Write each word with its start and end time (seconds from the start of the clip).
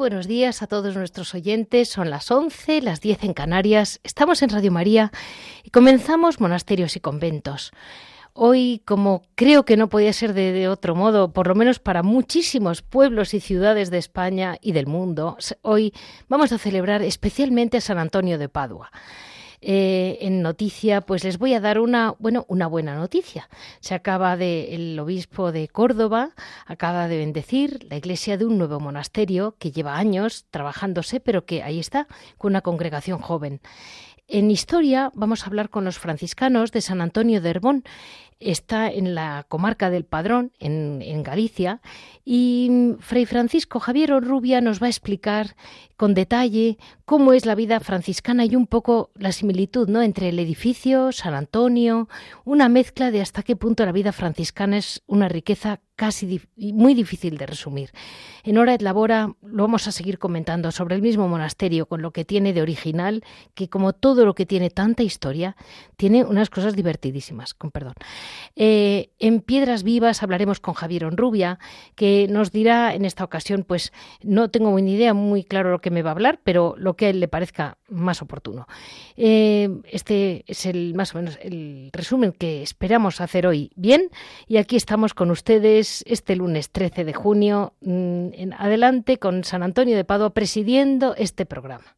Buenos 0.00 0.26
días 0.26 0.62
a 0.62 0.66
todos 0.66 0.96
nuestros 0.96 1.34
oyentes. 1.34 1.90
Son 1.90 2.08
las 2.08 2.30
11, 2.30 2.80
las 2.80 3.02
10 3.02 3.24
en 3.24 3.34
Canarias. 3.34 4.00
Estamos 4.02 4.40
en 4.40 4.48
Radio 4.48 4.72
María 4.72 5.12
y 5.62 5.68
comenzamos 5.68 6.40
Monasterios 6.40 6.96
y 6.96 7.00
Conventos. 7.00 7.70
Hoy, 8.32 8.80
como 8.86 9.20
creo 9.34 9.66
que 9.66 9.76
no 9.76 9.90
podía 9.90 10.14
ser 10.14 10.32
de, 10.32 10.68
otro 10.68 10.94
modo, 10.94 11.34
por 11.34 11.48
lo 11.48 11.54
menos 11.54 11.80
para 11.80 12.02
muchísimos 12.02 12.80
pueblos 12.80 13.34
y 13.34 13.40
ciudades 13.40 13.90
de 13.90 13.98
España 13.98 14.56
y 14.62 14.72
del 14.72 14.86
mundo, 14.86 15.36
hoy 15.60 15.92
vamos 16.30 16.50
a 16.52 16.58
celebrar 16.58 17.02
especialmente 17.02 17.76
a 17.76 17.82
San 17.82 17.98
Antonio 17.98 18.38
de 18.38 18.48
Padua. 18.48 18.90
Eh, 19.62 20.18
en 20.22 20.40
noticia, 20.40 21.02
pues 21.02 21.22
les 21.22 21.36
voy 21.38 21.52
a 21.52 21.60
dar 21.60 21.80
una, 21.80 22.14
bueno, 22.18 22.46
una 22.48 22.66
buena 22.66 22.94
noticia. 22.94 23.48
Se 23.80 23.94
acaba 23.94 24.36
de, 24.36 24.74
el 24.74 24.98
obispo 24.98 25.52
de 25.52 25.68
Córdoba 25.68 26.30
acaba 26.66 27.08
de 27.08 27.18
bendecir 27.18 27.86
la 27.90 27.96
iglesia 27.96 28.38
de 28.38 28.46
un 28.46 28.56
nuevo 28.56 28.80
monasterio 28.80 29.56
que 29.58 29.70
lleva 29.70 29.98
años 29.98 30.46
trabajándose, 30.50 31.20
pero 31.20 31.44
que 31.44 31.62
ahí 31.62 31.78
está, 31.78 32.06
con 32.38 32.52
una 32.52 32.62
congregación 32.62 33.18
joven. 33.18 33.60
En 34.32 34.50
historia 34.50 35.10
vamos 35.14 35.42
a 35.42 35.46
hablar 35.46 35.70
con 35.70 35.84
los 35.84 35.98
franciscanos 35.98 36.70
de 36.70 36.80
San 36.80 37.00
Antonio 37.00 37.40
de 37.40 37.50
Herbón. 37.50 37.84
Está 38.40 38.90
en 38.90 39.14
la 39.14 39.44
comarca 39.48 39.90
del 39.90 40.04
Padrón, 40.04 40.52
en, 40.58 41.22
Galicia, 41.22 41.80
y 42.24 42.94
Fray 42.98 43.26
Francisco 43.26 43.80
Javier 43.80 44.12
Orrubia 44.12 44.60
nos 44.60 44.82
va 44.82 44.86
a 44.86 44.90
explicar 44.90 45.56
con 45.96 46.14
detalle 46.14 46.78
cómo 47.04 47.34
es 47.34 47.44
la 47.44 47.54
vida 47.54 47.80
franciscana 47.80 48.46
y 48.46 48.56
un 48.56 48.66
poco 48.66 49.10
la 49.14 49.32
similitud 49.32 49.88
¿no? 49.88 50.00
entre 50.00 50.30
el 50.30 50.38
edificio, 50.38 51.12
San 51.12 51.34
Antonio, 51.34 52.08
una 52.44 52.70
mezcla 52.70 53.10
de 53.10 53.20
hasta 53.20 53.42
qué 53.42 53.56
punto 53.56 53.84
la 53.84 53.92
vida 53.92 54.12
franciscana 54.12 54.78
es 54.78 55.02
una 55.06 55.28
riqueza 55.28 55.80
casi 56.00 56.40
muy 56.56 56.94
difícil 56.94 57.36
de 57.36 57.44
resumir. 57.44 57.90
En 58.42 58.56
Hora 58.56 58.72
et 58.72 58.80
Labora 58.80 59.34
lo 59.42 59.64
vamos 59.64 59.86
a 59.86 59.92
seguir 59.92 60.18
comentando 60.18 60.72
sobre 60.72 60.94
el 60.94 61.02
mismo 61.02 61.28
monasterio, 61.28 61.84
con 61.84 62.00
lo 62.00 62.10
que 62.10 62.24
tiene 62.24 62.54
de 62.54 62.62
original, 62.62 63.22
que 63.52 63.68
como 63.68 63.92
todo 63.92 64.24
lo 64.24 64.34
que 64.34 64.46
tiene 64.46 64.70
tanta 64.70 65.02
historia, 65.02 65.56
tiene 65.98 66.24
unas 66.24 66.48
cosas 66.48 66.74
divertidísimas, 66.74 67.52
con 67.52 67.70
perdón. 67.70 67.92
Eh, 68.56 69.10
en 69.18 69.42
Piedras 69.42 69.82
Vivas 69.82 70.22
hablaremos 70.22 70.58
con 70.58 70.72
Javier 70.72 71.04
Onrubia, 71.04 71.58
que 71.96 72.28
nos 72.30 72.50
dirá 72.50 72.94
en 72.94 73.04
esta 73.04 73.22
ocasión, 73.22 73.64
pues 73.68 73.92
no 74.22 74.50
tengo 74.50 74.74
ni 74.80 74.94
idea 74.94 75.12
muy 75.12 75.44
claro 75.44 75.70
lo 75.70 75.82
que 75.82 75.90
me 75.90 76.00
va 76.00 76.12
a 76.12 76.14
hablar, 76.14 76.40
pero 76.42 76.76
lo 76.78 76.96
que 76.96 77.04
a 77.04 77.10
él 77.10 77.20
le 77.20 77.28
parezca 77.28 77.76
más 77.90 78.22
oportuno. 78.22 78.66
Eh, 79.16 79.68
este 79.90 80.44
es 80.46 80.66
el 80.66 80.94
más 80.94 81.14
o 81.14 81.18
menos 81.18 81.38
el 81.42 81.90
resumen 81.92 82.32
que 82.32 82.62
esperamos 82.62 83.20
hacer 83.20 83.46
hoy. 83.46 83.70
Bien, 83.76 84.10
y 84.46 84.56
aquí 84.56 84.76
estamos 84.76 85.14
con 85.14 85.30
ustedes 85.30 86.02
este 86.06 86.36
lunes 86.36 86.70
13 86.70 87.04
de 87.04 87.12
junio, 87.12 87.74
mm, 87.80 88.28
en 88.32 88.54
adelante 88.54 89.18
con 89.18 89.44
San 89.44 89.62
Antonio 89.62 89.96
de 89.96 90.04
Padua 90.04 90.30
presidiendo 90.30 91.14
este 91.16 91.46
programa. 91.46 91.96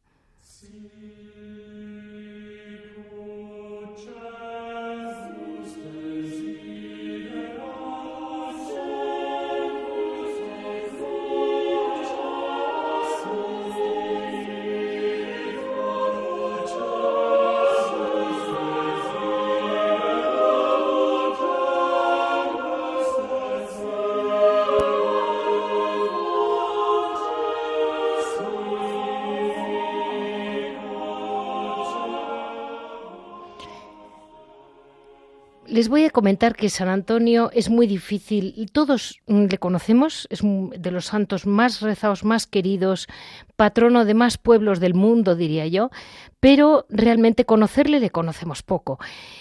Les 35.73 35.89
voy 35.89 36.05
a 36.05 36.11
comentar 36.11 36.55
que 36.55 36.69
San 36.69 36.87
Antonio 36.87 37.49
es 37.51 37.71
muy 37.71 37.87
difícil, 37.87 38.69
todos 38.71 39.19
le 39.25 39.57
conocemos, 39.57 40.27
es 40.29 40.41
de 40.43 40.91
los 40.91 41.05
santos 41.05 41.47
más 41.47 41.81
rezados, 41.81 42.23
más 42.23 42.45
queridos, 42.45 43.07
patrono 43.55 44.05
de 44.05 44.13
más 44.13 44.37
pueblos 44.37 44.79
del 44.79 44.93
mundo, 44.93 45.35
diría 45.35 45.65
yo, 45.65 45.89
pero 46.39 46.85
realmente 46.89 47.45
conocerle 47.45 47.99
le 47.99 48.11
conocemos 48.11 48.61
poco. 48.61 48.99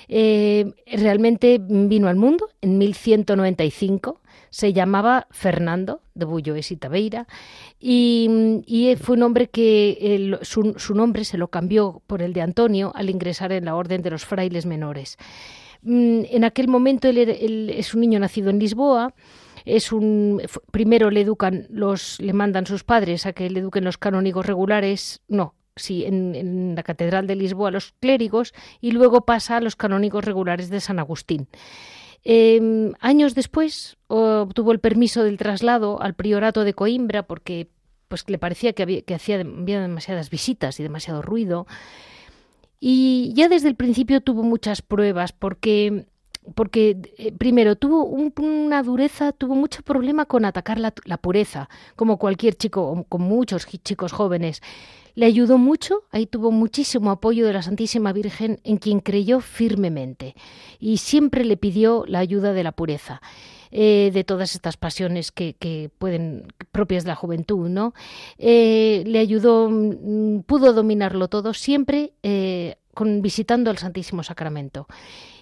Eh, 0.08 0.72
realmente 0.86 1.60
vino 1.60 2.08
al 2.08 2.16
mundo 2.16 2.48
en 2.62 2.78
1195, 2.78 4.22
se 4.48 4.72
llamaba 4.72 5.26
Fernando 5.32 6.00
de 6.14 6.24
Bulloes 6.24 6.72
y 6.72 6.76
Tabeira 6.78 7.26
y, 7.78 8.96
fue 9.02 9.16
un 9.16 9.22
hombre 9.22 9.50
que 9.50 10.38
su, 10.40 10.76
su 10.78 10.94
nombre 10.94 11.26
se 11.26 11.36
lo 11.36 11.48
cambió 11.48 12.00
por 12.06 12.22
el 12.22 12.32
de 12.32 12.40
Antonio 12.40 12.90
al 12.94 13.10
ingresar 13.10 13.52
en 13.52 13.66
la 13.66 13.74
orden 13.74 14.00
de 14.00 14.10
los 14.10 14.24
frailes 14.24 14.64
menores. 14.64 15.18
Mm, 15.82 16.22
en 16.30 16.44
aquel 16.44 16.68
momento 16.68 17.08
él, 17.08 17.70
es 17.70 17.94
un 17.94 18.00
niño 18.00 18.20
nacido 18.20 18.50
en 18.50 18.58
Lisboa, 18.58 19.14
es 19.64 19.92
un 19.92 20.40
primero 20.70 21.10
le 21.10 21.20
educan 21.20 21.66
los 21.70 22.20
le 22.20 22.32
mandan 22.32 22.66
sus 22.66 22.84
padres 22.84 23.26
a 23.26 23.32
que 23.32 23.50
le 23.50 23.60
eduquen 23.60 23.84
los 23.84 23.98
canónigos 23.98 24.46
regulares, 24.46 25.22
no, 25.28 25.54
sí, 25.76 26.04
en, 26.04 26.74
la 26.74 26.82
Catedral 26.82 27.26
de 27.26 27.36
Lisboa 27.36 27.70
los 27.70 27.92
clérigos 28.00 28.54
y 28.80 28.92
luego 28.92 29.24
pasa 29.24 29.56
a 29.56 29.60
los 29.60 29.76
canónigos 29.76 30.24
regulares 30.24 30.70
de 30.70 30.80
San 30.80 30.98
Agustín. 30.98 31.48
Em, 32.24 32.92
años 33.00 33.34
después 33.34 33.96
obtuvo 34.06 34.70
el 34.70 34.78
permiso 34.78 35.24
del 35.24 35.38
traslado 35.38 36.00
al 36.00 36.14
priorato 36.14 36.62
de 36.62 36.74
Coimbra 36.74 37.24
porque 37.24 37.68
pues 38.06 38.28
le 38.28 38.38
parecía 38.38 38.74
que, 38.74 38.82
había, 38.82 39.02
que 39.02 39.14
hacía 39.14 39.38
demasiadas 39.38 40.30
visitas 40.30 40.78
y 40.78 40.82
demasiado 40.82 41.22
ruido. 41.22 41.66
Y 42.84 43.32
ya 43.36 43.48
desde 43.48 43.68
el 43.68 43.76
principio 43.76 44.20
tuvo 44.22 44.42
muchas 44.42 44.82
pruebas 44.82 45.30
porque 45.30 46.06
porque 46.56 46.96
eh, 47.16 47.30
primero 47.30 47.76
tuvo 47.76 48.02
una 48.04 48.82
dureza, 48.82 49.30
tuvo 49.30 49.54
mucho 49.54 49.82
problema 49.82 50.24
con 50.24 50.44
atacar 50.44 50.80
la, 50.80 50.90
pureza, 51.18 51.68
como 51.94 52.18
cualquier 52.18 52.56
chico, 52.56 53.06
con 53.08 53.22
muchos 53.22 53.68
chicos 53.84 54.10
jóvenes. 54.10 54.62
Le 55.14 55.26
ayudó 55.26 55.58
mucho, 55.58 56.04
ahí 56.10 56.26
tuvo 56.26 56.50
muchísimo 56.50 57.10
apoyo 57.10 57.46
de 57.46 57.52
la 57.52 57.62
Santísima 57.62 58.12
Virgen 58.12 58.60
en 58.64 58.78
quien 58.78 59.00
creyó 59.00 59.40
firmemente 59.40 60.34
y 60.78 60.96
siempre 60.98 61.44
le 61.44 61.56
pidió 61.56 62.04
la 62.06 62.20
ayuda 62.20 62.52
de 62.52 62.64
la 62.64 62.72
pureza. 62.72 63.20
Eh, 63.74 64.10
de 64.12 64.22
todas 64.22 64.54
estas 64.54 64.76
pasiones 64.76 65.32
que, 65.32 65.54
que, 65.54 65.90
pueden 65.96 66.52
propias 66.72 67.04
de 67.04 67.08
la 67.08 67.14
juventud, 67.14 67.70
¿no? 67.70 67.94
Eh, 68.36 69.02
le 69.06 69.18
ayudó, 69.18 69.70
mm, 69.70 70.42
pudo 70.42 70.74
dominarlo 70.74 71.28
todo 71.28 71.54
siempre 71.54 72.12
eh, 72.22 72.76
con, 72.92 73.22
visitando 73.22 73.70
el 73.70 73.78
Santísimo 73.78 74.22
Sacramento. 74.22 74.88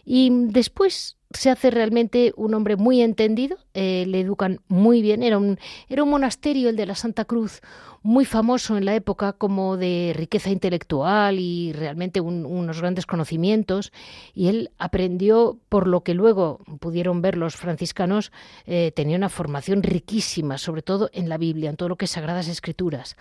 Y 0.05 0.31
después 0.47 1.17
se 1.32 1.50
hace 1.50 1.70
realmente 1.70 2.32
un 2.37 2.55
hombre 2.55 2.76
muy 2.76 3.02
entendido, 3.02 3.56
eh, 3.73 4.05
le 4.06 4.20
educan 4.20 4.61
muy 4.67 5.00
bien, 5.00 5.23
era 5.23 5.38
un, 5.38 5.58
era 5.88 6.02
un 6.02 6.11
monasterio, 6.11 6.69
el 6.69 6.76
de 6.76 6.87
la 6.87 6.97
Santa 6.97 7.25
Cruz, 7.25 7.61
muy 8.02 8.25
famoso 8.25 8.76
en 8.76 8.85
la 8.85 8.97
época 8.97 9.35
como 9.35 9.76
de 9.76 10.12
riqueza 10.17 10.50
intelectual 10.50 11.38
y 11.38 11.73
realmente 11.73 12.20
unos 12.20 12.81
grandes 12.81 13.06
conocimientos, 13.06 13.93
y 14.35 14.49
él 14.49 14.70
aprendió, 14.79 15.58
por 15.69 15.87
lo 15.87 16.02
que 16.02 16.14
luego 16.14 16.64
pudieron 16.81 17.23
ver 17.23 17.37
los 17.37 17.55
franciscanos, 17.55 18.32
eh, 18.67 18.93
tenía 18.97 19.17
una 19.17 19.29
formación 19.29 19.85
riquísima, 19.85 20.58
sobre 20.58 20.82
todo 20.82 21.11
en 21.12 21.29
la 21.29 21.38
Biblia, 21.38 21.70
en 21.70 21.76
todo 21.76 21.91
lo 21.91 21.97
que 21.97 22.06
es 22.06 22.11
Sagradas 22.11 22.49
Escrituras. 22.49 23.17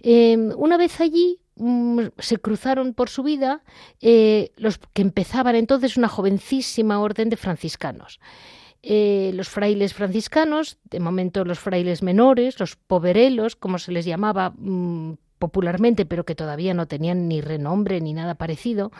Em, 0.00 0.52
una 0.56 0.76
vez 0.78 1.00
allí, 1.00 1.38
se 2.18 2.38
cruzaron 2.38 2.94
por 2.94 3.08
su 3.08 3.22
vida 3.22 3.62
eh, 4.00 4.50
los 4.56 4.78
que 4.92 5.02
empezaban 5.02 5.56
entonces 5.56 5.96
una 5.96 6.08
jovencísima 6.08 7.00
orden 7.00 7.28
de 7.28 7.36
franciscanos. 7.36 8.20
Eh, 8.82 9.30
los 9.34 9.48
frailes 9.48 9.94
franciscanos, 9.94 10.78
de 10.90 10.98
momento 10.98 11.44
los 11.44 11.60
frailes 11.60 12.02
menores, 12.02 12.58
los 12.58 12.74
poverelos, 12.74 13.54
como 13.54 13.78
se 13.78 13.92
les 13.92 14.04
llamaba 14.04 14.54
mm, 14.56 15.14
popularmente, 15.38 16.04
pero 16.04 16.24
que 16.24 16.34
todavía 16.34 16.74
no 16.74 16.86
tenían 16.86 17.28
ni 17.28 17.40
renombre 17.40 18.00
ni 18.00 18.12
nada 18.12 18.34
parecido, 18.34 18.90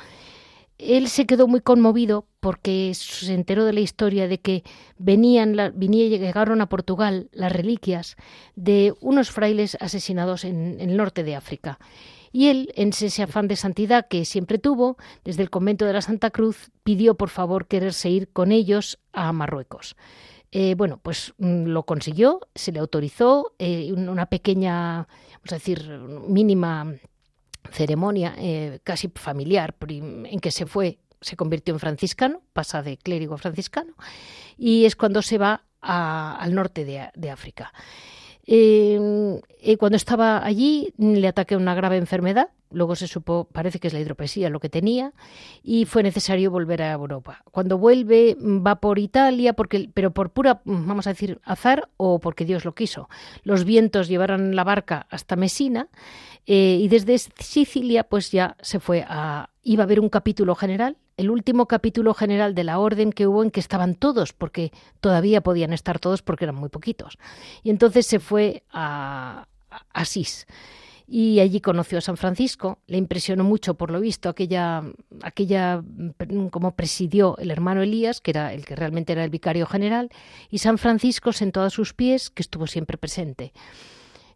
él 0.79 1.09
se 1.09 1.27
quedó 1.27 1.47
muy 1.47 1.61
conmovido 1.61 2.27
porque 2.41 2.93
se 2.95 3.33
enteró 3.33 3.65
de 3.65 3.73
la 3.73 3.81
historia 3.81 4.27
de 4.27 4.39
que 4.39 4.65
venían, 4.99 5.57
y 5.81 6.09
llegaron 6.09 6.61
a 6.61 6.69
Portugal 6.69 7.29
las 7.33 7.53
reliquias 7.53 8.17
de 8.57 8.95
unos 9.01 9.31
frailes 9.31 9.77
asesinados 9.81 10.45
en 10.45 10.81
el 10.81 10.97
norte 10.97 11.23
de 11.23 11.37
África. 11.37 11.79
Y 12.33 12.49
él, 12.49 12.73
en 12.77 12.89
ese 12.89 13.23
afán 13.23 13.47
de 13.47 13.57
santidad 13.57 14.09
que 14.09 14.25
siempre 14.25 14.59
tuvo, 14.59 14.97
desde 15.23 15.43
el 15.43 15.51
convento 15.51 15.85
de 15.85 15.93
la 15.93 16.01
Santa 16.01 16.31
Cruz, 16.31 16.71
pidió 16.83 17.15
por 17.15 17.29
favor 17.29 17.67
quererse 17.67 18.09
ir 18.09 18.33
con 18.33 18.53
ellos 18.53 18.99
a 19.13 19.33
Marruecos. 19.33 19.97
Eh, 20.51 20.75
bueno, 20.75 21.01
pues 21.03 21.35
mm, 21.39 21.65
lo 21.65 21.85
consiguió, 21.85 22.41
se 22.55 22.73
le 22.73 22.79
autorizó 22.79 23.55
eh, 23.59 23.93
una 23.93 24.27
pequeña, 24.27 25.09
vamos 25.35 25.53
a 25.53 25.55
decir, 25.55 25.89
mínima 26.29 26.95
ceremonia 27.71 28.35
eh, 28.37 28.81
casi 28.85 29.09
familiar 29.15 29.75
en 29.89 30.41
que 30.41 30.51
se 30.51 30.67
fue, 30.67 30.99
se 31.23 31.37
convirtió 31.37 31.73
en 31.73 31.81
franciscano, 31.81 32.43
pasa 32.53 32.83
de 32.83 32.99
clérigo 32.99 33.35
a 33.35 33.39
franciscano, 33.39 33.95
y 34.59 34.85
es 34.85 34.95
cuando 34.95 35.23
se 35.23 35.39
va 35.39 35.65
al 35.81 36.55
norte 36.55 36.85
de 36.85 37.31
África. 37.31 37.73
Eh, 38.45 39.41
cuando 39.79 39.97
estaba 39.97 40.45
allí 40.45 40.93
le 40.99 41.29
ataqué 41.29 41.57
una 41.57 41.75
grave 41.75 41.97
enfermedad, 41.97 42.49
luego 42.71 42.97
se 42.97 43.07
supo, 43.07 43.49
parece 43.53 43.79
que 43.79 43.89
es 43.89 43.95
la 43.95 44.01
hidropesía 44.01 44.51
lo 44.51 44.61
que 44.61 44.69
tenía, 44.69 45.13
y 45.63 45.85
fue 45.85 46.03
necesario 46.03 46.51
volver 46.51 46.83
a 46.83 46.93
Europa. 46.93 47.43
Cuando 47.51 47.79
vuelve 47.79 48.37
va 48.41 48.77
por 48.77 48.99
Italia, 48.99 49.53
porque, 49.53 49.91
pero 49.93 50.13
por 50.13 50.31
pura, 50.31 50.63
vamos 50.65 51.07
a 51.07 51.11
decir, 51.11 51.41
azar 51.45 51.89
o 51.97 52.19
porque 52.19 52.45
Dios 52.45 52.65
lo 52.65 52.75
quiso. 52.75 53.09
Los 53.45 53.65
vientos 53.65 54.09
llevaron 54.09 54.57
la 54.57 54.65
barca 54.65 55.07
hasta 55.11 55.37
Mesina 55.37 55.89
eh, 56.47 56.79
y 56.81 56.89
desde 56.89 57.19
Sicilia 57.19 58.05
pues 58.05 58.31
ya 58.33 58.57
se 58.61 58.81
fue 58.81 59.05
a... 59.07 59.51
Iba 59.65 59.85
a 59.85 59.87
haber 59.87 60.01
un 60.01 60.09
capítulo 60.09 60.57
general 60.57 60.97
el 61.17 61.31
último 61.31 61.67
capítulo 61.67 62.15
general 62.15 62.55
de 62.55 62.65
la 62.65 62.79
orden 62.79 63.13
que 63.13 63.27
hubo 63.27 63.43
en 63.43 63.51
que 63.51 63.61
estaban 63.61 63.95
todos, 63.95 64.33
porque 64.33 64.73
todavía 65.01 65.43
podían 65.43 65.73
estar 65.73 65.99
todos 65.99 66.23
porque 66.23 66.45
eran 66.45 66.57
muy 66.57 66.69
poquitos. 66.69 67.19
Y 67.63 67.71
entonces 67.71 68.07
se 68.07 68.21
fue 68.21 68.63
a, 68.73 69.47
Asís 69.93 70.47
y 71.09 71.41
allí 71.41 71.61
conoció 71.61 71.99
a 71.99 72.03
San 72.03 72.17
Francisco. 72.17 72.79
Le 72.87 72.97
impresionó 72.97 73.45
mucho, 73.45 73.75
por 73.75 73.91
lo 73.91 74.01
visto, 74.01 74.29
aquella, 74.29 74.83
aquella 75.23 75.83
como 76.51 76.75
presidió 76.75 77.37
el 77.39 77.51
hermano 77.51 77.83
Elías, 77.83 78.21
que 78.21 78.31
era 78.31 78.53
el 78.55 78.65
que 78.65 78.77
realmente 78.77 79.13
era 79.13 79.25
el 79.25 79.31
vicario 79.31 79.67
general, 79.67 80.11
y 80.51 80.59
San 80.59 80.79
Francisco 80.79 81.33
sentó 81.33 81.63
a 81.63 81.71
sus 81.71 81.93
pies, 81.93 82.31
que 82.31 82.43
estuvo 82.43 82.67
siempre 82.67 82.97
presente. 82.97 83.53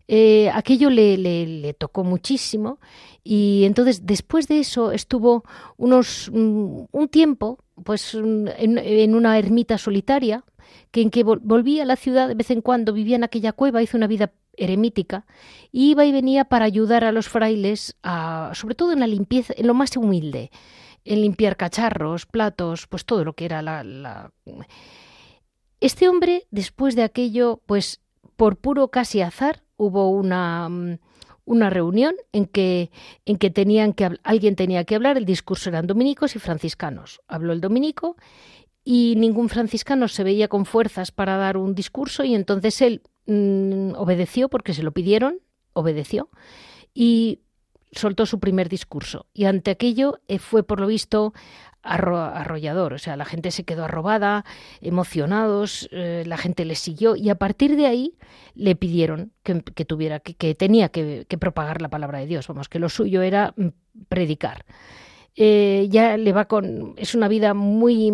Eh, 0.08 0.50
aquello 0.54 0.88
le, 0.88 1.74
tocó 1.74 2.04
muchísimo 2.04 2.78
y 3.24 3.64
entonces 3.64 4.06
después 4.06 4.46
de 4.46 4.60
eso 4.60 4.92
estuvo 4.92 5.42
unos 5.76 6.30
mm, 6.32 6.84
un 6.92 7.08
tiempo 7.08 7.58
pues 7.82 8.14
mm, 8.14 8.46
en, 8.56 9.14
una 9.16 9.36
ermita 9.36 9.78
solitaria 9.78 10.44
que 10.92 11.02
en 11.02 11.10
que 11.10 11.24
volvía 11.24 11.82
a 11.82 11.86
la 11.86 11.96
ciudad 11.96 12.28
de 12.28 12.34
vez 12.34 12.52
en 12.52 12.60
cuando 12.60 12.92
vivía 12.92 13.16
en 13.16 13.24
aquella 13.24 13.52
cueva 13.52 13.82
hizo 13.82 13.96
una 13.96 14.06
vida 14.06 14.32
eremítica 14.56 15.26
iba 15.72 16.04
y 16.04 16.12
venía 16.12 16.44
para 16.44 16.66
ayudar 16.66 17.02
a 17.02 17.10
los 17.10 17.28
frailes 17.28 17.96
sobre 18.52 18.76
todo 18.76 18.92
en 18.92 19.00
la 19.00 19.08
limpieza 19.08 19.54
en 19.56 19.66
lo 19.66 19.74
más 19.74 19.96
humilde 19.96 20.52
en 21.04 21.20
limpiar 21.20 21.56
cacharros 21.56 22.26
platos 22.26 22.86
pues 22.86 23.04
todo 23.06 23.24
lo 23.24 23.32
que 23.32 23.46
era 23.46 23.60
la, 23.60 23.82
la... 23.82 24.30
este 25.80 26.08
hombre 26.08 26.46
después 26.52 26.94
de 26.94 27.02
aquello 27.02 27.60
pues 27.66 28.02
por 28.36 28.56
puro 28.56 28.88
casi 28.92 29.20
azar 29.20 29.65
hubo 29.76 30.10
una, 30.10 30.68
mm, 30.68 30.98
una 31.44 31.70
reunión 31.70 32.14
en 32.32 32.46
que, 32.46 32.90
en 33.24 33.38
que, 33.38 33.50
tenían 33.50 33.92
que 33.92 34.10
alguien 34.22 34.56
tenía 34.56 34.84
que 34.84 34.96
hablar, 34.96 35.16
el 35.16 35.24
discurso 35.24 35.70
eran 35.70 35.86
dominicos 35.86 36.36
y 36.36 36.38
franciscanos. 36.38 37.20
Habló 37.28 37.52
el 37.52 37.60
dominico 37.60 38.16
y 38.84 39.14
ningún 39.16 39.48
franciscano 39.48 40.08
se 40.08 40.24
veía 40.24 40.48
con 40.48 40.66
fuerzas 40.66 41.10
para 41.10 41.36
dar 41.36 41.56
un 41.56 41.74
discurso 41.74 42.24
y 42.24 42.34
entonces 42.34 42.82
él 42.82 43.02
mm, 43.26 43.94
obedeció 43.96 44.48
porque 44.48 44.74
se 44.74 44.82
lo 44.82 44.92
pidieron, 44.92 45.40
obedeció 45.72 46.30
y 46.94 47.40
soltó 47.92 48.26
su 48.26 48.40
primer 48.40 48.68
discurso. 48.68 49.26
Y 49.32 49.44
ante 49.44 49.70
aquello 49.70 50.20
eh, 50.28 50.38
fue, 50.38 50.62
por 50.62 50.80
lo 50.80 50.86
visto, 50.86 51.32
arrollador. 51.86 52.92
O 52.92 52.98
sea, 52.98 53.16
la 53.16 53.24
gente 53.24 53.50
se 53.50 53.64
quedó 53.64 53.84
arrobada, 53.84 54.44
emocionados, 54.80 55.88
eh, 55.92 56.24
la 56.26 56.36
gente 56.36 56.64
le 56.64 56.74
siguió 56.74 57.16
y 57.16 57.30
a 57.30 57.36
partir 57.36 57.76
de 57.76 57.86
ahí 57.86 58.14
le 58.54 58.74
pidieron 58.74 59.32
que, 59.42 59.84
tuviera, 59.84 60.20
que, 60.20 60.54
tenía 60.54 60.88
que, 60.88 61.26
propagar 61.38 61.80
la 61.80 61.88
palabra 61.88 62.18
de 62.18 62.26
Dios. 62.26 62.48
Vamos, 62.48 62.68
que 62.68 62.78
lo 62.78 62.88
suyo 62.88 63.22
era 63.22 63.54
mm, 63.56 63.68
predicar. 64.08 64.64
Eh, 65.36 65.86
ya 65.90 66.16
le 66.16 66.32
va 66.32 66.46
con. 66.46 66.94
Es 66.96 67.14
una 67.14 67.28
vida 67.28 67.54
muy 67.54 68.10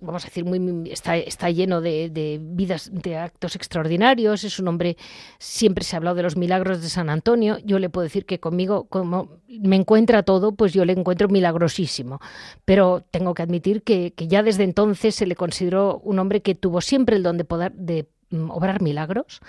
vamos 0.00 0.24
a 0.24 0.28
decir, 0.28 0.44
muy, 0.44 0.90
está, 0.90 1.16
está 1.16 1.50
lleno 1.50 1.80
de, 1.80 2.40
vidas, 2.42 2.90
de 2.92 3.16
actos 3.16 3.56
extraordinarios. 3.56 4.44
Es 4.44 4.58
un 4.58 4.68
hombre, 4.68 4.96
siempre 5.38 5.84
se 5.84 5.96
ha 5.96 5.98
hablado 5.98 6.16
de 6.16 6.22
los 6.22 6.36
milagros 6.36 6.82
de 6.82 6.88
San 6.88 7.10
Antonio. 7.10 7.58
Yo 7.64 7.78
le 7.78 7.90
puedo 7.90 8.04
decir 8.04 8.26
que 8.26 8.40
conmigo, 8.40 8.84
como 8.84 9.40
me 9.48 9.76
encuentra 9.76 10.22
todo, 10.22 10.52
pues 10.52 10.72
yo 10.72 10.84
le 10.84 10.92
encuentro 10.92 11.28
milagrosísimo. 11.28 12.20
Pero 12.64 13.04
tengo 13.10 13.34
que 13.34 13.42
admitir 13.42 13.82
que, 13.82 14.12
que 14.12 14.28
ya 14.28 14.42
desde 14.42 14.64
entonces 14.64 15.14
se 15.14 15.26
le 15.26 15.36
consideró 15.36 16.00
un 16.04 16.18
hombre 16.18 16.42
que 16.42 16.54
tuvo 16.54 16.80
siempre 16.80 17.16
el 17.16 17.22
don 17.22 17.36
de 17.36 17.44
poder 17.44 17.72
de 17.72 18.06
obrar 18.48 18.80
milagros 18.80 19.40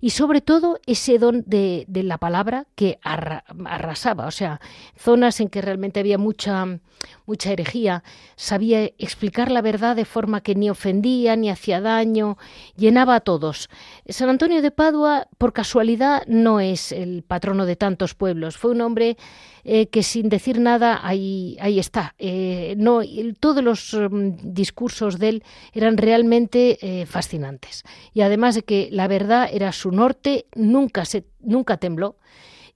y 0.00 0.10
sobre 0.10 0.40
todo 0.40 0.80
ese 0.86 1.18
don 1.18 1.44
de, 1.46 1.86
la 1.88 2.18
palabra 2.18 2.66
que 2.74 2.98
arrasaba, 3.02 4.26
o 4.26 4.30
sea, 4.30 4.60
zonas 4.96 5.40
en 5.40 5.48
que 5.48 5.62
realmente 5.62 6.00
había 6.00 6.18
mucha, 6.18 6.78
mucha 7.24 7.52
herejía, 7.52 8.04
sabía 8.36 8.84
explicar 8.98 9.50
la 9.50 9.62
verdad 9.62 9.96
de 9.96 10.04
forma 10.04 10.42
que 10.42 10.54
ni 10.54 10.68
ofendía 10.68 11.36
ni 11.36 11.48
hacía 11.48 11.80
daño, 11.80 12.36
llenaba 12.76 13.14
a 13.14 13.20
todos. 13.20 13.70
San 14.08 14.28
Antonio 14.28 14.60
de 14.60 14.70
Padua, 14.70 15.28
por 15.38 15.54
casualidad, 15.54 16.24
no 16.26 16.60
es 16.60 16.92
el 16.92 17.22
patrono 17.22 17.64
de 17.64 17.76
tantos 17.76 18.14
pueblos, 18.14 18.58
fue 18.58 18.72
un 18.72 18.82
hombre 18.82 19.16
eh, 19.64 19.86
que 19.86 20.02
sin 20.02 20.28
decir 20.28 20.60
nada 20.60 21.00
ahí, 21.02 21.56
ahí 21.58 21.78
está. 21.78 22.14
Eh, 22.18 22.74
no, 22.76 23.00
todos 23.40 23.64
los 23.64 23.94
mm, 23.94 24.52
discursos 24.52 25.18
de 25.18 25.28
él 25.30 25.44
eran 25.72 25.96
realmente 25.96 26.78
eh, 26.82 27.06
fascinantes. 27.06 27.82
Y 28.12 28.20
además 28.20 28.56
de 28.56 28.62
que 28.62 28.88
la 28.92 29.08
verdad 29.08 29.48
era 29.50 29.72
su 29.72 29.90
norte, 29.90 30.46
nunca, 30.54 31.06
se, 31.06 31.24
nunca 31.40 31.78
tembló. 31.78 32.16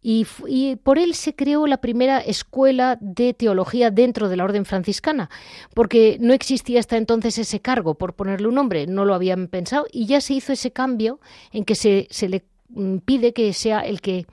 Y, 0.00 0.26
y, 0.46 0.76
por 0.76 0.98
él 0.98 1.14
se 1.14 1.34
creó 1.34 1.66
la 1.66 1.78
primera 1.78 2.20
escuela 2.20 2.98
de 3.00 3.34
teología 3.34 3.90
dentro 3.90 4.28
de 4.28 4.36
la 4.36 4.44
orden 4.44 4.64
franciscana, 4.64 5.28
porque 5.74 6.18
no 6.20 6.32
existía 6.32 6.78
hasta 6.78 6.96
entonces 6.96 7.36
ese 7.38 7.60
cargo, 7.60 7.94
por 7.94 8.14
ponerle 8.14 8.46
un 8.46 8.54
nombre, 8.54 8.86
no 8.86 9.04
lo 9.04 9.14
habían 9.14 9.48
pensado, 9.48 9.86
y 9.92 10.06
ya 10.06 10.20
se 10.20 10.34
hizo 10.34 10.52
ese 10.52 10.70
cambio 10.70 11.18
en 11.52 11.64
que 11.64 11.74
se, 11.74 12.06
se 12.10 12.28
le 12.28 12.44
mm, 12.68 12.98
pide 12.98 13.32
que 13.32 13.52
sea 13.52 13.80
el 13.80 14.00
que 14.00 14.26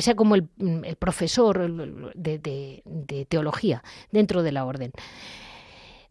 sea 0.00 0.14
como 0.14 0.34
el, 0.34 0.48
profesor 0.98 1.70
de, 2.14 3.26
teología 3.28 3.82
dentro 4.10 4.42
de 4.42 4.52
la 4.52 4.64
orden. 4.64 4.92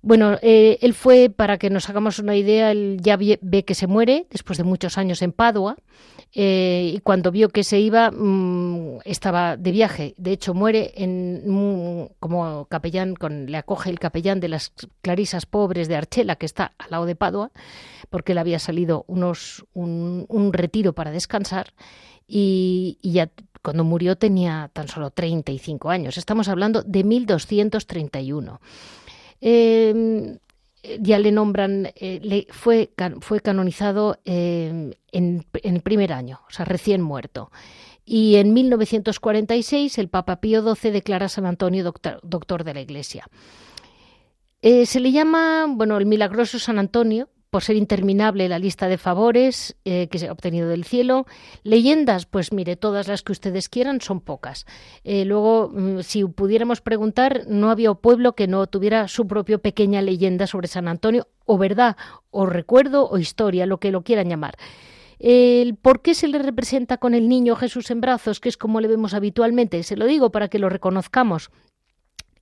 Bueno, 0.05 0.37
eh, 0.43 0.77
él 0.81 0.93
fue, 0.93 1.31
para 1.35 1.57
que 1.57 1.71
nos 1.71 1.89
hagamos 1.89 2.19
una 2.19 2.35
idea, 2.35 2.69
él 2.69 2.99
ya 3.01 3.17
ve, 3.17 3.65
que 3.65 3.73
se 3.73 3.87
muere 3.87 4.27
después 4.29 4.59
de 4.59 4.63
muchos 4.63 4.99
años 4.99 5.23
en 5.23 5.31
Padua 5.31 5.77
eh, 6.31 6.91
y 6.93 6.99
cuando 6.99 7.31
vio 7.31 7.49
que 7.49 7.63
se 7.63 7.79
iba 7.79 8.11
mm, 8.11 8.99
estaba 9.03 9.57
de 9.57 9.71
viaje. 9.71 10.13
De 10.19 10.31
hecho, 10.31 10.53
muere 10.53 10.93
en, 10.95 11.41
mm, 11.47 12.09
como 12.19 12.65
capellán, 12.65 13.15
con, 13.15 13.47
le 13.47 13.57
acoge 13.57 13.89
el 13.89 13.97
capellán 13.97 14.39
de 14.39 14.49
las 14.49 14.73
clarisas 15.01 15.47
pobres 15.47 15.87
de 15.87 15.95
Archela, 15.95 16.35
que 16.35 16.45
está 16.45 16.73
al 16.77 16.91
lado 16.91 17.07
de 17.07 17.15
Padua, 17.15 17.49
porque 18.11 18.33
él 18.33 18.37
había 18.37 18.59
salido 18.59 19.05
unos, 19.07 19.65
un, 19.73 20.53
retiro 20.53 20.93
para 20.93 21.09
descansar 21.09 21.73
y, 22.27 22.99
y 23.01 23.13
ya 23.13 23.31
cuando 23.63 23.83
murió 23.83 24.17
tenía 24.17 24.69
tan 24.71 24.87
solo 24.87 25.09
35 25.09 25.89
años. 25.89 26.19
Estamos 26.19 26.47
hablando 26.47 26.83
de 26.83 27.03
1231. 27.03 28.61
Em, 29.41 30.37
ya 30.99 31.19
le 31.19 31.31
nombran, 31.31 31.91
eh, 31.95 32.47
fue, 32.49 32.91
fue 33.21 33.39
canonizado 33.39 34.19
em, 34.25 34.91
en, 35.11 35.45
el 35.63 35.81
primer 35.81 36.13
año, 36.13 36.41
o 36.47 36.51
sea, 36.51 36.65
recién 36.65 37.01
muerto. 37.01 37.51
Y 38.05 38.35
en 38.35 38.53
1946 38.53 39.97
el 39.97 40.09
Papa 40.09 40.39
Pío 40.39 40.61
XII 40.61 40.91
declara 40.91 41.25
a 41.25 41.29
San 41.29 41.45
Antonio 41.45 41.83
doctor, 41.83 42.19
doctor 42.23 42.63
de 42.63 42.73
la 42.75 42.81
Iglesia. 42.81 43.27
Eh, 44.61 44.85
se 44.85 44.99
le 44.99 45.11
llama, 45.11 45.65
bueno, 45.67 45.97
el 45.97 46.05
milagroso 46.05 46.59
San 46.59 46.79
Antonio 46.79 47.29
por 47.55 47.63
ser 47.63 47.77
interminable 47.77 48.49
la 48.49 48.59
lista 48.59 48.89
de 48.89 48.97
favores 48.97 49.77
eh, 49.85 50.09
que 50.11 50.19
se 50.19 50.27
ha 50.27 50.33
obtenido 50.33 50.67
del 50.67 50.83
cielo. 50.83 51.25
Leyendas, 51.63 52.25
pues 52.25 52.51
mire, 52.51 52.75
todas 52.75 53.07
las 53.07 53.23
que 53.23 53.31
ustedes 53.31 53.69
quieran 53.69 54.01
son 54.01 54.19
pocas. 54.19 54.65
Eh, 55.05 55.23
luego, 55.23 55.71
mm, 55.73 56.01
si 56.01 56.25
pudiéramos 56.25 56.81
preguntar, 56.81 57.43
no 57.47 57.69
había 57.69 57.93
pueblo 57.93 58.35
que 58.35 58.47
no 58.47 58.67
tuviera 58.67 59.07
su 59.07 59.25
propia 59.25 59.57
pequeña 59.57 60.01
leyenda 60.01 60.47
sobre 60.47 60.67
San 60.67 60.89
Antonio, 60.89 61.29
o 61.45 61.57
verdad, 61.57 61.95
o 62.29 62.45
recuerdo, 62.45 63.07
o 63.09 63.19
historia, 63.19 63.65
lo 63.65 63.77
que 63.77 63.91
lo 63.91 64.03
quieran 64.03 64.27
llamar. 64.27 64.57
El 65.17 65.75
por 65.75 66.01
qué 66.01 66.13
se 66.13 66.27
le 66.27 66.39
representa 66.39 66.97
con 66.97 67.13
el 67.13 67.29
niño 67.29 67.55
Jesús 67.55 67.89
en 67.89 68.01
brazos, 68.01 68.41
que 68.41 68.49
es 68.49 68.57
como 68.57 68.81
le 68.81 68.89
vemos 68.89 69.13
habitualmente, 69.13 69.81
se 69.83 69.95
lo 69.95 70.07
digo 70.07 70.29
para 70.29 70.49
que 70.49 70.59
lo 70.59 70.67
reconozcamos 70.67 71.51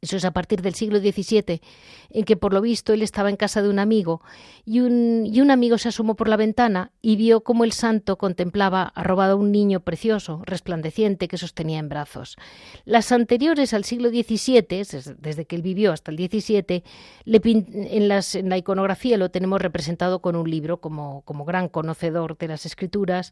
eso 0.03 0.17
es 0.17 0.25
a 0.25 0.31
partir 0.31 0.61
del 0.61 0.75
siglo 0.75 0.99
XVII, 0.99 1.61
en 2.09 2.25
que 2.25 2.35
por 2.35 2.53
lo 2.53 2.59
visto 2.59 2.91
él 2.91 3.01
estaba 3.01 3.29
en 3.29 3.37
casa 3.37 3.61
de 3.61 3.69
un 3.69 3.79
amigo 3.79 4.21
y 4.65 4.81
un, 4.81 5.25
y 5.25 5.39
un 5.39 5.49
amigo 5.49 5.77
se 5.77 5.87
asomó 5.87 6.15
por 6.15 6.27
la 6.27 6.35
ventana 6.35 6.91
y 7.01 7.15
vio 7.15 7.41
cómo 7.41 7.63
el 7.63 7.71
santo 7.71 8.17
contemplaba 8.17 8.83
arrobado 8.83 9.33
a 9.33 9.35
un 9.37 9.53
niño 9.53 9.79
precioso, 9.79 10.41
resplandeciente, 10.45 11.29
que 11.29 11.37
sostenía 11.37 11.79
en 11.79 11.87
brazos. 11.87 12.35
Las 12.83 13.13
anteriores 13.13 13.73
al 13.73 13.85
siglo 13.85 14.09
XVII, 14.09 15.15
desde 15.19 15.45
que 15.45 15.55
él 15.55 15.61
vivió 15.61 15.93
hasta 15.93 16.11
el 16.11 16.17
XVII, 16.17 16.83
le 17.23 17.41
en, 17.45 17.65
en, 17.89 18.49
la 18.49 18.57
iconografía 18.57 19.17
lo 19.17 19.31
tenemos 19.31 19.61
representado 19.61 20.21
con 20.21 20.35
un 20.35 20.49
libro 20.49 20.81
como, 20.81 21.21
como 21.21 21.45
gran 21.45 21.69
conocedor 21.69 22.37
de 22.37 22.49
las 22.49 22.65
escrituras 22.65 23.31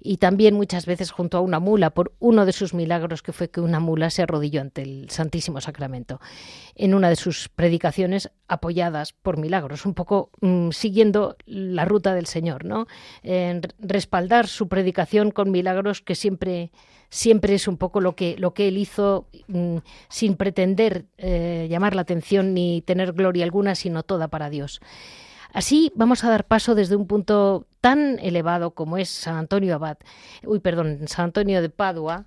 y 0.00 0.16
también 0.16 0.54
muchas 0.54 0.84
veces 0.84 1.12
junto 1.12 1.38
a 1.38 1.40
una 1.42 1.60
mula 1.60 1.90
por 1.90 2.12
uno 2.18 2.44
de 2.44 2.52
sus 2.52 2.74
milagros 2.74 3.22
que 3.22 3.32
fue 3.32 3.50
que 3.50 3.60
una 3.60 3.78
mula 3.78 4.10
se 4.10 4.22
arrodilló 4.22 4.60
ante 4.60 4.82
el 4.82 5.10
Santísimo 5.10 5.60
Sacramento 5.60 6.07
en 6.74 6.94
una 6.94 7.08
de 7.08 7.16
sus 7.16 7.48
predicaciones 7.48 8.30
apoyadas 8.46 9.12
por 9.12 9.36
milagros, 9.36 9.84
un 9.84 9.94
poco 9.94 10.30
mm, 10.40 10.70
siguiendo 10.70 11.36
la 11.46 11.84
ruta 11.84 12.14
del 12.14 12.26
Señor, 12.26 12.64
¿no? 12.64 12.86
En 13.22 13.62
respaldar 13.78 14.46
su 14.46 14.68
predicación 14.68 15.30
con 15.30 15.50
milagros 15.50 16.00
que 16.00 16.14
siempre 16.14 16.70
siempre 17.10 17.54
es 17.54 17.66
un 17.68 17.78
poco 17.78 18.00
lo 18.00 18.14
que 18.14 18.36
lo 18.38 18.52
que 18.52 18.68
él 18.68 18.76
hizo 18.76 19.28
mm, 19.48 19.78
sin 20.08 20.36
pretender 20.36 21.06
eh, 21.16 21.66
llamar 21.70 21.94
la 21.94 22.02
atención 22.02 22.54
ni 22.54 22.82
tener 22.82 23.12
gloria 23.12 23.44
alguna, 23.44 23.74
sino 23.74 24.02
toda 24.02 24.28
para 24.28 24.50
Dios. 24.50 24.80
Así 25.52 25.90
vamos 25.94 26.24
a 26.24 26.30
dar 26.30 26.46
paso 26.46 26.74
desde 26.74 26.96
un 26.96 27.06
punto 27.06 27.66
tan 27.80 28.18
elevado 28.20 28.72
como 28.72 28.98
es 28.98 29.08
San 29.08 29.36
Antonio 29.36 29.74
Abad, 29.74 29.96
uy, 30.44 30.60
perdón, 30.60 31.00
San 31.06 31.26
Antonio 31.26 31.62
de 31.62 31.70
Padua, 31.70 32.26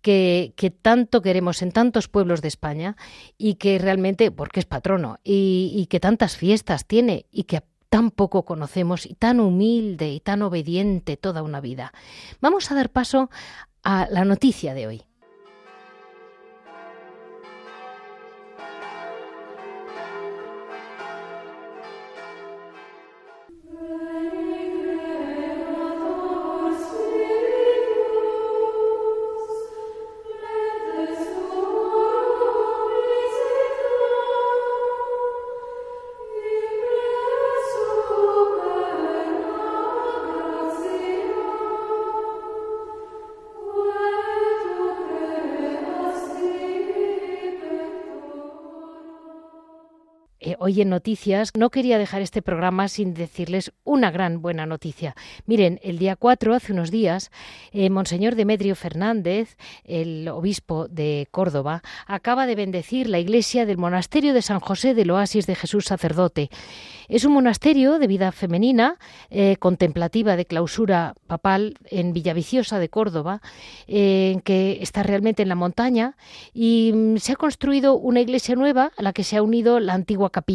que, 0.00 0.74
tanto 0.82 1.22
queremos 1.22 1.62
en 1.62 1.72
tantos 1.72 2.08
pueblos 2.08 2.42
de 2.42 2.48
España 2.48 2.96
y 3.38 3.54
que 3.54 3.78
realmente, 3.78 4.30
porque 4.30 4.60
es 4.60 4.66
patrono, 4.66 5.18
y, 5.24 5.86
que 5.90 6.00
tantas 6.00 6.36
fiestas 6.36 6.86
tiene 6.86 7.26
y 7.30 7.44
que 7.44 7.62
tan 7.88 8.10
poco 8.10 8.44
conocemos 8.44 9.04
y 9.06 9.14
tan 9.14 9.40
humilde 9.40 10.12
y 10.12 10.20
tan 10.20 10.42
obediente 10.42 11.16
toda 11.16 11.42
una 11.42 11.60
vida. 11.60 11.92
Vamos 12.40 12.70
a 12.70 12.74
dar 12.74 12.90
paso 12.90 13.30
a 13.82 14.06
la 14.10 14.24
noticia 14.24 14.74
de 14.74 14.86
hoy. 14.86 15.02
Hoy 50.62 50.82
en 50.82 50.90
Noticias, 50.90 51.52
no 51.56 51.70
quería 51.70 51.96
dejar 51.96 52.20
este 52.20 52.42
programa 52.42 52.86
sin 52.88 53.14
decirles 53.14 53.72
una 53.82 54.10
gran 54.10 54.42
buena 54.42 54.66
noticia. 54.66 55.16
Miren, 55.46 55.80
el 55.82 55.98
día 55.98 56.16
4, 56.16 56.54
hace 56.54 56.74
unos 56.74 56.90
días, 56.90 57.30
eh, 57.72 57.88
Monseñor 57.88 58.34
Demetrio 58.34 58.76
Fernández, 58.76 59.56
el 59.84 60.28
obispo 60.28 60.86
de 60.86 61.28
Córdoba, 61.30 61.82
acaba 62.06 62.46
de 62.46 62.56
bendecir 62.56 63.08
la 63.08 63.18
iglesia 63.18 63.64
del 63.64 63.78
monasterio 63.78 64.34
de 64.34 64.42
San 64.42 64.60
José 64.60 64.92
del 64.92 65.10
Oasis 65.10 65.46
de 65.46 65.54
Jesús 65.54 65.86
Sacerdote. 65.86 66.50
Es 67.08 67.24
un 67.24 67.32
monasterio 67.32 67.98
de 67.98 68.06
vida 68.06 68.30
femenina, 68.30 68.98
eh, 69.30 69.56
contemplativa 69.56 70.36
de 70.36 70.44
clausura 70.44 71.14
papal 71.26 71.78
en 71.86 72.12
Villaviciosa 72.12 72.78
de 72.78 72.90
Córdoba, 72.90 73.40
eh, 73.88 74.38
que 74.44 74.78
está 74.82 75.02
realmente 75.02 75.42
en 75.42 75.48
la 75.48 75.54
montaña 75.54 76.16
y 76.52 76.92
mm, 76.94 77.16
se 77.16 77.32
ha 77.32 77.36
construido 77.36 77.96
una 77.96 78.20
iglesia 78.20 78.56
nueva 78.56 78.92
a 78.94 79.02
la 79.02 79.14
que 79.14 79.24
se 79.24 79.38
ha 79.38 79.42
unido 79.42 79.80
la 79.80 79.94
antigua 79.94 80.30
capilla. 80.30 80.49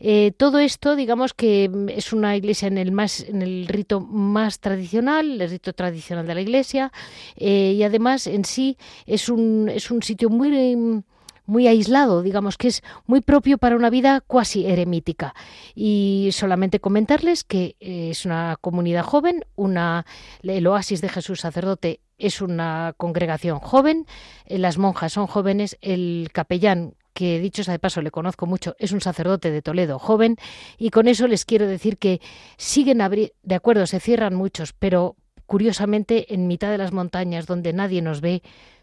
Eh, 0.00 0.32
todo 0.36 0.58
esto, 0.58 0.96
digamos 0.96 1.34
que 1.34 1.68
mm, 1.68 1.88
es 1.90 2.12
una 2.12 2.36
iglesia 2.36 2.68
en 2.68 2.78
el 2.78 2.92
más, 2.92 3.20
en 3.20 3.42
el 3.42 3.66
rito 3.68 4.00
más 4.00 4.60
tradicional, 4.60 5.40
el 5.40 5.50
rito 5.50 5.72
tradicional 5.72 6.26
de 6.26 6.34
la 6.34 6.40
iglesia, 6.40 6.92
y 7.36 7.82
además 7.82 8.26
en 8.26 8.44
sí 8.44 8.76
es 9.06 9.28
un, 9.28 9.68
es 9.68 9.90
un 9.90 10.02
sitio 10.02 10.28
muy 10.28 10.76
mm, 10.76 11.02
muy 11.46 11.66
aislado, 11.66 12.22
digamos 12.22 12.56
que 12.56 12.68
es 12.68 12.82
muy 13.06 13.20
propio 13.20 13.58
para 13.58 13.76
una 13.76 13.90
vida 13.90 14.20
cuasi 14.20 14.66
eremítica. 14.66 15.34
Y 15.74 16.30
solamente 16.32 16.80
comentarles 16.80 17.44
que 17.44 17.76
eh, 17.80 18.10
es 18.10 18.24
una 18.24 18.56
comunidad 18.60 19.04
joven, 19.04 19.44
una, 19.56 20.06
el 20.42 20.66
Oasis 20.66 21.00
de 21.00 21.08
Jesús 21.08 21.40
Sacerdote 21.40 22.00
es 22.18 22.40
una 22.40 22.94
congregación 22.96 23.58
joven, 23.58 24.06
eh, 24.46 24.58
las 24.58 24.78
monjas 24.78 25.12
son 25.12 25.26
jóvenes, 25.26 25.76
el 25.80 26.28
capellán 26.32 26.94
que 27.12 27.38
dicho 27.40 27.64
sea 27.64 27.72
de 27.72 27.78
paso 27.78 28.02
le 28.02 28.10
conozco 28.10 28.46
mucho, 28.46 28.74
es 28.78 28.92
un 28.92 29.00
sacerdote 29.00 29.50
de 29.50 29.62
Toledo 29.62 29.98
joven, 29.98 30.36
y 30.78 30.90
con 30.90 31.08
eso 31.08 31.26
les 31.26 31.44
quiero 31.44 31.66
decir 31.66 31.98
que 31.98 32.20
siguen 32.56 32.98
de 33.42 33.54
acuerdo, 33.54 33.86
se 33.86 34.00
cierran 34.00 34.34
muchos, 34.34 34.72
pero 34.72 35.16
curiosamente 35.46 36.32
en 36.32 36.46
mitad 36.46 36.70
de 36.70 36.78
las 36.78 36.92
montañas 36.92 37.46
donde 37.46 37.72
nadie 37.72 38.00
nos 38.00 38.20
ve, 38.20 38.42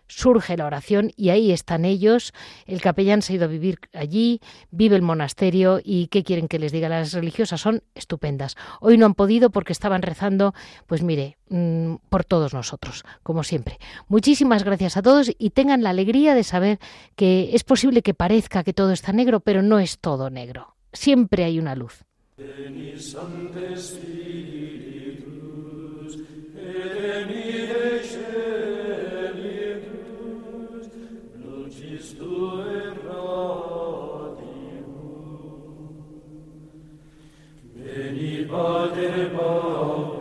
surge 0.09 0.57
la 0.57 0.65
oración 0.65 1.11
y 1.15 1.29
ahí 1.29 1.51
están 1.51 1.85
ellos. 1.85 2.33
El 2.65 2.81
capellán 2.81 3.21
se 3.21 3.31
ha 3.31 3.35
ido 3.37 3.45
a 3.45 3.47
vivir 3.47 3.79
allí, 3.93 4.41
vive 4.71 4.97
el 4.97 5.01
monasterio 5.01 5.79
y 5.81 6.07
¿qué 6.07 6.23
quieren 6.23 6.47
que 6.47 6.59
les 6.59 6.73
diga? 6.73 6.89
Las 6.89 7.13
religiosas 7.13 7.61
son 7.61 7.83
estupendas. 7.95 8.57
Hoy 8.81 8.97
no 8.97 9.05
han 9.05 9.13
podido 9.13 9.51
porque 9.51 9.71
estaban 9.71 10.01
rezando, 10.01 10.53
pues 10.87 11.03
mire, 11.03 11.37
mm, 11.49 11.95
por 12.09 12.25
todos 12.25 12.53
nosotros, 12.53 13.05
como 13.23 13.43
siempre. 13.43 13.79
Muchísimas 14.07 14.63
gracias 14.63 14.97
a 14.97 15.01
todos 15.01 15.31
y 15.37 15.51
tengan 15.51 15.83
la 15.83 15.91
alegría 15.91 16.33
de 16.35 16.43
saber 16.43 16.79
que 17.15 17.51
es 17.53 17.63
posible 17.63 18.01
que 18.01 18.13
parezca 18.13 18.63
que 18.63 18.73
todo 18.73 18.91
está 18.91 19.13
negro, 19.13 19.39
pero 19.39 19.61
no 19.61 19.79
es 19.79 19.99
todo 19.99 20.29
negro. 20.29 20.75
Siempre 20.91 21.43
hay 21.43 21.59
una 21.59 21.75
luz. 21.75 22.03
Pater 38.49 39.29
Pater 39.35 40.18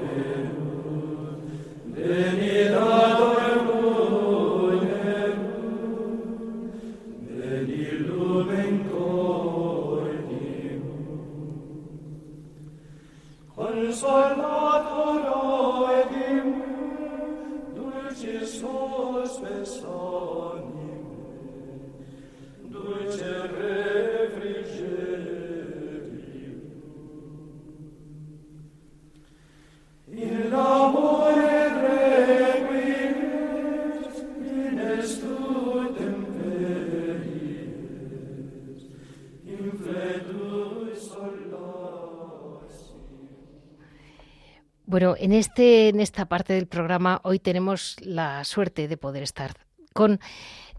en, 45.28 45.34
este, 45.34 45.90
en 45.90 46.00
esta 46.00 46.24
parte 46.24 46.54
del 46.54 46.66
programa 46.66 47.20
hoy 47.22 47.38
tenemos 47.38 47.96
la 48.00 48.42
suerte 48.44 48.88
de 48.88 48.96
poder 48.96 49.22
estar 49.22 49.58
con 49.92 50.20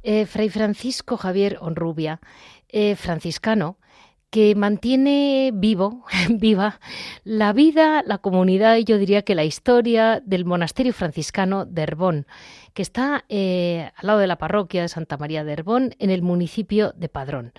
eh, 0.02 0.26
Fray 0.26 0.50
Francisco 0.50 1.18
Javier 1.18 1.60
Onrubia, 1.62 2.20
eh, 2.68 2.96
franciscano, 2.96 3.78
que 4.32 4.56
mantiene 4.56 5.52
vivo, 5.54 6.04
viva, 6.30 6.80
la 7.24 7.54
vida, 7.54 8.02
la 8.08 8.18
comunidad 8.18 8.78
y 8.78 8.86
yo 8.86 8.98
diría 8.98 9.22
que 9.22 9.36
la 9.36 9.44
historia 9.44 10.20
del 10.26 10.46
monasterio 10.46 10.94
franciscano 10.94 11.66
de 11.66 11.84
Herbón, 11.84 12.26
que 12.74 12.82
está 12.82 13.26
eh, 13.30 13.92
al 13.98 14.08
lado 14.08 14.18
de 14.18 14.26
la 14.26 14.40
parroquia 14.40 14.82
de 14.82 14.88
Santa 14.88 15.18
María 15.18 15.44
de 15.44 15.54
Herbón, 15.54 15.94
en 16.00 16.10
el 16.10 16.24
municipio 16.24 16.92
de 16.98 17.08
Padrón. 17.08 17.54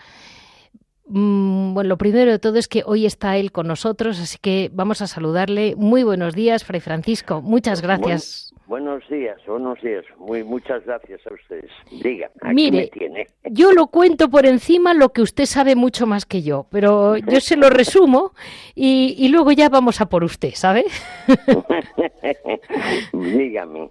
Mm, 1.12 1.74
bueno, 1.74 1.88
lo 1.88 1.98
primero 1.98 2.30
de 2.30 2.38
todo 2.38 2.56
es 2.56 2.68
que 2.68 2.84
hoy 2.86 3.04
está 3.04 3.36
él 3.36 3.50
con 3.50 3.66
nosotros, 3.66 4.20
así 4.20 4.38
que 4.40 4.70
vamos 4.72 5.02
a 5.02 5.08
saludarle. 5.08 5.74
Muy 5.76 6.04
buenos 6.04 6.34
días, 6.34 6.64
Fray 6.64 6.80
Francisco. 6.80 7.42
Muchas 7.42 7.82
gracias. 7.82 8.49
Buenos 8.70 9.02
días, 9.08 9.36
buenos 9.48 9.82
días. 9.82 10.04
Muy, 10.16 10.44
muchas 10.44 10.84
gracias 10.84 11.20
a 11.26 11.34
ustedes. 11.34 11.72
Diga, 11.90 12.30
aquí 12.40 12.54
Mire, 12.54 12.82
me 12.82 12.86
tiene. 12.86 13.26
yo 13.50 13.72
lo 13.72 13.88
cuento 13.88 14.30
por 14.30 14.46
encima 14.46 14.94
lo 14.94 15.08
que 15.08 15.22
usted 15.22 15.46
sabe 15.46 15.74
mucho 15.74 16.06
más 16.06 16.24
que 16.24 16.42
yo, 16.42 16.68
pero 16.70 17.16
yo 17.16 17.40
se 17.40 17.56
lo 17.56 17.68
resumo 17.68 18.32
y, 18.76 19.26
luego 19.30 19.50
ya 19.50 19.68
vamos 19.68 20.00
a 20.00 20.08
por 20.08 20.22
usted, 20.22 20.52
¿sabe? 20.54 20.84
Dígame. 23.12 23.88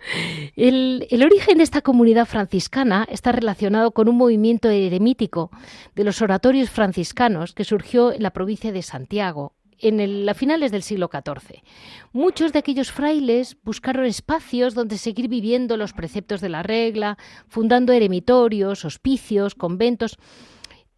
El, 0.55 1.07
el, 1.09 1.23
origen 1.23 1.57
de 1.57 1.65
esta 1.65 1.81
comunidad 1.81 2.25
franciscana 2.25 3.05
está 3.11 3.33
relacionado 3.33 3.91
con 3.91 4.07
un 4.07 4.15
movimiento 4.15 4.69
eremítico 4.69 5.51
de 5.93 6.05
los 6.05 6.21
oratorios 6.21 6.69
franciscanos 6.69 7.53
que 7.53 7.65
surgió 7.65 8.13
en 8.13 8.23
la 8.23 8.31
provincia 8.31 8.71
de 8.71 8.81
Santiago 8.81 9.51
en 9.79 9.99
el, 9.99 10.29
finales 10.35 10.71
del 10.71 10.83
siglo 10.83 11.09
XIV. 11.11 11.61
Muchos 12.13 12.53
de 12.53 12.59
aquellos 12.59 12.91
frailes 12.91 13.57
buscaron 13.63 14.05
espacios 14.05 14.73
donde 14.73 14.97
seguir 14.97 15.27
viviendo 15.27 15.77
los 15.77 15.93
preceptos 15.93 16.41
de 16.41 16.49
la 16.49 16.63
regla, 16.63 17.17
fundando 17.47 17.93
eremitorios, 17.93 18.85
hospicios, 18.85 19.55
conventos. 19.55 20.17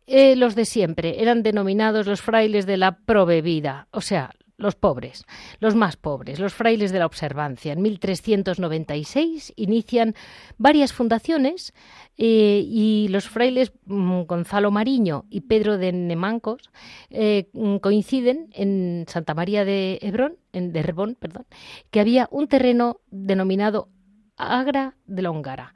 Eh, 0.08 0.36
los 0.36 0.56
de 0.56 0.66
siempre 0.66 1.22
eran 1.22 1.44
denominados 1.44 2.08
los 2.08 2.22
frailes 2.22 2.66
de 2.66 2.78
la 2.78 2.98
provevida, 2.98 3.88
o 3.92 4.02
sea, 4.02 4.32
los 4.62 4.76
pobres, 4.76 5.26
los 5.60 5.76
más 5.76 5.98
pobres, 5.98 6.40
los 6.40 6.54
frailes 6.54 6.92
de 6.92 7.00
la 7.00 7.06
observancia. 7.06 7.74
En 7.74 7.82
1396 7.82 9.54
inician 9.56 10.16
varias 10.58 10.94
fundaciones 10.94 11.74
eh, 12.18 12.64
y 12.66 13.08
los 13.10 13.28
frailes 13.28 13.74
mm, 13.86 14.22
Gonzalo 14.22 14.72
Mariño 14.72 15.26
y 15.30 15.42
Pedro 15.42 15.78
de 15.78 15.92
Nemancos 15.92 16.70
eh, 17.10 17.50
mm, 17.54 17.78
coinciden 17.78 18.50
en 18.54 19.06
Santa 19.08 19.34
María 19.34 19.66
de 19.66 20.00
Hebrón, 20.02 20.38
en, 20.54 20.72
de 20.72 20.80
Herbón, 20.80 21.16
perdón, 21.20 21.46
que 21.90 22.00
había 22.00 22.28
un 22.32 22.48
terreno 22.48 23.02
denominado 23.10 23.90
Agra 24.38 24.96
de 25.06 25.22
la 25.22 25.32
Hongara. 25.32 25.74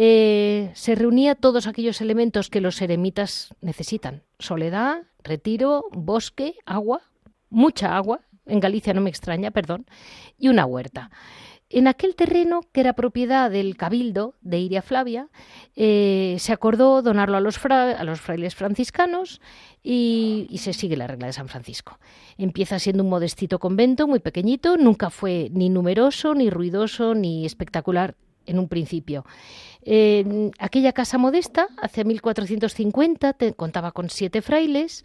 Eh, 0.00 0.70
se 0.74 0.94
reunía 0.94 1.34
todos 1.34 1.66
aquellos 1.66 2.00
elementos 2.00 2.50
que 2.50 2.60
los 2.60 2.80
eremitas 2.80 3.54
necesitan: 3.60 4.22
soledad, 4.38 5.02
retiro, 5.24 5.86
bosque, 5.90 6.54
agua, 6.64 7.02
mucha 7.50 7.96
agua, 7.96 8.20
en 8.46 8.60
Galicia 8.60 8.94
no 8.94 9.00
me 9.00 9.10
extraña, 9.10 9.50
perdón, 9.50 9.86
y 10.38 10.48
una 10.48 10.66
huerta. 10.66 11.10
En 11.70 11.86
aquel 11.86 12.14
terreno, 12.14 12.62
que 12.72 12.80
era 12.80 12.94
propiedad 12.94 13.50
del 13.50 13.76
cabildo 13.76 14.34
de 14.40 14.58
Iria 14.58 14.80
Flavia, 14.80 15.28
eh, 15.76 16.36
se 16.38 16.52
acordó 16.54 17.02
donarlo 17.02 17.36
a 17.36 17.40
los, 17.40 17.62
a 17.66 18.04
los 18.04 18.20
frailes 18.22 18.54
franciscanos 18.54 19.42
y, 19.82 20.46
y, 20.48 20.58
se 20.58 20.72
sigue 20.72 20.96
la 20.96 21.06
regla 21.06 21.26
de 21.26 21.34
San 21.34 21.48
Francisco. 21.48 21.98
Empieza 22.38 22.78
siendo 22.78 23.02
un 23.02 23.10
modestito 23.10 23.58
convento, 23.58 24.08
muy 24.08 24.18
pequeñito, 24.18 24.78
nunca 24.78 25.10
fue 25.10 25.50
ni 25.52 25.68
numeroso, 25.68 26.34
ni 26.34 26.48
ruidoso, 26.48 27.14
ni 27.14 27.44
espectacular 27.44 28.14
en 28.46 28.58
un 28.58 28.68
principio. 28.68 29.26
aquella 30.58 30.92
casa 30.92 31.18
modesta, 31.18 31.68
hacia 31.82 32.02
1450, 32.04 33.36
contaba 33.56 33.92
con 33.92 34.08
siete 34.08 34.40
frailes 34.40 35.04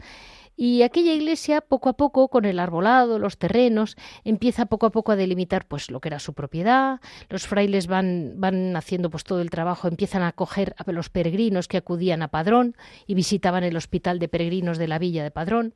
y 0.56 0.84
aquella 0.84 1.14
iglesia, 1.14 1.62
poco 1.62 1.90
a 1.90 1.94
poco, 1.94 2.28
con 2.28 2.46
el 2.46 2.60
arbolado, 2.60 3.18
los 3.18 3.38
terrenos, 3.38 3.96
empieza 4.24 4.68
poco 4.68 4.86
a 4.86 4.92
poco 4.92 5.12
a 5.12 5.16
delimitar 5.16 5.68
pues 5.68 5.90
lo 5.90 6.00
que 6.00 6.10
era 6.10 6.20
su 6.20 6.34
propiedad. 6.34 7.00
Los 7.30 7.48
frailes 7.48 7.88
van, 7.88 8.34
van 8.38 8.76
haciendo 8.76 9.10
pues 9.10 9.24
todo 9.24 9.42
el 9.42 9.50
trabajo, 9.50 9.88
empiezan 9.88 10.22
a 10.22 10.30
acoger 10.30 10.76
a 10.78 10.92
los 10.92 11.10
peregrinos 11.10 11.68
que 11.68 11.78
acudían 11.78 12.22
a 12.22 12.28
Padrón 12.28 12.76
y 13.08 13.16
visitaban 13.16 13.64
el 13.64 13.76
hospital 13.76 14.20
de 14.20 14.28
peregrinos 14.28 14.78
de 14.78 14.88
la 14.88 15.00
villa 15.00 15.24
de 15.24 15.32
Padrón. 15.32 15.74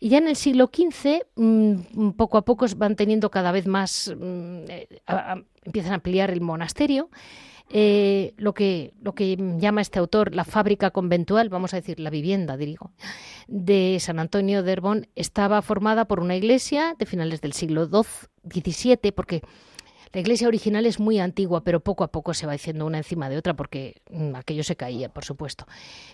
Y 0.00 0.10
ya 0.10 0.18
en 0.18 0.28
el 0.28 0.36
siglo 0.36 0.70
XV, 0.72 1.26
mm, 1.34 2.10
poco 2.10 2.38
a 2.38 2.44
poco 2.44 2.66
van 2.76 2.96
teniendo 2.96 3.30
cada 3.30 3.52
vez 3.52 3.66
más, 3.66 4.14
mm, 4.16 4.64
eh, 4.68 4.88
empiezan 5.64 5.92
a 5.92 5.96
ampliar 5.96 6.30
el 6.30 6.40
monasterio 6.40 7.10
eh, 7.70 8.34
lo, 8.38 8.54
que, 8.54 8.92
llama 9.58 9.80
este 9.80 9.98
autor 9.98 10.34
la 10.34 10.44
fábrica 10.44 10.90
conventual, 10.90 11.48
vamos 11.48 11.74
a 11.74 11.76
decir 11.76 12.00
la 12.00 12.10
vivienda, 12.10 12.56
digo, 12.56 12.92
de 13.46 13.98
San 14.00 14.18
Antonio 14.18 14.62
de 14.62 14.72
Herbón, 14.72 15.08
estaba 15.16 15.60
formada 15.60 16.06
por 16.06 16.20
una 16.20 16.36
iglesia 16.36 16.94
de 16.98 17.06
finales 17.06 17.40
del 17.40 17.52
siglo 17.52 17.86
XVII, 17.86 19.12
porque 19.12 19.42
la 20.12 20.20
iglesia 20.20 20.48
original 20.48 20.86
es 20.86 20.98
muy 20.98 21.18
antigua, 21.18 21.62
pero 21.62 21.80
poco 21.80 22.02
a 22.04 22.10
poco 22.10 22.32
se 22.32 22.46
va 22.46 22.54
haciendo 22.54 22.86
una 22.86 22.96
encima 22.96 23.28
de 23.28 23.36
otra 23.36 23.54
porque 23.54 24.00
mm, 24.10 24.36
aquello 24.36 24.64
se 24.64 24.74
caía, 24.74 25.10
por 25.10 25.24
supuesto. 25.24 25.66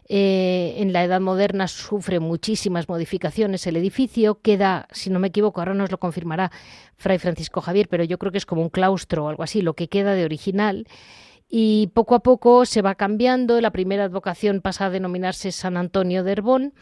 Eh, 0.08 0.74
en 0.78 0.92
la 0.92 1.04
Edad 1.04 1.20
Moderna 1.20 1.68
sufre 1.68 2.18
muchísimas 2.18 2.88
modificaciones 2.88 3.64
el 3.68 3.76
edificio, 3.76 4.40
queda, 4.40 4.88
si 4.90 5.10
no 5.10 5.20
me 5.20 5.28
equivoco, 5.28 5.60
ahora 5.60 5.74
nos 5.74 5.92
lo 5.92 5.98
confirmará 5.98 6.50
Fray 6.96 7.18
Francisco 7.18 7.60
Javier, 7.60 7.88
pero 7.88 8.02
yo 8.02 8.18
creo 8.18 8.32
que 8.32 8.38
es 8.38 8.46
como 8.46 8.62
un 8.62 8.70
claustro 8.70 9.26
o 9.26 9.28
algo 9.28 9.44
así, 9.44 9.62
lo 9.62 9.74
que 9.74 9.88
queda 9.88 10.14
de 10.14 10.24
original 10.24 10.86
y 11.48 11.88
poco 11.88 12.14
a 12.14 12.20
poco 12.20 12.66
se 12.66 12.82
va 12.82 12.94
cambiando. 12.94 13.60
La 13.60 13.70
primera 13.70 14.04
advocación 14.04 14.60
pasa 14.60 14.86
a 14.86 14.90
denominarse 14.90 15.52
San 15.52 15.76
Antonio 15.76 16.24
de 16.24 16.32
Herbón. 16.32 16.74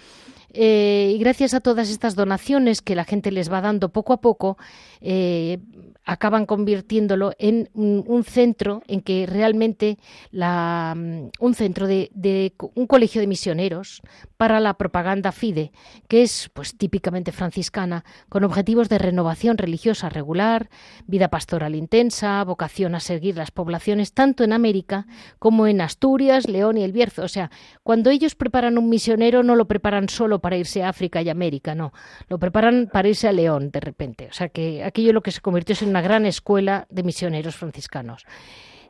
Eh, 0.55 1.13
y 1.15 1.19
gracias 1.19 1.55
a 1.55 1.61
todas 1.61 1.89
estas 1.91 2.15
donaciones 2.15 2.83
que 2.83 2.95
la 2.95 3.05
gente 3.05 3.31
les 3.31 3.51
va 3.51 3.61
dando 3.61 3.89
poco 3.91 4.13
a 4.13 4.21
poco, 4.21 4.59
eh, 5.01 5.59
acaban 6.05 6.47
convirtiéndolo 6.47 7.33
en 7.39 7.71
un, 7.75 8.25
centro 8.25 8.83
en 8.89 9.03
que 9.03 9.27
realmente 9.27 9.99
la, 10.31 10.95
mm, 10.97 11.31
un 11.39 11.55
centro 11.55 11.87
de, 11.87 12.11
de, 12.13 12.55
un 12.75 12.87
colegio 12.87 13.21
de 13.21 13.27
misioneros 13.27 14.03
para 14.37 14.59
la 14.61 14.75
propaganda 14.75 15.33
FIDE, 15.33 15.73
que 16.09 16.23
es 16.23 16.51
pues 16.53 16.77
típicamente 16.77 17.31
franciscana, 17.31 18.05
con 18.29 18.45
objetivos 18.45 18.89
de 18.89 18.99
renovación 18.99 19.59
religiosa 19.59 20.09
regular, 20.09 20.69
vida 21.07 21.29
pastoral 21.29 21.75
intensa, 21.75 22.43
vocación 22.45 22.95
a 22.95 23.01
seguir 23.01 23.37
las 23.37 23.51
poblaciones 23.51 24.13
tanto 24.13 24.45
en 24.45 24.53
América 24.53 25.07
como 25.39 25.67
en 25.67 25.81
Asturias, 25.81 26.49
León 26.49 26.79
y 26.79 26.83
el 26.83 26.93
Bierzo. 26.93 27.23
O 27.23 27.29
sea, 27.29 27.51
cuando 27.83 28.11
ellos 28.11 28.35
preparan 28.35 28.79
un 28.79 28.89
misionero 28.89 29.43
no 29.43 29.55
lo 29.55 29.67
preparan 29.69 30.09
solo 30.09 30.41
para 30.43 30.59
irse 30.59 30.83
a 30.83 30.91
África 30.91 31.23
y 31.23 31.31
América, 31.31 31.75
no, 31.75 31.95
lo 32.29 32.39
preparan 32.39 32.91
para 32.93 33.09
irse 33.09 33.29
a 33.29 33.33
León 33.33 33.71
de 33.71 33.81
repente. 33.81 34.29
O 34.29 34.33
sea 34.35 34.51
que 34.51 34.85
aquello 34.85 35.15
lo 35.15 35.23
que 35.23 35.33
se 35.33 35.41
convirtió 35.41 35.75
en 35.81 35.89
una 35.89 36.03
gran 36.03 36.27
escuela 36.27 36.87
de 36.91 37.03
misioneros 37.03 37.57
franciscanos. 37.57 38.27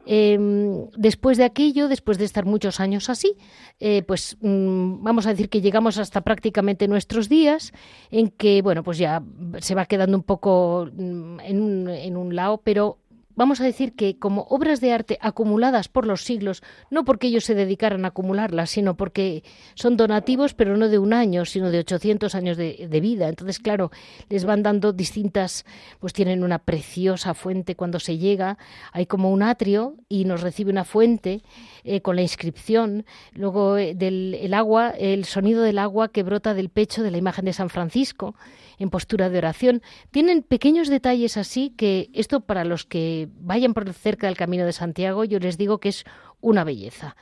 Em, 0.04 0.90
después 0.96 1.38
de 1.38 1.44
aquello, 1.44 1.86
después 1.86 2.18
de 2.18 2.24
estar 2.24 2.44
muchos 2.44 2.80
años 2.80 3.08
así, 3.08 3.36
eh, 3.78 4.02
pues 4.02 4.36
mm, 4.40 5.04
vamos 5.04 5.26
a 5.26 5.30
decir 5.30 5.48
que 5.48 5.60
llegamos 5.60 5.96
hasta 5.98 6.22
prácticamente 6.22 6.88
nuestros 6.88 7.28
días, 7.28 7.72
en 8.10 8.28
que, 8.28 8.62
bueno, 8.62 8.82
pues 8.82 8.98
ya 8.98 9.22
se 9.60 9.76
va 9.76 9.86
quedando 9.86 10.16
un 10.16 10.24
poco 10.24 10.88
mm, 10.92 11.40
en 11.40 11.88
en 11.88 12.16
un 12.16 12.34
lado, 12.34 12.60
pero 12.64 12.98
vamos 13.34 13.60
a 13.60 13.64
decir 13.64 13.94
que 13.94 14.18
como 14.18 14.42
obras 14.48 14.80
de 14.80 14.92
arte 14.92 15.18
acumuladas 15.20 15.88
por 15.88 16.06
los 16.06 16.24
siglos, 16.24 16.62
no 16.90 17.04
porque 17.04 17.28
ellos 17.28 17.44
se 17.44 17.54
dedicaran 17.54 18.04
a 18.04 18.08
acumularlas, 18.08 18.70
sino 18.70 18.96
porque 18.96 19.42
son 19.74 19.96
donativos, 19.96 20.54
pero 20.54 20.76
no 20.76 20.88
de 20.88 20.98
un 20.98 21.12
año, 21.12 21.44
sino 21.44 21.70
de 21.70 21.78
800 21.78 22.34
años 22.34 22.56
de, 22.56 23.00
vida. 23.02 23.28
Entonces, 23.28 23.58
claro, 23.58 23.90
les 24.28 24.44
van 24.44 24.62
dando 24.62 24.92
distintas, 24.92 25.64
pues 25.98 26.12
tienen 26.12 26.44
una 26.44 26.60
preciosa 26.60 27.34
fuente 27.34 27.74
cuando 27.74 27.98
se 27.98 28.18
llega, 28.18 28.58
hay 28.92 29.06
como 29.06 29.30
un 29.30 29.42
atrio 29.42 29.96
y 30.08 30.24
nos 30.24 30.42
recibe 30.42 30.70
una 30.70 30.84
fuente 30.84 31.42
eh, 31.84 32.00
con 32.00 32.16
la 32.16 32.22
inscripción, 32.22 33.04
luego 33.32 33.76
eh, 33.76 33.94
del 33.94 34.34
el 34.40 34.54
agua, 34.54 34.90
el 34.90 35.24
sonido 35.24 35.62
del 35.62 35.78
agua 35.78 36.08
que 36.08 36.22
brota 36.22 36.54
del 36.54 36.68
pecho 36.68 37.02
de 37.02 37.10
la 37.10 37.18
imagen 37.18 37.44
de 37.44 37.52
San 37.52 37.70
Francisco 37.70 38.34
en 38.78 38.90
postura 38.90 39.30
de 39.30 39.38
oración. 39.38 39.82
Tienen 40.10 40.42
pequeños 40.42 40.88
detalles 40.88 41.36
así 41.36 41.70
que 41.70 42.10
esto 42.12 42.40
para 42.40 42.64
los 42.64 42.84
que 42.84 43.21
vayan 43.30 43.74
por 43.74 43.92
cerca 43.92 44.26
del 44.26 44.36
Camino 44.36 44.64
de 44.64 44.72
Santiago, 44.72 45.24
yo 45.24 45.38
les 45.38 45.58
digo 45.58 45.78
que 45.78 45.88
es 45.90 46.04
una 46.40 46.64
belleza. 46.64 47.16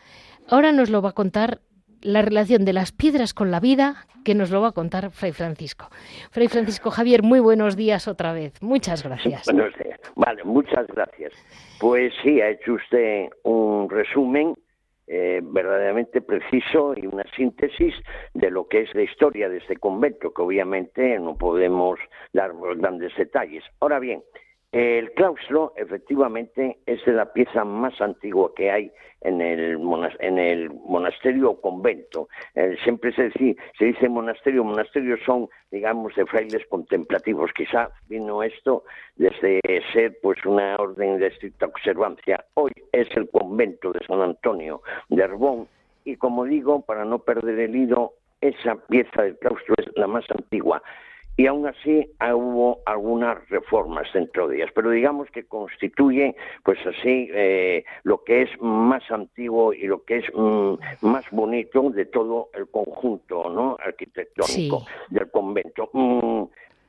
Ahora 0.48 0.72
nos 0.72 0.90
lo 0.90 1.02
va 1.02 1.10
a 1.10 1.12
contar 1.12 1.60
la 2.02 2.22
relación 2.22 2.64
de 2.64 2.72
las 2.72 2.92
piedras 2.92 3.34
con 3.34 3.50
la 3.50 3.60
vida, 3.60 4.06
que 4.24 4.34
nos 4.34 4.50
lo 4.50 4.60
va 4.60 4.68
a 4.68 4.72
contar 4.72 5.10
Fray 5.10 5.32
Francisco. 5.32 5.88
Fray 6.30 6.48
Francisco 6.48 6.90
Javier, 6.90 7.22
muy 7.22 7.40
buenos 7.40 7.76
días 7.76 8.08
otra 8.08 8.32
vez. 8.32 8.60
Muchas 8.62 9.02
gracias. 9.02 9.44
Buenos 9.46 9.72
días. 9.78 10.00
Vale, 10.16 10.44
muchas 10.44 10.86
gracias. 10.88 11.32
Pues 11.78 12.12
sí, 12.22 12.40
ha 12.40 12.50
hecho 12.50 12.74
usted 12.74 13.28
un 13.44 13.88
resumen 13.88 14.54
eh, 15.06 15.40
verdaderamente 15.42 16.20
preciso 16.20 16.94
y 16.96 17.06
una 17.06 17.24
síntesis 17.36 17.94
de 18.32 18.50
lo 18.50 18.68
que 18.68 18.82
es 18.82 18.94
la 18.94 19.02
historia 19.02 19.48
de 19.48 19.58
este 19.58 19.76
convento, 19.76 20.32
que 20.32 20.42
obviamente 20.42 21.18
no 21.18 21.36
podemos 21.36 21.98
dar 22.32 22.52
grandes 22.76 23.12
detalles. 23.16 23.64
Ahora 23.80 23.98
bien, 23.98 24.22
El 24.72 25.12
claustro, 25.14 25.72
efectivamente, 25.76 26.78
es 26.86 27.04
la 27.08 27.32
pieza 27.32 27.64
más 27.64 28.00
antigua 28.00 28.52
que 28.54 28.70
hay 28.70 28.92
en 29.20 29.40
el, 29.40 29.80
en 30.20 30.38
el 30.38 30.70
monasterio 30.70 31.50
o 31.50 31.60
convento. 31.60 32.28
Eh, 32.54 32.76
siempre 32.84 33.12
se 33.12 33.24
dice, 33.24 33.56
se 33.76 33.86
dice 33.86 34.08
monasterio, 34.08 34.62
monasterios 34.62 35.18
son, 35.26 35.48
digamos, 35.72 36.14
de 36.14 36.24
frailes 36.24 36.64
contemplativos. 36.68 37.50
Quizá 37.52 37.90
vino 38.08 38.44
esto 38.44 38.84
desde 39.16 39.60
ser 39.92 40.16
pues 40.22 40.38
una 40.46 40.76
orden 40.76 41.18
de 41.18 41.26
estricta 41.26 41.66
observancia. 41.66 42.44
Hoy 42.54 42.70
es 42.92 43.08
el 43.16 43.28
convento 43.28 43.90
de 43.90 44.06
San 44.06 44.20
Antonio 44.20 44.82
de 45.08 45.24
Arbón 45.24 45.66
y, 46.04 46.14
como 46.14 46.44
digo, 46.44 46.82
para 46.82 47.04
no 47.04 47.18
perder 47.18 47.58
el 47.58 47.74
hilo, 47.74 48.12
esa 48.40 48.76
pieza 48.86 49.22
del 49.22 49.36
claustro 49.38 49.74
es 49.78 49.88
la 49.96 50.06
más 50.06 50.24
antigua 50.30 50.80
y 51.40 51.46
aún 51.46 51.66
así 51.66 52.06
hubo 52.20 52.82
algunas 52.84 53.48
reformas 53.48 54.06
dentro 54.12 54.46
de 54.46 54.56
ellas, 54.56 54.68
pero 54.74 54.90
digamos 54.90 55.30
que 55.30 55.44
constituye, 55.44 56.36
pues 56.62 56.78
así, 56.86 57.30
eh, 57.32 57.82
lo 58.02 58.22
que 58.24 58.42
es 58.42 58.50
más 58.60 59.10
antiguo 59.10 59.72
y 59.72 59.86
lo 59.86 60.04
que 60.04 60.18
es 60.18 60.26
mm, 60.34 60.74
más 61.00 61.24
bonito 61.30 61.88
de 61.88 62.04
todo 62.04 62.50
el 62.52 62.68
conjunto 62.68 63.48
¿no? 63.48 63.78
arquitectónico 63.82 64.84
del 65.08 65.30
convento. 65.30 65.88
Mm, 65.94 66.42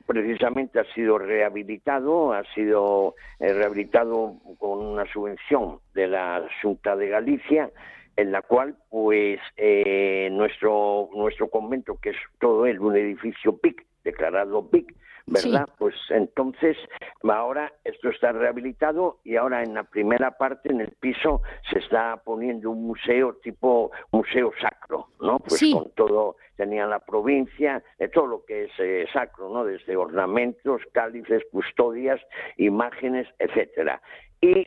precisamente 0.06 0.82
ha 0.82 0.94
sido 0.94 1.18
rehabilitado, 1.18 2.34
ha 2.34 2.44
sido 2.54 3.16
eh, 3.40 3.54
rehabilitado 3.54 4.34
con 4.60 4.80
una 4.80 5.06
subvención 5.14 5.80
de 5.94 6.10
la 6.10 6.46
Junta 6.62 6.98
de 6.98 7.08
Galicia, 7.08 7.70
en 8.18 8.34
la 8.34 8.42
cual 8.42 8.76
pues 8.90 9.40
eh, 9.56 10.28
nuestro 10.30 11.08
nuestro 11.16 11.48
convento 11.48 11.98
que 12.02 12.10
es 12.10 12.18
todo 12.38 12.66
él 12.66 12.82
un 12.82 12.98
edificio 12.98 13.56
PIC 13.56 13.86
declarado 14.04 14.64
BIC, 14.64 14.96
¿verdad? 15.28 15.68
Pues 15.78 15.96
entonces 16.10 16.78
ahora 17.24 17.72
esto 17.84 18.10
está 18.10 18.32
rehabilitado 18.32 19.20
y 19.24 19.36
ahora 19.36 19.64
en 19.64 19.74
la 19.74 19.84
primera 19.84 20.38
parte, 20.38 20.72
en 20.72 20.82
el 20.82 20.92
piso, 21.00 21.42
se 21.72 21.80
está 21.80 22.18
poniendo 22.24 22.72
un 22.72 22.84
museo 22.88 23.36
tipo 23.44 23.92
museo 24.12 24.52
sacro, 24.62 25.08
¿no? 25.20 25.40
Pues 25.40 25.62
con 25.74 25.92
todo, 25.92 26.38
tenía 26.56 26.86
la 26.86 27.00
provincia, 27.00 27.84
de 28.00 28.08
todo 28.10 28.28
lo 28.28 28.46
que 28.46 28.66
es 28.66 28.72
eh, 28.80 29.06
sacro, 29.14 29.50
¿no? 29.50 29.64
Desde 29.64 29.96
ornamentos, 29.96 30.82
cálices, 30.94 31.44
custodias, 31.52 32.20
imágenes, 32.58 33.28
etcétera. 33.40 34.02
Y 34.42 34.66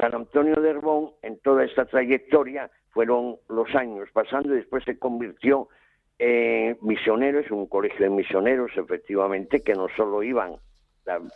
San 0.00 0.14
Antonio 0.14 0.56
de 0.56 0.70
Herbón, 0.70 1.10
en 1.22 1.38
toda 1.40 1.64
esta 1.64 1.84
trayectoria, 1.84 2.70
fueron 2.90 3.36
los 3.48 3.74
años 3.74 4.08
pasando 4.12 4.52
y 4.52 4.58
después 4.58 4.84
se 4.84 4.98
convirtió 4.98 5.68
eh, 6.24 6.76
misioneros, 6.82 7.50
un 7.50 7.66
colegio 7.66 7.98
de 7.98 8.08
misioneros, 8.08 8.70
efectivamente, 8.76 9.64
que 9.64 9.74
no 9.74 9.88
solo 9.96 10.22
iban, 10.22 10.52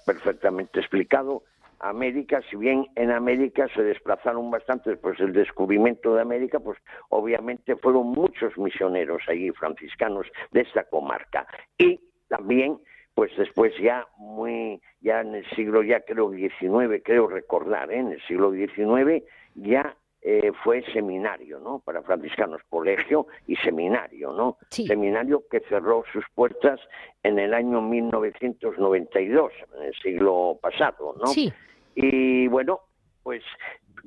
perfectamente 0.07 0.79
explicado, 0.79 1.43
a 1.81 1.89
América, 1.89 2.41
si 2.49 2.57
bien 2.57 2.87
en 2.95 3.11
América 3.11 3.67
se 3.75 3.83
desplazaron 3.83 4.49
bastante 4.49 4.91
después 4.91 5.19
del 5.19 5.33
descubrimiento 5.33 6.15
de 6.15 6.23
América, 6.23 6.61
pues 6.61 6.79
obviamente 7.09 7.75
fueron 7.75 8.13
muchos 8.13 8.57
misioneros 8.57 9.23
allí 9.27 9.51
franciscanos 9.51 10.29
de 10.53 10.61
esta 10.61 10.85
comarca. 10.85 11.49
Y 11.77 12.01
también, 12.29 12.79
pues 13.17 13.37
después 13.37 13.73
ya 13.83 14.07
muy, 14.19 14.81
ya 15.01 15.21
en 15.21 15.35
el 15.35 15.51
siglo, 15.57 15.83
ya 15.83 16.01
creo 16.03 16.31
XIX, 16.31 17.03
creo 17.05 17.27
recordar, 17.27 17.91
¿eh? 17.91 17.99
en 17.99 18.13
el 18.13 18.23
siglo 18.23 18.53
XIX, 18.53 19.25
ya 19.57 19.97
eh, 20.29 20.51
fue 20.65 20.83
seminario, 20.93 21.61
¿no? 21.61 21.79
Para 21.79 22.03
franciscanos, 22.03 22.61
colegio 22.69 23.29
y 23.47 23.55
seminario, 23.55 24.33
¿no? 24.33 24.59
Seminario 24.71 25.45
que 25.49 25.61
cerró 25.69 26.03
sus 26.13 26.25
puertas 26.35 26.81
en 27.23 27.39
el 27.39 27.55
año 27.55 27.81
1992, 27.81 29.53
en 29.77 29.85
el 29.85 29.95
siglo 29.95 30.59
pasado, 30.61 31.15
¿no? 31.17 31.27
Sí. 31.29 31.53
Y 31.95 32.49
bueno, 32.49 32.81
pues 33.23 33.45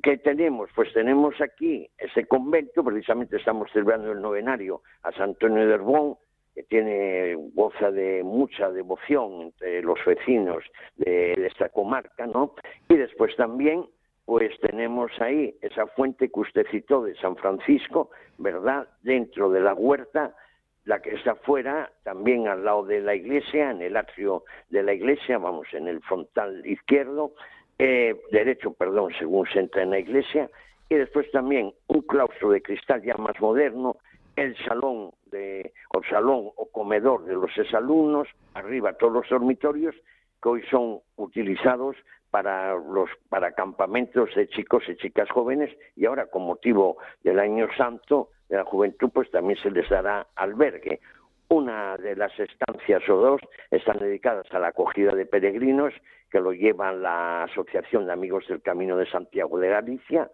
¿Qué 0.02 0.16
tenemos? 0.16 0.70
Pues 0.74 0.90
tenemos 0.94 1.38
aquí 1.42 1.86
ese 1.98 2.24
convento, 2.24 2.82
precisamente 2.82 3.36
estamos 3.36 3.70
celebrando 3.70 4.12
el 4.12 4.22
novenario 4.22 4.80
a 5.02 5.12
San 5.12 5.30
Antonio 5.30 5.66
de 5.66 5.74
Herbón, 5.74 6.16
que 6.54 6.62
tiene, 6.62 7.34
goza 7.52 7.90
de 7.90 8.22
mucha 8.22 8.70
devoción 8.70 9.42
entre 9.42 9.82
los 9.82 9.98
vecinos 10.06 10.64
de, 10.96 11.34
de 11.36 11.46
esta 11.46 11.68
comarca, 11.68 12.26
¿no? 12.26 12.54
Y 12.88 12.96
después 12.96 13.36
también 13.36 13.84
pues 14.30 14.56
tenemos 14.60 15.10
ahí 15.20 15.56
esa 15.60 15.88
fuente 15.88 16.30
que 16.30 16.38
usted 16.38 16.64
citó 16.70 17.02
de 17.02 17.16
San 17.16 17.34
Francisco, 17.34 18.10
¿verdad? 18.38 18.86
Dentro 19.02 19.50
de 19.50 19.58
la 19.58 19.74
huerta, 19.74 20.36
la 20.84 21.02
que 21.02 21.16
está 21.16 21.34
fuera, 21.34 21.90
también 22.04 22.46
al 22.46 22.64
lado 22.64 22.84
de 22.84 23.00
la 23.00 23.16
iglesia, 23.16 23.72
en 23.72 23.82
el 23.82 23.96
atrio 23.96 24.44
de 24.68 24.84
la 24.84 24.92
iglesia, 24.92 25.38
vamos, 25.38 25.66
en 25.72 25.88
el 25.88 26.00
frontal 26.02 26.64
izquierdo, 26.64 27.32
eh, 27.76 28.20
derecho, 28.30 28.72
perdón, 28.72 29.12
según 29.18 29.48
se 29.48 29.58
entra 29.58 29.82
en 29.82 29.90
la 29.90 29.98
iglesia, 29.98 30.48
y 30.88 30.94
después 30.94 31.28
también 31.32 31.74
un 31.88 32.02
claustro 32.02 32.50
de 32.50 32.62
cristal 32.62 33.02
ya 33.02 33.16
más 33.16 33.34
moderno, 33.40 33.96
el 34.36 34.56
salón 34.58 35.10
de, 35.32 35.72
o 35.88 36.04
salón 36.04 36.50
o 36.54 36.70
comedor 36.70 37.24
de 37.24 37.34
los 37.34 37.50
exalumnos, 37.58 38.28
arriba 38.54 38.92
todos 38.92 39.12
los 39.12 39.28
dormitorios, 39.28 39.96
que 40.42 40.48
hoy 40.48 40.62
son 40.70 41.00
utilizados 41.16 41.96
para 42.30 42.74
los 42.74 43.10
para 43.28 43.52
campamentos 43.52 44.30
de 44.34 44.48
chicos 44.48 44.84
y 44.88 44.96
chicas 44.96 45.28
jóvenes 45.30 45.70
y 45.96 46.06
ahora 46.06 46.26
con 46.26 46.42
motivo 46.42 46.98
del 47.22 47.40
año 47.40 47.68
santo 47.76 48.28
de 48.48 48.56
la 48.56 48.64
juventud 48.64 49.10
pues 49.12 49.30
también 49.30 49.58
se 49.60 49.70
les 49.70 49.88
dará 49.88 50.26
albergue. 50.36 51.00
Una 51.48 51.96
de 51.96 52.14
las 52.14 52.32
estancias 52.38 53.02
o 53.08 53.16
dos 53.16 53.40
están 53.72 53.98
dedicadas 53.98 54.46
a 54.52 54.60
la 54.60 54.68
acogida 54.68 55.12
de 55.14 55.26
peregrinos 55.26 55.92
que 56.30 56.38
lo 56.38 56.52
llevan 56.52 57.02
la 57.02 57.44
Asociación 57.44 58.06
de 58.06 58.12
Amigos 58.12 58.46
del 58.48 58.62
Camino 58.62 58.96
de 58.96 59.10
Santiago 59.10 59.58
de 59.58 59.68
Galicia 59.68 60.30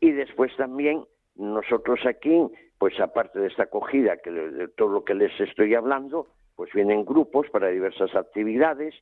y 0.00 0.10
después 0.10 0.54
también 0.56 1.04
nosotros 1.36 2.00
aquí 2.04 2.48
pues 2.78 2.98
aparte 2.98 3.38
de 3.38 3.46
esta 3.46 3.64
acogida 3.64 4.16
que 4.16 4.32
de 4.32 4.68
todo 4.68 4.88
lo 4.88 5.04
que 5.04 5.14
les 5.14 5.38
estoy 5.40 5.74
hablando 5.76 6.26
pues 6.56 6.72
vienen 6.72 7.04
grupos 7.04 7.48
para 7.50 7.68
diversas 7.68 8.14
actividades 8.16 8.94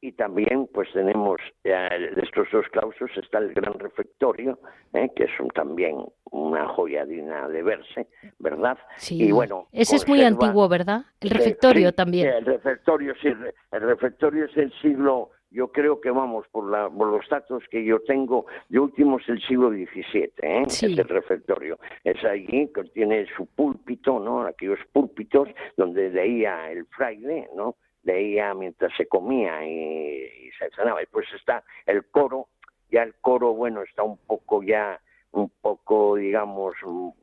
y 0.00 0.12
también 0.12 0.66
pues 0.72 0.88
tenemos 0.92 1.40
eh, 1.64 1.72
de 2.14 2.22
estos 2.22 2.48
dos 2.52 2.66
claustros 2.72 3.10
está 3.16 3.38
el 3.38 3.52
gran 3.52 3.74
refectorio 3.74 4.58
eh, 4.94 5.10
que 5.14 5.24
es 5.24 5.30
también 5.54 5.96
una 6.30 6.68
joya 6.68 7.04
digna 7.04 7.48
de 7.48 7.62
verse 7.62 8.06
verdad 8.38 8.78
sí. 8.96 9.22
y 9.22 9.32
bueno 9.32 9.68
ese 9.72 9.96
es 9.96 10.08
muy 10.08 10.22
antiguo 10.22 10.68
verdad 10.68 11.02
el 11.20 11.30
refectorio 11.30 11.92
también. 11.92 12.28
el 12.28 12.46
refectorio 12.46 13.14
sí 13.20 13.28
el 13.28 13.80
refectorio 13.80 14.46
es 14.46 14.56
el 14.56 14.72
siglo 14.80 15.30
yo 15.50 15.72
creo 15.72 16.00
que 16.00 16.10
vamos 16.10 16.46
por, 16.52 16.70
la, 16.70 16.88
por 16.88 17.08
los 17.08 17.28
datos 17.28 17.64
que 17.70 17.84
yo 17.84 18.00
tengo 18.00 18.46
de 18.68 18.78
último 18.78 19.18
es 19.18 19.28
el 19.28 19.42
siglo 19.42 19.70
XVII 19.70 20.32
¿eh? 20.42 20.62
es 20.66 20.82
el 20.84 20.96
refectorio. 20.96 21.78
Es 22.04 22.22
allí 22.24 22.70
que 22.72 22.84
tiene 22.84 23.26
su 23.36 23.46
púlpito 23.46 24.20
no 24.20 24.42
aquellos 24.42 24.78
púlpitos 24.92 25.48
donde 25.76 26.10
leía 26.10 26.70
el 26.70 26.86
fraile 26.86 27.48
no 27.56 27.76
leía 28.02 28.54
mientras 28.54 28.92
se 28.96 29.06
comía 29.06 29.64
y, 29.66 30.50
se 30.58 30.70
cenaba. 30.70 31.00
Después 31.00 31.26
está 31.34 31.62
el 31.86 32.04
coro, 32.06 32.48
ya 32.90 33.02
el 33.02 33.14
coro, 33.20 33.54
bueno, 33.54 33.82
está 33.82 34.02
un 34.02 34.18
poco 34.18 34.62
ya, 34.62 35.00
un 35.32 35.50
poco, 35.60 36.16
digamos, 36.16 36.74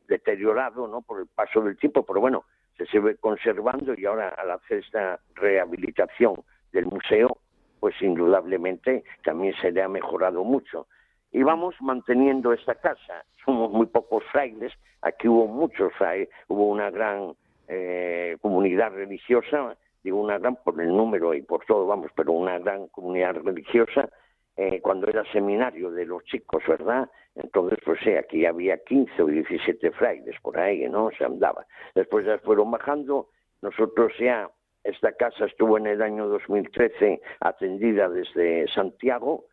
deteriorado, 0.07 0.87
¿no? 0.87 1.01
Por 1.01 1.21
el 1.21 1.27
paso 1.27 1.61
del 1.61 1.77
tiempo, 1.77 2.03
pero 2.03 2.21
bueno, 2.21 2.45
se 2.77 2.85
sigue 2.87 3.15
conservando 3.17 3.93
y 3.97 4.05
ahora 4.05 4.29
al 4.29 4.51
hacer 4.51 4.79
esta 4.79 5.19
rehabilitación 5.35 6.35
del 6.71 6.85
museo, 6.85 7.37
pues 7.79 7.95
indudablemente 8.01 9.03
también 9.23 9.53
se 9.61 9.71
le 9.71 9.81
ha 9.81 9.87
mejorado 9.87 10.43
mucho. 10.43 10.87
Y 11.31 11.43
vamos 11.43 11.75
manteniendo 11.81 12.53
esta 12.53 12.75
casa. 12.75 13.25
Somos 13.43 13.71
muy 13.71 13.87
pocos 13.87 14.23
frailes, 14.31 14.73
aquí 15.01 15.27
hubo 15.27 15.47
muchos 15.47 15.93
frailes, 15.93 16.29
hubo 16.47 16.67
una 16.69 16.89
gran 16.89 17.33
eh, 17.67 18.37
comunidad 18.41 18.93
religiosa 18.93 19.75
una 20.11 20.37
gran 20.37 20.55
por 20.57 20.79
el 20.81 20.89
número 20.89 21.33
y 21.33 21.41
por 21.41 21.65
todo, 21.65 21.85
vamos, 21.85 22.11
pero 22.15 22.31
una 22.31 22.59
gran 22.59 22.87
comunidad 22.87 23.35
religiosa 23.35 24.09
eh, 24.55 24.81
cuando 24.81 25.07
era 25.07 25.23
seminario 25.31 25.91
de 25.91 26.05
los 26.05 26.23
chicos, 26.23 26.63
¿verdad? 26.67 27.09
Entonces, 27.35 27.77
pues 27.85 27.99
sí, 28.03 28.11
aquí 28.11 28.45
había 28.45 28.77
15 28.83 29.21
o 29.21 29.27
17 29.27 29.91
frailes 29.91 30.35
por 30.41 30.57
ahí, 30.57 30.89
¿no? 30.89 31.11
Se 31.15 31.23
andaba. 31.23 31.65
Después 31.93 32.25
ya 32.25 32.39
fueron 32.39 32.71
bajando, 32.71 33.29
nosotros 33.61 34.11
ya, 34.19 34.49
esta 34.83 35.11
casa 35.11 35.45
estuvo 35.45 35.77
en 35.77 35.85
el 35.85 36.01
año 36.01 36.27
2013 36.27 37.21
atendida 37.39 38.09
desde 38.09 38.67
Santiago, 38.73 39.45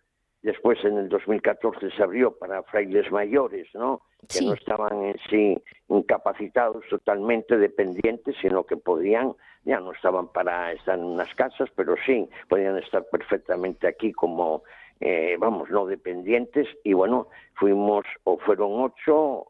Después, 0.45 0.79
en 0.85 0.99
el 0.99 1.09
2014, 1.09 1.91
se 1.91 2.03
abrió 2.03 2.37
para 2.37 2.63
frailes 2.65 3.11
mayores, 3.11 3.67
¿no? 3.73 4.03
Que 4.29 4.43
no 4.45 4.53
estaban 4.53 5.03
en 5.03 5.17
sí 5.31 5.57
incapacitados, 5.89 6.85
totalmente 6.91 7.57
dependientes, 7.57 8.37
sino 8.43 8.65
que 8.65 8.77
podían, 8.77 9.33
ya 9.65 9.81
no 9.81 9.93
estaban 9.93 10.29
para 10.29 10.73
estar 10.73 10.99
en 10.99 11.05
unas 11.07 11.35
casas, 11.35 11.71
pero 11.75 11.95
sí, 12.05 12.29
podían 12.47 12.77
estar 12.77 13.07
perfectamente 13.11 13.87
aquí 13.87 14.13
como, 14.13 14.65
eh, 15.01 15.37
vamos, 15.39 15.71
no 15.71 15.87
dependientes. 15.87 16.69
Y 16.85 16.93
bueno, 16.93 17.29
fuimos, 17.55 18.05
o 18.25 18.37
fueron 18.37 18.83
ocho, 18.83 19.47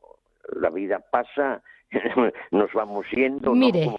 la 0.52 0.70
vida 0.70 1.00
pasa, 1.10 1.60
nos 2.50 2.72
vamos 2.72 3.06
yendo. 3.14 3.54
Mire, 3.54 3.90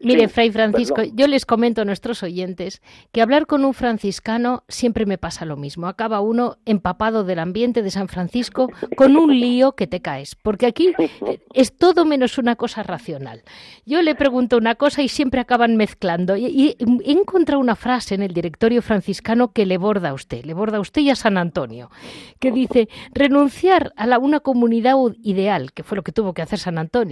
mire 0.00 0.28
Fray 0.28 0.50
Francisco, 0.50 1.02
yo 1.14 1.26
les 1.26 1.46
comento 1.46 1.82
a 1.82 1.84
nuestros 1.84 2.22
oyentes 2.22 2.82
que 3.12 3.22
hablar 3.22 3.46
con 3.46 3.64
un 3.64 3.74
franciscano 3.74 4.64
siempre 4.68 5.06
me 5.06 5.18
pasa 5.18 5.44
lo 5.44 5.56
mismo. 5.56 5.86
Acaba 5.86 6.20
uno 6.20 6.56
empapado 6.64 7.24
del 7.24 7.38
ambiente 7.38 7.82
de 7.82 7.90
San 7.90 8.08
Francisco 8.08 8.70
con 8.96 9.16
un 9.16 9.38
lío 9.38 9.72
que 9.72 9.86
te 9.86 10.00
caes, 10.00 10.34
porque 10.34 10.66
aquí 10.66 10.92
es 11.54 11.76
todo 11.76 12.04
menos 12.04 12.38
una 12.38 12.56
cosa 12.56 12.82
racional. 12.82 13.42
Yo 13.86 14.02
le 14.02 14.14
pregunto 14.14 14.56
una 14.56 14.74
cosa 14.74 15.02
y 15.02 15.08
siempre 15.08 15.40
acaban 15.40 15.76
mezclando. 15.76 16.36
Y, 16.36 16.76
he 17.04 17.12
encontrado 17.12 17.60
una 17.60 17.76
frase 17.76 18.14
en 18.14 18.22
el 18.22 18.32
directorio 18.32 18.82
franciscano 18.82 19.52
que 19.52 19.66
le 19.66 19.78
borda 19.78 20.10
a 20.10 20.14
usted, 20.14 20.44
le 20.44 20.54
borda 20.54 20.78
a 20.78 20.80
usted 20.80 21.02
y 21.02 21.10
a 21.10 21.14
San 21.14 21.38
Antonio, 21.38 21.90
que 22.38 22.52
dice, 22.52 22.88
renunciar 23.12 23.92
a 23.96 24.06
la, 24.06 24.18
una 24.18 24.40
comunidad 24.40 24.96
ideal, 25.22 25.72
que 25.72 25.82
fue 25.82 25.96
lo 25.96 26.02
que 26.02 26.12
tuvo 26.12 26.34
que 26.34 26.42
hacer 26.42 26.58
San 26.58 26.78
Antonio. 26.78 27.07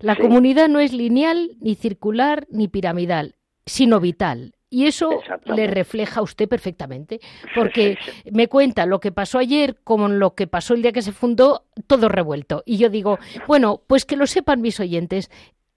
La 0.00 0.16
comunidad 0.16 0.68
no 0.68 0.80
es 0.80 0.92
lineal, 0.92 1.52
ni 1.60 1.74
circular, 1.74 2.46
ni 2.50 2.68
piramidal, 2.68 3.36
sino 3.66 4.00
vital. 4.00 4.54
Y 4.70 4.86
eso 4.86 5.20
le 5.44 5.68
refleja 5.68 6.18
a 6.18 6.22
usted 6.24 6.48
perfectamente, 6.48 7.20
porque 7.54 7.96
me 8.32 8.48
cuenta 8.48 8.86
lo 8.86 8.98
que 8.98 9.12
pasó 9.12 9.38
ayer 9.38 9.76
con 9.84 10.18
lo 10.18 10.34
que 10.34 10.48
pasó 10.48 10.74
el 10.74 10.82
día 10.82 10.90
que 10.90 11.02
se 11.02 11.12
fundó, 11.12 11.66
todo 11.86 12.08
revuelto. 12.08 12.64
Y 12.66 12.78
yo 12.78 12.88
digo, 12.88 13.20
bueno, 13.46 13.82
pues 13.86 14.04
que 14.04 14.16
lo 14.16 14.26
sepan 14.26 14.60
mis 14.60 14.80
oyentes, 14.80 15.30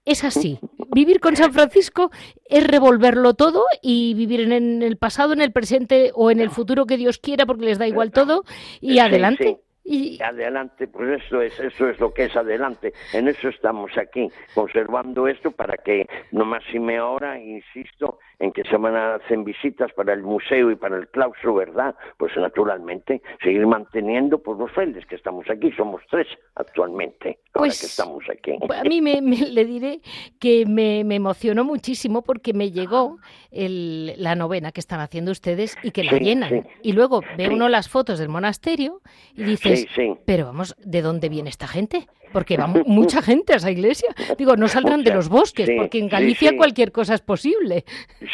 es 0.04 0.24
así. 0.24 0.58
Vivir 0.90 1.20
con 1.20 1.36
San 1.36 1.52
Francisco 1.52 2.10
es 2.46 2.66
revolverlo 2.66 3.34
todo 3.34 3.62
y 3.82 4.14
vivir 4.14 4.52
en 4.52 4.82
el 4.82 4.96
pasado, 4.96 5.32
en 5.32 5.42
el 5.42 5.52
presente 5.52 6.10
o 6.14 6.32
en 6.32 6.40
el 6.40 6.50
futuro 6.50 6.86
que 6.86 6.96
Dios 6.96 7.18
quiera, 7.18 7.46
porque 7.46 7.66
les 7.66 7.78
da 7.78 7.86
igual 7.86 8.10
todo, 8.10 8.42
y 8.80 8.98
adelante. 8.98 9.60
Y... 9.90 10.22
Adelante, 10.22 10.86
pues 10.86 11.22
eso 11.24 11.40
es, 11.40 11.58
eso 11.58 11.88
es 11.88 11.98
lo 11.98 12.12
que 12.12 12.24
es 12.24 12.36
adelante. 12.36 12.92
En 13.14 13.26
eso 13.26 13.48
estamos 13.48 13.96
aquí, 13.96 14.28
conservando 14.54 15.26
esto 15.26 15.50
para 15.50 15.78
que, 15.78 16.06
no 16.30 16.44
más 16.44 16.62
y 16.74 16.78
me 16.78 16.98
ahora, 16.98 17.40
insisto, 17.40 18.18
en 18.38 18.52
que 18.52 18.62
se 18.64 18.76
van 18.76 18.94
a 18.94 19.16
hacer 19.16 19.38
visitas 19.38 19.92
para 19.92 20.12
el 20.12 20.22
museo 20.22 20.70
y 20.70 20.76
para 20.76 20.96
el 20.96 21.08
claustro, 21.08 21.54
¿verdad? 21.54 21.94
Pues 22.16 22.36
naturalmente 22.36 23.20
seguir 23.42 23.66
manteniendo 23.66 24.38
pues 24.38 24.58
los 24.58 24.70
frailes 24.72 25.04
que 25.06 25.16
estamos 25.16 25.48
aquí, 25.50 25.72
somos 25.72 26.02
tres 26.10 26.26
actualmente, 26.54 27.38
ahora 27.54 27.68
pues, 27.68 27.80
que 27.80 27.86
estamos 27.86 28.24
aquí. 28.30 28.52
A 28.74 28.84
mí 28.84 29.00
me, 29.00 29.20
le 29.20 29.64
diré 29.64 30.00
que 30.38 30.64
me, 30.66 31.00
emocionó 31.00 31.64
muchísimo 31.64 32.22
porque 32.22 32.52
me 32.52 32.70
llegó 32.70 33.18
el, 33.50 34.14
la 34.22 34.36
novena 34.36 34.70
que 34.70 34.80
están 34.80 35.00
haciendo 35.00 35.32
ustedes 35.32 35.76
y 35.82 35.90
que 35.90 36.04
la 36.04 36.12
llenan. 36.12 36.66
Y 36.82 36.92
luego 36.92 37.22
ve 37.36 37.48
uno 37.48 37.68
las 37.68 37.88
fotos 37.88 38.18
del 38.18 38.28
monasterio 38.28 39.00
y 39.34 39.42
dices, 39.42 39.86
pero 40.24 40.46
vamos, 40.46 40.76
¿de 40.84 41.02
dónde 41.02 41.28
viene 41.28 41.50
esta 41.50 41.66
gente? 41.66 42.06
Porque 42.32 42.56
va 42.56 42.66
mucha 42.66 43.22
gente 43.22 43.52
a 43.52 43.56
esa 43.56 43.70
iglesia. 43.70 44.08
Digo, 44.36 44.56
no 44.56 44.68
saldrán 44.68 45.02
de 45.02 45.14
los 45.14 45.28
bosques, 45.28 45.68
porque 45.76 45.98
en 45.98 46.08
Galicia 46.08 46.56
cualquier 46.56 46.92
cosa 46.92 47.14
es 47.14 47.20
posible. 47.20 47.84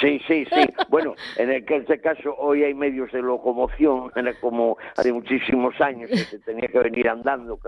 Sí, 0.01 0.21
sí, 0.27 0.45
sí. 0.47 0.75
Bueno, 0.89 1.15
en 1.37 1.51
este 1.51 2.01
caso 2.01 2.35
hoy 2.39 2.65
hay 2.65 2.75
medios 2.75 3.11
de 3.13 3.23
locomoción, 3.23 4.11
como 4.41 4.77
hace 4.97 5.13
muchísimos 5.13 5.81
años 5.81 6.11
que 6.11 6.17
se 6.17 6.39
tenía 6.41 6.69
que 6.69 6.79
venir 6.79 7.09
andando, 7.09 7.59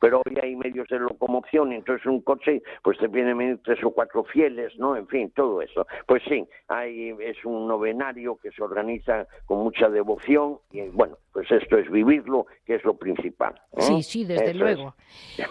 pero 0.00 0.22
hoy 0.24 0.38
hay 0.42 0.56
medios 0.56 0.88
de 0.88 0.98
locomoción, 0.98 1.72
entonces 1.72 2.06
un 2.06 2.20
coche, 2.22 2.62
pues 2.82 2.98
te 2.98 3.08
vienen 3.08 3.60
tres 3.64 3.82
o 3.84 3.90
cuatro 3.90 4.24
fieles, 4.24 4.72
¿no? 4.78 4.96
En 4.96 5.06
fin, 5.06 5.30
todo 5.34 5.62
eso. 5.62 5.86
Pues 6.06 6.22
sí, 6.28 6.46
hay, 6.68 7.14
es 7.20 7.44
un 7.44 7.66
novenario 7.66 8.36
que 8.36 8.50
se 8.50 8.62
organiza 8.62 9.26
con 9.46 9.58
mucha 9.58 9.88
devoción 9.88 10.58
y 10.72 10.82
bueno, 10.88 11.16
pues 11.32 11.50
esto 11.50 11.78
es 11.78 11.90
vivirlo, 11.90 12.46
que 12.64 12.76
es 12.76 12.84
lo 12.84 12.94
principal. 12.94 13.54
Sí, 13.78 14.02
sí, 14.02 14.24
desde 14.24 14.54
luego. 14.54 14.94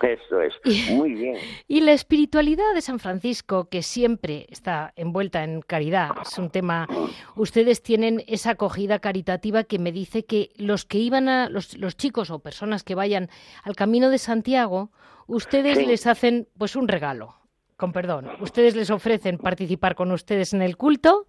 Eso 0.02 0.42
es, 0.42 0.54
muy 0.92 1.14
bien. 1.14 1.36
Y 1.68 1.82
la 1.82 1.94
espiritualidad 1.94 2.74
de 2.74 2.82
San 2.82 3.00
Francisco, 3.00 3.70
que 3.70 3.82
siempre 3.84 4.46
está 4.50 4.94
envuelta 4.96 5.44
en 5.44 5.62
caridad, 5.62 6.12
es 6.22 6.38
un 6.38 6.50
tema. 6.50 6.88
Ustedes 7.36 7.82
tienen 7.82 8.24
esa 8.28 8.52
acogida 8.52 9.00
caritativa 9.00 9.64
que 9.64 9.80
me 9.80 9.92
dice 9.92 10.26
que 10.26 10.50
los 10.56 10.86
que 10.86 10.98
iban 10.98 11.30
a, 11.30 11.50
los, 11.50 11.78
los 11.78 11.98
chicos 11.98 12.32
o 12.32 12.40
personas 12.40 12.84
que 12.84 12.96
vayan 12.96 13.30
al 13.64 13.76
camino 13.76 14.10
de 14.10 14.18
Santiago, 14.18 14.92
ustedes 15.28 15.86
les 15.86 16.08
hacen 16.08 16.48
pues 16.58 16.76
un 16.76 16.88
regalo, 16.88 17.36
con 17.78 17.92
perdón. 17.92 18.30
Ustedes 18.42 18.76
les 18.76 18.90
ofrecen 18.90 19.38
participar 19.38 19.96
con 19.96 20.12
ustedes 20.12 20.54
en 20.54 20.62
el 20.62 20.78
culto 20.78 21.28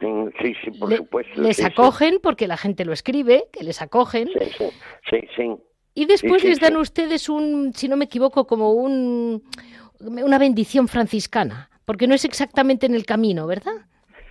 Sí, 0.00 0.54
sí, 0.64 0.70
por 0.78 0.96
supuesto. 0.96 1.40
Les 1.40 1.62
acogen 1.62 2.20
porque 2.22 2.46
la 2.46 2.56
gente 2.56 2.84
lo 2.84 2.92
escribe, 2.92 3.44
que 3.52 3.62
les 3.62 3.82
acogen. 3.82 4.28
Sí, 5.10 5.20
sí, 5.36 5.56
Y 5.94 6.06
después 6.06 6.44
les 6.44 6.60
dan 6.60 6.76
ustedes 6.76 7.28
un, 7.28 7.72
si 7.74 7.88
no 7.88 7.96
me 7.96 8.04
equivoco, 8.04 8.46
como 8.46 8.72
un, 8.72 9.42
una 10.00 10.38
bendición 10.38 10.88
franciscana, 10.88 11.70
porque 11.84 12.06
no 12.06 12.14
es 12.14 12.24
exactamente 12.24 12.86
en 12.86 12.94
el 12.94 13.04
camino, 13.04 13.46
¿verdad? 13.46 13.74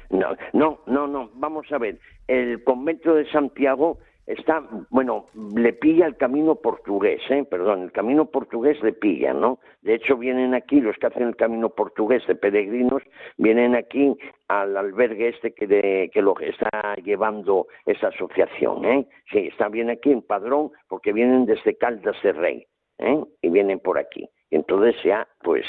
No, 0.09 0.35
no, 0.53 0.79
no, 0.87 1.07
no. 1.07 1.29
Vamos 1.35 1.67
a 1.71 1.77
ver. 1.77 1.99
El 2.27 2.63
convento 2.63 3.13
de 3.13 3.29
Santiago 3.31 3.99
está, 4.29 4.63
bueno, 4.91 5.25
le 5.55 5.73
pilla 5.73 6.05
el 6.05 6.15
camino 6.15 6.55
portugués, 6.55 7.19
¿eh? 7.29 7.43
perdón, 7.49 7.83
el 7.83 7.91
camino 7.91 8.25
portugués 8.25 8.81
le 8.83 8.93
pilla, 8.93 9.33
¿no? 9.33 9.59
De 9.81 9.95
hecho, 9.95 10.15
vienen 10.17 10.53
aquí, 10.53 10.79
los 10.79 10.95
que 10.97 11.07
hacen 11.07 11.23
el 11.23 11.35
camino 11.35 11.69
portugués 11.69 12.25
de 12.27 12.35
peregrinos, 12.35 13.01
vienen 13.37 13.75
aquí 13.75 14.15
al 14.47 14.77
albergue 14.77 15.29
este 15.29 15.53
que, 15.53 16.09
que 16.13 16.21
lo 16.21 16.39
está 16.39 16.95
llevando 17.03 17.67
esa 17.85 18.09
asociación, 18.09 18.85
¿eh? 18.85 19.07
Sí, 19.31 19.47
están 19.47 19.71
bien 19.71 19.89
aquí 19.89 20.11
en 20.11 20.21
Padrón 20.21 20.71
porque 20.87 21.11
vienen 21.11 21.45
desde 21.45 21.75
Caldas 21.75 22.15
de 22.21 22.31
Rey, 22.33 22.67
¿eh? 22.99 23.23
Y 23.41 23.49
vienen 23.49 23.79
por 23.79 23.97
aquí. 23.97 24.29
Y 24.51 24.55
entonces 24.55 24.95
ya, 25.03 25.27
pues, 25.41 25.65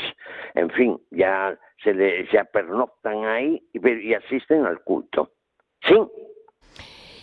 en 0.55 0.71
fin, 0.71 0.99
ya 1.11 1.59
se, 1.83 1.95
le, 1.95 2.27
se 2.29 2.45
pernoctan 2.45 3.25
ahí 3.25 3.63
y, 3.73 3.89
y 3.89 4.15
asisten 4.15 4.67
al 4.67 4.81
culto. 4.83 5.31
¿Sí? 5.83 5.95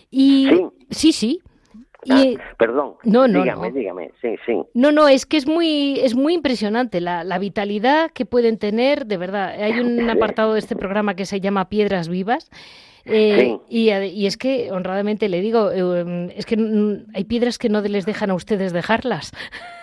Y 0.10 0.50
sí, 0.90 1.12
sí. 1.12 1.42
Ah, 2.10 2.24
perdón, 2.58 2.94
no, 3.04 3.28
no, 3.28 3.42
dígame, 3.44 3.72
dígame, 3.72 4.12
sí, 4.22 4.36
sí. 4.46 4.62
No, 4.74 4.92
no, 4.92 5.10
es 5.10 5.26
que 5.26 5.36
es 5.36 5.46
muy, 5.46 6.00
es 6.00 6.16
muy 6.16 6.36
impresionante 6.36 7.02
la, 7.02 7.26
la 7.26 7.38
vitalidad 7.38 8.12
que 8.12 8.26
pueden 8.26 8.58
tener, 8.58 9.08
de 9.08 9.18
verdad. 9.18 9.50
Hay 9.62 9.80
un 9.82 10.10
apartado 10.10 10.54
de 10.54 10.60
este 10.60 10.76
programa 10.76 11.16
que 11.16 11.26
se 11.26 11.42
llama 11.42 11.70
Piedras 11.70 12.08
Vivas, 12.08 12.50
eh, 13.10 13.58
y, 13.70 13.90
y, 13.92 14.26
es 14.26 14.36
que, 14.38 14.72
honradamente 14.72 15.30
le 15.30 15.42
digo, 15.42 15.72
eh, 15.72 16.34
es 16.36 16.46
que 16.46 16.58
hay 17.14 17.24
piedras 17.24 17.58
que 17.58 17.70
no 17.70 17.80
les 17.82 18.06
dejan 18.06 18.32
a 18.32 18.36
ustedes 18.36 18.74
dejarlas. 18.74 19.32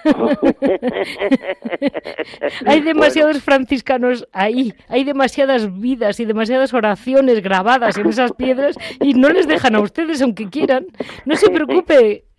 hay 2.67 2.83
demasiados 2.83 3.43
franciscanos 3.43 4.29
ahí, 4.33 4.75
hay 4.89 5.05
demasiadas 5.05 5.81
vidas 5.81 6.21
y 6.21 6.27
demasiadas 6.27 6.75
oraciones 6.75 7.43
grabadas 7.43 7.97
en 7.97 8.09
esas 8.09 8.33
piedras 8.33 8.77
y 9.01 9.15
no 9.15 9.31
les 9.31 9.49
dejan 9.49 9.77
a 9.77 9.81
ustedes 9.81 10.21
aunque 10.21 10.51
quieran. 10.51 10.85
No 11.25 11.37
se 11.37 11.49
preocupe, 11.51 12.27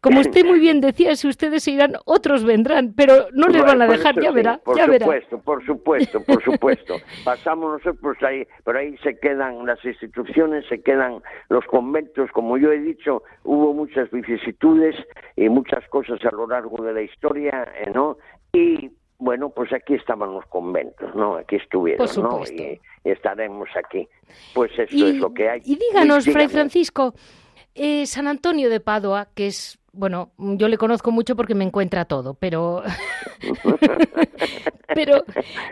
como 0.00 0.20
usted 0.20 0.44
muy 0.44 0.58
bien 0.58 0.80
decía, 0.80 1.16
si 1.16 1.28
ustedes 1.28 1.62
se 1.64 1.72
irán, 1.72 1.94
otros 2.04 2.44
vendrán, 2.44 2.94
pero 2.96 3.28
no 3.32 3.48
les 3.48 3.62
van 3.62 3.82
a 3.82 3.86
dejar, 3.86 4.20
ya 4.20 4.30
verá, 4.30 4.58
por 4.58 4.76
ya 4.76 4.86
supuesto, 4.86 5.38
Por 5.40 5.64
supuesto, 5.64 6.20
por 6.24 6.42
supuesto, 6.42 6.94
Pasamos 7.24 7.82
nosotros 7.82 8.16
ahí, 8.22 8.46
pero 8.64 8.78
ahí 8.78 8.96
se 8.98 9.18
quedan 9.18 9.66
las 9.66 9.84
instituciones, 9.84 10.66
se 10.68 10.82
quedan 10.82 11.22
los 11.48 11.64
conventos, 11.66 12.30
como 12.32 12.56
yo 12.58 12.72
he 12.72 12.78
dicho, 12.78 13.22
hubo 13.44 13.72
muchas 13.74 14.10
vicisitudes 14.10 14.96
y 15.36 15.48
muchas 15.48 15.86
cosas 15.88 16.24
a 16.24 16.30
lo 16.30 16.46
largo 16.46 16.82
de 16.84 16.92
la 16.92 17.02
historia, 17.02 17.72
eh, 17.78 17.90
¿no? 17.92 18.18
Y 18.52 18.90
bueno, 19.20 19.50
pues 19.50 19.72
aquí 19.72 19.94
estaban 19.94 20.32
los 20.32 20.46
conventos, 20.46 21.14
¿no? 21.14 21.36
Aquí 21.36 21.56
estuvieron, 21.56 22.08
¿no? 22.16 22.42
Y, 22.44 22.80
estaremos 23.04 23.68
aquí. 23.76 24.08
Pues 24.54 24.72
eso 24.78 25.06
es 25.06 25.16
lo 25.16 25.32
que 25.32 25.48
hay. 25.48 25.60
Y 25.64 25.76
díganos, 25.76 26.24
Fray 26.24 26.48
Francisco, 26.48 27.14
eh, 27.74 28.06
San 28.06 28.26
Antonio 28.26 28.68
de 28.70 28.80
Padua, 28.80 29.28
que 29.34 29.46
es, 29.46 29.78
bueno, 29.92 30.32
yo 30.38 30.68
le 30.68 30.78
conozco 30.78 31.10
mucho 31.10 31.36
porque 31.36 31.54
me 31.54 31.64
encuentra 31.64 32.04
todo, 32.04 32.34
pero, 32.34 32.82
pero 34.94 35.24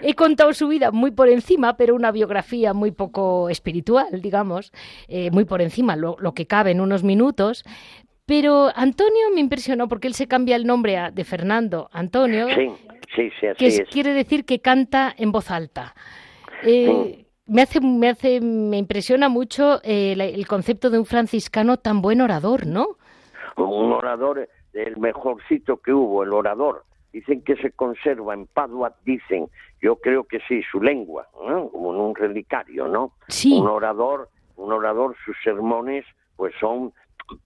he 0.03 0.15
contado 0.15 0.53
su 0.53 0.69
vida 0.69 0.91
muy 0.91 1.11
por 1.11 1.29
encima, 1.29 1.77
pero 1.77 1.95
una 1.95 2.13
biografía 2.13 2.73
muy 2.73 2.93
poco 2.93 3.49
espiritual, 3.49 4.21
digamos, 4.21 4.73
eh, 5.09 5.31
muy 5.31 5.45
por 5.45 5.61
encima, 5.61 5.97
lo, 5.97 6.17
que 6.35 6.47
cabe 6.47 6.71
en 6.71 6.81
unos 6.81 7.03
minutos. 7.03 7.65
Pero 8.27 8.71
Antonio 8.75 9.31
me 9.35 9.41
impresionó 9.41 9.89
porque 9.89 10.07
él 10.07 10.15
se 10.15 10.29
cambia 10.29 10.55
el 10.57 10.67
nombre 10.67 11.11
de 11.13 11.25
Fernando 11.25 11.89
Antonio, 11.93 12.47
sí, 12.49 12.71
sí, 13.17 13.31
sí, 13.41 13.47
que 13.57 13.85
quiere 13.85 14.13
decir 14.13 14.45
que 14.45 14.61
canta 14.61 15.15
en 15.17 15.33
voz 15.33 15.51
alta. 15.51 15.95
Eh, 16.63 17.25
me 17.49 17.63
hace, 17.63 17.81
me 17.81 18.11
hace, 18.11 18.41
me 18.41 18.77
impresiona 18.77 19.29
mucho 19.29 19.81
eh, 19.83 20.13
el 20.13 20.47
concepto 20.47 20.91
de 20.91 20.99
un 20.99 21.07
franciscano 21.07 21.79
tan 21.79 22.03
buen 22.03 22.21
orador, 22.21 22.67
¿no? 22.67 22.97
Un 23.57 23.93
orador, 23.93 24.49
el 24.73 24.97
mejorcito 24.99 25.79
que 25.79 25.93
hubo, 25.93 26.23
el 26.23 26.33
orador. 26.33 26.85
Dicen 27.13 27.43
que 27.43 27.57
se 27.57 27.73
conserva 27.73 28.35
en 28.35 28.47
Padua, 28.47 28.95
dicen, 29.05 29.49
yo 29.81 29.97
creo 29.97 30.25
que 30.25 30.41
sí, 30.47 30.63
su 30.71 30.81
lengua, 30.81 31.27
como 31.33 31.95
en 31.95 32.01
un 32.01 32.15
relicario, 32.15 32.87
¿no? 32.87 33.13
Sí. 33.29 33.59
Un 33.59 33.67
orador, 33.67 34.29
un 34.57 34.71
orador, 34.71 35.17
sus 35.25 35.37
sermones, 35.43 36.05
pues 36.37 36.55
son 36.61 36.93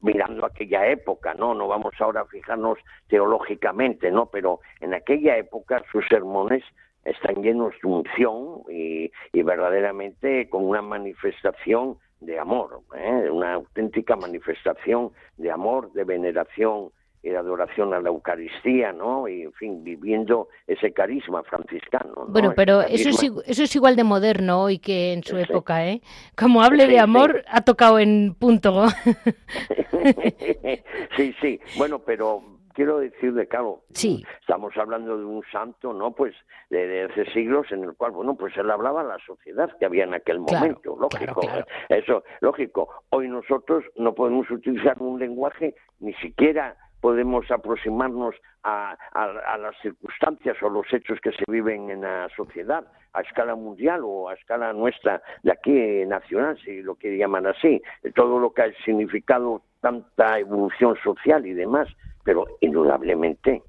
mirando 0.00 0.44
aquella 0.44 0.86
época, 0.88 1.34
¿no? 1.34 1.54
No 1.54 1.68
vamos 1.68 1.94
ahora 2.00 2.22
a 2.22 2.26
fijarnos 2.26 2.78
teológicamente, 3.08 4.10
¿no? 4.10 4.26
Pero 4.26 4.60
en 4.80 4.94
aquella 4.94 5.36
época 5.36 5.82
sus 5.90 6.06
sermones 6.08 6.62
están 7.04 7.42
llenos 7.42 7.74
de 7.82 7.88
unción 7.88 8.62
y, 8.70 9.10
verdaderamente 9.42 10.48
con 10.48 10.64
una 10.64 10.82
manifestación 10.82 11.96
de 12.20 12.38
amor, 12.38 12.80
¿eh? 12.96 13.28
una 13.30 13.54
auténtica 13.54 14.14
manifestación 14.14 15.10
de 15.36 15.50
amor, 15.50 15.92
de 15.92 16.04
veneración 16.04 16.90
y 17.22 17.30
de 17.30 17.36
adoración 17.36 17.94
a 17.94 18.00
la 18.00 18.08
Eucaristía, 18.08 18.92
¿no? 18.92 19.28
Y, 19.28 19.42
en 19.42 19.52
fin, 19.52 19.84
viviendo 19.84 20.48
ese 20.66 20.92
carisma 20.92 21.42
franciscano. 21.44 22.26
Bueno, 22.28 22.52
pero 22.56 22.82
eso, 22.82 23.10
es, 23.10 23.22
eso 23.46 23.62
es 23.62 23.76
igual 23.76 23.94
de 23.94 24.04
moderno 24.04 24.62
hoy 24.62 24.78
que 24.78 25.12
en 25.12 25.22
su 25.22 25.36
época, 25.36 25.86
¿eh? 25.86 26.00
Como 26.36 26.62
hable 26.62 26.86
de 26.86 26.98
amor, 26.98 27.44
ha 27.48 27.60
tocado 27.60 28.00
en 28.00 28.34
punto. 28.38 28.88
sí, 31.16 31.34
sí. 31.40 31.60
Bueno, 31.76 32.00
pero 32.00 32.42
quiero 32.72 32.98
decir 32.98 33.32
de 33.34 33.46
cabo, 33.46 33.84
sí. 33.92 34.24
estamos 34.40 34.76
hablando 34.76 35.16
de 35.16 35.24
un 35.24 35.42
santo, 35.50 35.92
¿no? 35.92 36.12
Pues 36.12 36.34
de, 36.70 37.04
hace 37.04 37.30
siglos 37.32 37.70
en 37.70 37.84
el 37.84 37.94
cual, 37.94 38.12
bueno, 38.12 38.34
pues 38.34 38.56
él 38.56 38.70
hablaba 38.70 39.02
a 39.02 39.04
la 39.04 39.18
sociedad 39.26 39.70
que 39.78 39.86
había 39.86 40.04
en 40.04 40.14
aquel 40.14 40.40
momento, 40.40 40.96
lógico. 40.96 41.40
Eso, 41.88 42.24
lógico. 42.40 42.88
Hoy 43.10 43.28
nosotros 43.28 43.84
no 43.96 44.14
podemos 44.14 44.50
utilizar 44.50 44.96
un 45.00 45.18
lenguaje, 45.18 45.74
ni 46.00 46.14
siquiera 46.14 46.76
podemos 47.02 47.50
aproximarnos 47.50 48.36
a, 48.62 48.96
las 49.58 49.76
circunstancias 49.82 50.56
o 50.62 50.70
los 50.70 50.86
hechos 50.92 51.18
que 51.20 51.32
se 51.32 51.44
viven 51.48 51.90
en 51.90 52.02
la 52.02 52.28
sociedad 52.34 52.86
a 53.12 53.20
escala 53.20 53.56
mundial 53.56 54.02
o 54.04 54.28
a 54.28 54.34
escala 54.34 54.72
nuestra 54.72 55.20
de 55.42 55.52
aquí 55.52 56.06
nacional, 56.06 56.56
si 56.64 56.80
lo 56.80 56.94
quiere 56.94 57.18
llamar 57.18 57.46
así, 57.46 57.82
todo 58.14 58.38
lo 58.38 58.54
que 58.54 58.62
ha 58.62 58.72
significado 58.84 59.62
tanta 59.80 60.38
evolución 60.38 60.96
social 61.02 61.44
y 61.44 61.52
demás 61.52 61.88
pero 62.24 62.46
indudablemente 62.60 63.62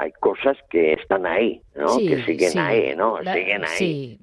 hay 0.00 0.12
cosas 0.12 0.56
que 0.70 0.94
están 0.94 1.26
ahí, 1.26 1.62
¿no? 1.74 1.98
que 1.98 2.22
siguen 2.24 2.58
ahí, 2.58 2.96
¿no? 2.96 3.18
siguen 3.18 3.64
ahí. 3.66 4.18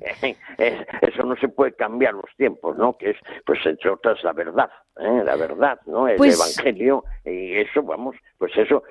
Eso 0.57 1.23
no 1.23 1.35
se 1.35 1.47
puede 1.49 1.73
cambiar 1.73 2.15
los 2.15 2.29
tiempos, 2.35 2.75
¿no? 2.77 2.97
Que 2.97 3.11
es, 3.11 3.17
pues 3.45 3.63
entre 3.63 3.91
otras, 3.91 4.23
la 4.23 4.33
verdad, 4.33 4.71
¿eh? 4.99 5.21
la 5.23 5.35
verdad, 5.35 5.79
¿no? 5.85 6.07
El 6.07 6.15
pues 6.17 6.35
Evangelio 6.35 7.03
y 7.23 7.57
eso, 7.57 7.83
vamos, 7.83 8.15
pues 8.39 8.51
eso 8.57 8.81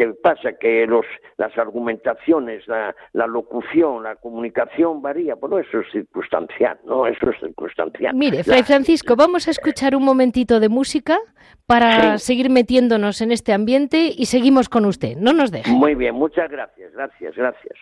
¿Qué 0.00 0.14
pasa? 0.14 0.54
Que 0.58 0.86
los, 0.86 1.04
las 1.36 1.58
argumentaciones, 1.58 2.66
la, 2.66 2.94
locución, 3.26 4.02
la 4.02 4.16
comunicación 4.16 5.02
varía. 5.02 5.34
Bueno, 5.34 5.58
eso 5.58 5.80
es 5.80 5.92
circunstancial, 5.92 6.78
¿no? 6.86 7.06
Eso 7.06 7.28
es 7.28 7.38
circunstancial. 7.38 8.14
Mire, 8.14 8.42
Fray 8.42 8.62
Francisco, 8.62 9.14
vamos 9.14 9.46
a 9.46 9.50
escuchar 9.50 9.94
un 9.94 10.02
momentito 10.02 10.58
de 10.58 10.70
música 10.70 11.18
para 11.66 12.16
seguir 12.16 12.48
metiéndonos 12.48 13.20
en 13.20 13.30
este 13.30 13.52
ambiente 13.52 14.10
y 14.16 14.24
seguimos 14.24 14.70
con 14.70 14.86
usted. 14.86 15.18
No 15.18 15.34
nos 15.34 15.50
deje. 15.50 15.70
Muy 15.70 15.94
bien, 15.94 16.14
muchas 16.14 16.50
gracias, 16.50 16.94
gracias, 16.94 17.36
gracias. 17.36 17.76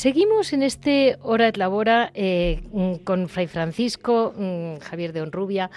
Seguimos 0.00 0.54
en 0.54 0.62
este 0.62 1.18
Hora 1.20 1.48
et 1.48 1.58
Labora 1.58 2.10
eh, 2.14 2.62
mm, 2.72 3.04
con 3.04 3.28
Fray 3.28 3.46
Francisco 3.48 4.32
mm, 4.34 4.78
Javier 4.78 5.12
de 5.12 5.20
Honrubia, 5.20 5.70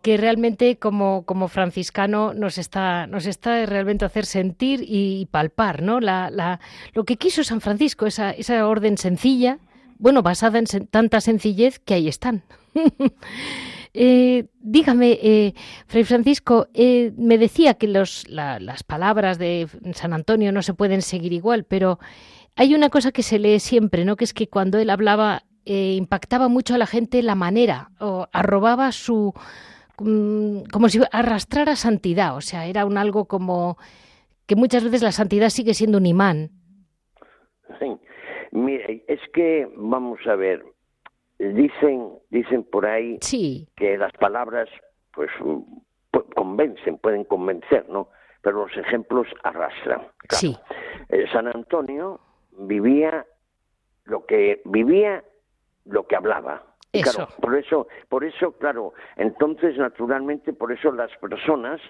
que 0.00 0.16
realmente 0.16 0.78
como, 0.78 1.26
como 1.26 1.48
franciscano 1.48 2.32
nos 2.32 2.56
está, 2.56 3.06
nos 3.06 3.26
está 3.26 3.66
realmente 3.66 4.06
hacer 4.06 4.24
sentir 4.24 4.82
y 4.82 5.28
palpar 5.30 5.82
¿no? 5.82 6.00
la, 6.00 6.30
la, 6.30 6.58
lo 6.94 7.04
que 7.04 7.18
quiso 7.18 7.44
San 7.44 7.60
Francisco, 7.60 8.06
esa, 8.06 8.30
esa 8.30 8.66
orden 8.66 8.96
sencilla, 8.96 9.58
bueno, 9.98 10.22
basada 10.22 10.58
en 10.58 10.64
tanta 10.86 11.20
sencillez 11.20 11.78
que 11.78 11.92
ahí 11.92 12.08
están. 12.08 12.44
Eh, 13.98 14.44
dígame, 14.60 15.18
eh, 15.22 15.54
Fray 15.86 16.04
Francisco, 16.04 16.68
me 16.74 17.38
decía 17.38 17.72
que 17.72 17.88
los, 17.88 18.28
las 18.28 18.82
palabras 18.82 19.38
de 19.38 19.68
San 19.94 20.12
Antonio 20.12 20.52
no 20.52 20.60
se 20.60 20.74
pueden 20.74 21.00
seguir 21.00 21.32
igual, 21.32 21.64
pero 21.64 21.98
hay 22.56 22.74
una 22.74 22.88
cosa 22.88 23.12
que 23.12 23.22
se 23.22 23.38
lee 23.38 23.60
siempre, 23.60 24.04
¿no? 24.04 24.16
Que 24.16 24.24
es 24.24 24.32
que 24.32 24.48
cuando 24.48 24.78
él 24.78 24.90
hablaba 24.90 25.42
eh, 25.66 25.94
impactaba 25.96 26.48
mucho 26.48 26.74
a 26.74 26.78
la 26.78 26.86
gente 26.86 27.22
la 27.22 27.34
manera, 27.34 27.90
o 28.00 28.26
arrobaba 28.32 28.92
su 28.92 29.34
mm, 29.98 30.62
como 30.72 30.88
si 30.88 31.00
arrastrara 31.12 31.76
santidad, 31.76 32.34
o 32.34 32.40
sea, 32.40 32.66
era 32.66 32.86
un 32.86 32.96
algo 32.96 33.26
como 33.26 33.76
que 34.46 34.56
muchas 34.56 34.84
veces 34.84 35.02
la 35.02 35.12
santidad 35.12 35.50
sigue 35.50 35.74
siendo 35.74 35.98
un 35.98 36.06
imán. 36.06 36.50
Sí. 37.78 37.96
Mire, 38.52 39.04
es 39.06 39.20
que 39.34 39.68
vamos 39.76 40.20
a 40.26 40.34
ver, 40.36 40.64
dicen 41.38 42.12
dicen 42.30 42.64
por 42.64 42.86
ahí 42.86 43.18
que 43.76 43.98
las 43.98 44.12
palabras 44.12 44.68
pues 45.12 45.30
convencen, 46.34 46.96
pueden 46.98 47.24
convencer, 47.24 47.86
¿no? 47.88 48.08
Pero 48.40 48.66
los 48.66 48.76
ejemplos 48.76 49.26
arrastran. 49.42 50.06
Sí. 50.30 50.56
Eh, 51.08 51.24
San 51.32 51.48
Antonio 51.48 52.20
vivía 52.58 53.26
lo 54.04 54.24
que 54.26 54.62
vivía 54.64 55.24
lo 55.84 56.06
que 56.06 56.16
hablaba. 56.16 56.64
Eso. 56.92 57.28
por 57.42 57.56
eso, 57.56 57.88
por 58.08 58.24
eso, 58.24 58.52
claro, 58.52 58.94
entonces 59.16 59.76
naturalmente 59.76 60.54
por 60.54 60.72
eso 60.72 60.90
las 60.92 61.14
personas 61.18 61.80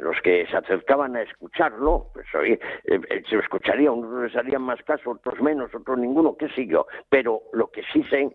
los 0.00 0.16
que 0.22 0.46
se 0.46 0.56
acercaban 0.56 1.14
a 1.16 1.22
escucharlo, 1.22 2.08
pues 2.14 2.26
oye, 2.34 2.58
eh, 2.84 3.00
eh, 3.10 3.22
se 3.28 3.36
escucharía, 3.36 3.92
unos 3.92 4.22
les 4.22 4.36
harían 4.36 4.62
más 4.62 4.82
caso, 4.82 5.10
otros 5.10 5.40
menos, 5.40 5.74
otros 5.74 5.98
ninguno, 5.98 6.36
qué 6.36 6.48
sé 6.50 6.66
yo. 6.66 6.86
Pero 7.08 7.42
lo 7.52 7.70
que 7.70 7.82
sí 7.92 8.02
sé 8.04 8.34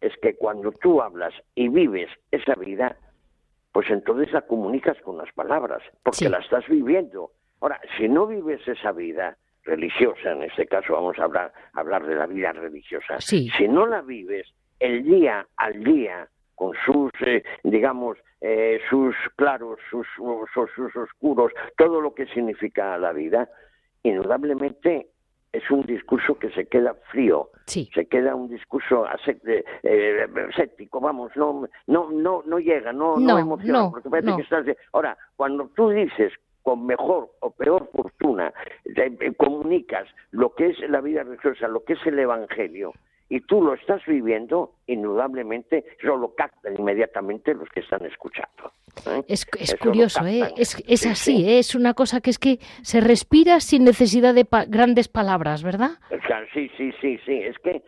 es 0.00 0.12
que 0.20 0.36
cuando 0.36 0.72
tú 0.72 1.00
hablas 1.00 1.32
y 1.54 1.68
vives 1.68 2.10
esa 2.30 2.54
vida, 2.54 2.96
pues 3.72 3.88
entonces 3.90 4.32
la 4.32 4.42
comunicas 4.42 5.00
con 5.02 5.16
las 5.16 5.32
palabras, 5.32 5.82
porque 6.02 6.28
la 6.28 6.38
estás 6.38 6.66
viviendo. 6.66 7.30
Ahora, 7.60 7.80
si 7.96 8.08
no 8.08 8.26
vives 8.26 8.66
esa 8.66 8.92
vida, 8.92 9.36
religiosa, 9.66 10.32
en 10.32 10.44
este 10.44 10.66
caso 10.66 10.94
vamos 10.94 11.18
a 11.18 11.24
hablar, 11.24 11.52
hablar 11.74 12.06
de 12.06 12.14
la 12.14 12.26
vida 12.26 12.52
religiosa, 12.52 13.20
si 13.20 13.50
no 13.68 13.86
la 13.86 14.00
vives 14.00 14.46
el 14.78 15.04
día 15.04 15.46
al 15.56 15.82
día, 15.82 16.28
con 16.54 16.72
sus, 16.84 17.10
eh, 17.20 17.44
digamos, 17.62 18.18
eh, 18.40 18.80
sus 18.90 19.14
claros, 19.36 19.78
sus, 19.90 20.06
sus, 20.16 20.96
oscuros, 20.96 21.52
todo 21.76 22.00
lo 22.00 22.14
que 22.14 22.26
significa 22.26 22.98
la 22.98 23.12
vida, 23.12 23.48
indudablemente 24.02 25.08
es 25.52 25.70
un 25.70 25.82
discurso 25.82 26.38
que 26.38 26.50
se 26.50 26.66
queda 26.66 26.94
frío, 27.10 27.50
se 27.66 28.06
queda 28.06 28.34
un 28.34 28.48
discurso 28.48 29.06
eh, 29.82 30.26
aséptico, 30.48 31.00
vamos, 31.00 31.32
no, 31.36 31.66
no, 31.86 32.10
no, 32.10 32.42
no 32.44 32.58
llega, 32.58 32.92
no, 32.92 33.16
no, 33.16 33.38
emociona, 33.38 33.90
porque 33.90 34.10
parece 34.10 34.36
que 34.36 34.42
estás 34.42 34.66
Ahora, 34.92 35.16
cuando 35.36 35.70
tú 35.74 35.90
dices 35.90 36.32
con 36.66 36.84
mejor 36.84 37.30
o 37.38 37.52
peor 37.52 37.88
fortuna 37.92 38.52
eh, 38.84 39.32
comunicas 39.36 40.08
lo 40.32 40.52
que 40.52 40.70
es 40.70 40.80
la 40.90 41.00
vida 41.00 41.22
religiosa, 41.22 41.68
lo 41.68 41.84
que 41.84 41.92
es 41.92 42.04
el 42.04 42.18
Evangelio, 42.18 42.92
y 43.28 43.40
tú 43.42 43.62
lo 43.62 43.74
estás 43.74 44.04
viviendo, 44.04 44.72
indudablemente 44.88 45.84
eso 46.02 46.16
lo 46.16 46.34
captan 46.34 46.74
inmediatamente 46.76 47.54
los 47.54 47.68
que 47.68 47.78
están 47.78 48.04
escuchando. 48.04 48.72
¿eh? 49.06 49.22
Es, 49.28 49.46
curioso, 49.76 50.26
¿eh? 50.26 50.54
es, 50.56 51.06
así, 51.06 51.48
¿eh? 51.48 51.60
es 51.60 51.76
una 51.76 51.94
cosa 51.94 52.20
que 52.20 52.30
es 52.30 52.38
que 52.40 52.58
se 52.82 53.00
respira 53.00 53.60
sin 53.60 53.84
necesidad 53.84 54.34
de 54.34 54.44
grandes 54.66 55.06
palabras, 55.06 55.62
¿verdad? 55.62 55.90
Sí, 56.52 56.68
sí, 56.76 56.90
sí, 57.00 57.16
sí, 57.24 57.42
es 57.42 57.56
que 57.60 57.84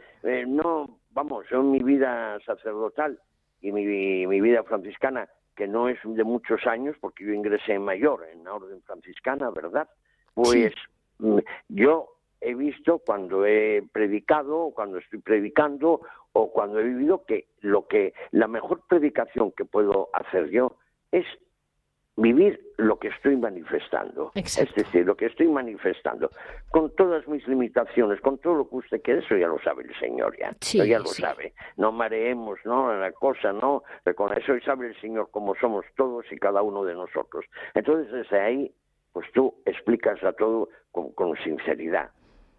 no, 0.47 1.01
vamos, 1.11 1.47
yo 1.51 1.63
en 1.63 1.73
mi 1.73 1.81
vida 1.81 2.39
sacerdotal 2.47 3.19
y 3.61 3.73
mi, 3.73 4.25
mi 4.29 4.41
vida 4.41 4.63
franciscana 4.63 5.29
que 5.59 5.67
no 5.67 5.89
es 5.89 5.99
de 6.05 6.23
muchos 6.23 6.65
años, 6.69 6.95
porque 7.01 7.25
yo 7.25 7.33
ingresé 7.33 7.81
mayor 7.81 8.25
en 8.33 8.45
la 8.45 8.55
orden 8.55 8.81
franciscana, 8.83 9.51
¿verdad? 9.51 9.89
Pues 10.33 10.73
mm, 11.19 11.39
yo 11.69 12.15
he 12.41 12.55
visto 12.55 13.01
cuando 13.01 13.45
he 13.45 13.83
predicado, 13.91 14.71
cuando 14.73 14.99
estoy 14.99 15.19
predicando, 15.19 16.03
o 16.33 16.53
cuando 16.53 16.79
he 16.79 16.85
vivido 16.85 17.25
que 17.25 17.49
lo 17.61 17.89
que 17.89 18.15
la 18.31 18.47
mejor 18.47 18.83
predicación 18.89 19.51
que 19.51 19.65
puedo 19.65 20.11
hacer 20.13 20.49
yo 20.51 20.77
es 21.11 21.27
vivir 22.19 22.61
lo 22.77 22.99
que 22.99 23.09
estoy 23.09 23.37
manifestando. 23.37 24.33
Es 24.35 24.75
decir, 24.75 25.07
lo 25.07 25.17
que 25.17 25.27
estoy 25.27 25.47
manifestando, 25.49 26.31
con 26.71 26.95
todas 26.97 27.27
mis 27.29 27.47
limitaciones, 27.47 28.21
con 28.21 28.39
todo 28.39 28.55
lo 28.55 28.69
que 28.69 28.77
usted 28.77 29.03
quiere, 29.03 29.21
eso 29.21 29.37
ya 29.37 29.47
lo 29.47 29.59
sabe 29.61 29.85
el 29.85 29.95
Señor, 29.99 30.37
ya, 30.39 30.55
ya 30.61 30.99
lo 30.99 31.07
sabe. 31.07 31.55
No 31.77 31.93
mareemos, 31.93 32.59
¿no? 32.65 32.93
La 32.93 33.13
cosa, 33.13 33.53
¿no? 33.53 33.85
Pero 34.03 34.17
con 34.17 34.37
eso 34.37 34.53
sabe 34.65 34.89
el 34.89 35.01
Señor 35.01 35.29
cómo 35.31 35.55
somos 35.61 35.85
todos 35.97 36.25
y 36.31 36.37
cada 36.39 36.63
uno 36.63 36.85
de 36.85 36.95
nosotros. 36.95 37.45
Entonces, 37.75 38.13
desde 38.13 38.41
ahí, 38.41 38.75
pues 39.13 39.27
tú 39.33 39.55
explicas 39.65 40.23
a 40.25 40.33
todo 40.33 40.69
con, 40.91 41.37
sinceridad. 41.45 42.11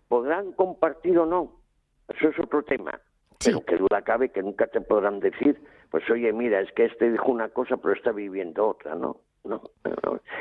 podrán 0.08 0.54
compartir 0.54 1.18
o 1.20 1.26
no, 1.26 1.62
eso 2.08 2.30
es 2.30 2.40
otro 2.40 2.64
tema. 2.64 3.00
Pero 3.44 3.64
que 3.64 3.78
duda 3.78 4.02
cabe 4.02 4.30
que 4.30 4.42
nunca 4.42 4.68
te 4.68 4.82
podrán 4.82 5.22
decir, 5.22 5.62
pues 5.92 6.10
oye, 6.10 6.32
mira, 6.34 6.60
es 6.60 6.72
que 6.74 6.86
este 6.86 7.10
dijo 7.10 7.32
una 7.32 7.50
cosa, 7.50 7.78
pero 7.78 7.94
está 7.94 8.12
viviendo 8.12 8.68
otra, 8.68 8.96
¿no? 8.96 9.22
No, 9.50 9.62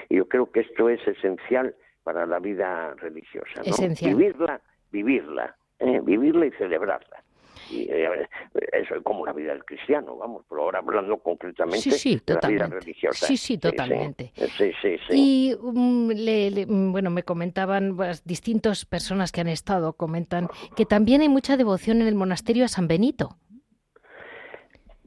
Y 0.08 0.16
yo 0.16 0.28
creo 0.28 0.50
que 0.50 0.60
esto 0.60 0.88
es 0.88 1.00
esencial 1.06 1.74
para 2.02 2.26
la 2.26 2.38
vida 2.38 2.94
religiosa, 2.94 3.62
¿no? 3.66 3.76
Vivirla, 4.00 4.60
vivirla, 4.90 5.56
¿eh? 5.78 6.00
vivirla 6.02 6.46
y 6.46 6.50
celebrarla. 6.52 7.22
Eh, 7.70 8.26
eso 8.72 8.94
es 8.94 9.02
como 9.02 9.26
la 9.26 9.32
vida 9.32 9.52
del 9.52 9.64
cristiano, 9.64 10.16
vamos, 10.16 10.44
pero 10.48 10.62
ahora 10.62 10.78
hablando 10.78 11.18
concretamente 11.18 11.90
de 11.90 12.34
la 12.42 12.48
vida 12.48 12.66
religiosa. 12.66 13.26
Sí, 13.26 13.36
sí, 13.36 13.58
totalmente. 13.58 14.32
Sí, 14.34 14.72
sí, 14.80 14.96
sí. 15.06 15.12
y 15.12 15.54
um, 15.54 16.08
le, 16.08 16.66
mm, 16.66 16.92
bueno, 16.92 17.10
me 17.10 17.24
comentaban 17.24 17.96
pues, 17.96 18.24
distintas 18.24 18.86
personas 18.86 19.32
que 19.32 19.42
han 19.42 19.48
estado, 19.48 19.92
comentan 19.92 20.48
que 20.76 20.86
también 20.86 21.20
hay 21.20 21.28
mucha 21.28 21.56
devoción 21.56 22.00
en 22.00 22.08
el 22.08 22.14
monasterio 22.14 22.64
a 22.64 22.68
San 22.68 22.88
Benito 22.88 23.36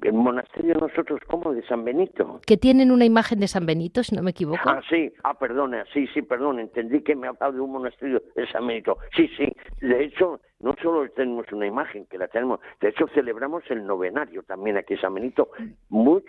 el 0.02 0.14
monasterio 0.14 0.74
nosotros 0.76 1.20
como 1.28 1.54
de 1.54 1.66
San 1.68 1.84
Benito. 1.84 2.42
Que 2.46 2.58
tienen 2.58 2.92
una 2.92 3.06
imagen 3.06 3.40
de 3.40 3.48
San 3.48 3.66
Benito, 3.66 4.04
si 4.04 4.16
no 4.16 4.22
me 4.22 4.32
equivoco. 4.32 4.62
Ah, 4.66 4.82
sí, 4.90 5.12
ah, 5.24 5.38
perdona, 5.38 5.86
sí, 5.94 6.08
sí, 6.14 6.22
perdón, 6.22 6.60
entendí 6.60 7.02
que 7.02 7.16
me 7.16 7.28
ha 7.28 7.32
hablado 7.32 7.54
de 7.54 7.62
un 7.62 7.72
monasterio 7.72 8.22
de 8.36 8.48
San 8.48 8.66
Benito. 8.66 8.98
Sí, 9.16 9.30
sí, 9.38 9.48
de 9.82 10.06
hecho, 10.06 10.42
no 10.60 10.76
solo 10.82 11.10
tenemos 11.12 11.46
una 11.52 11.68
imagen, 11.68 12.06
que 12.06 12.18
la 12.18 12.28
tenemos, 12.28 12.60
de 12.80 12.90
hecho 12.90 13.08
celebramos 13.14 13.64
el 13.70 13.86
novenario 13.86 14.44
también 14.44 14.78
aquí 14.78 14.94
en 14.94 15.02
San 15.02 15.14
Benito, 15.14 15.50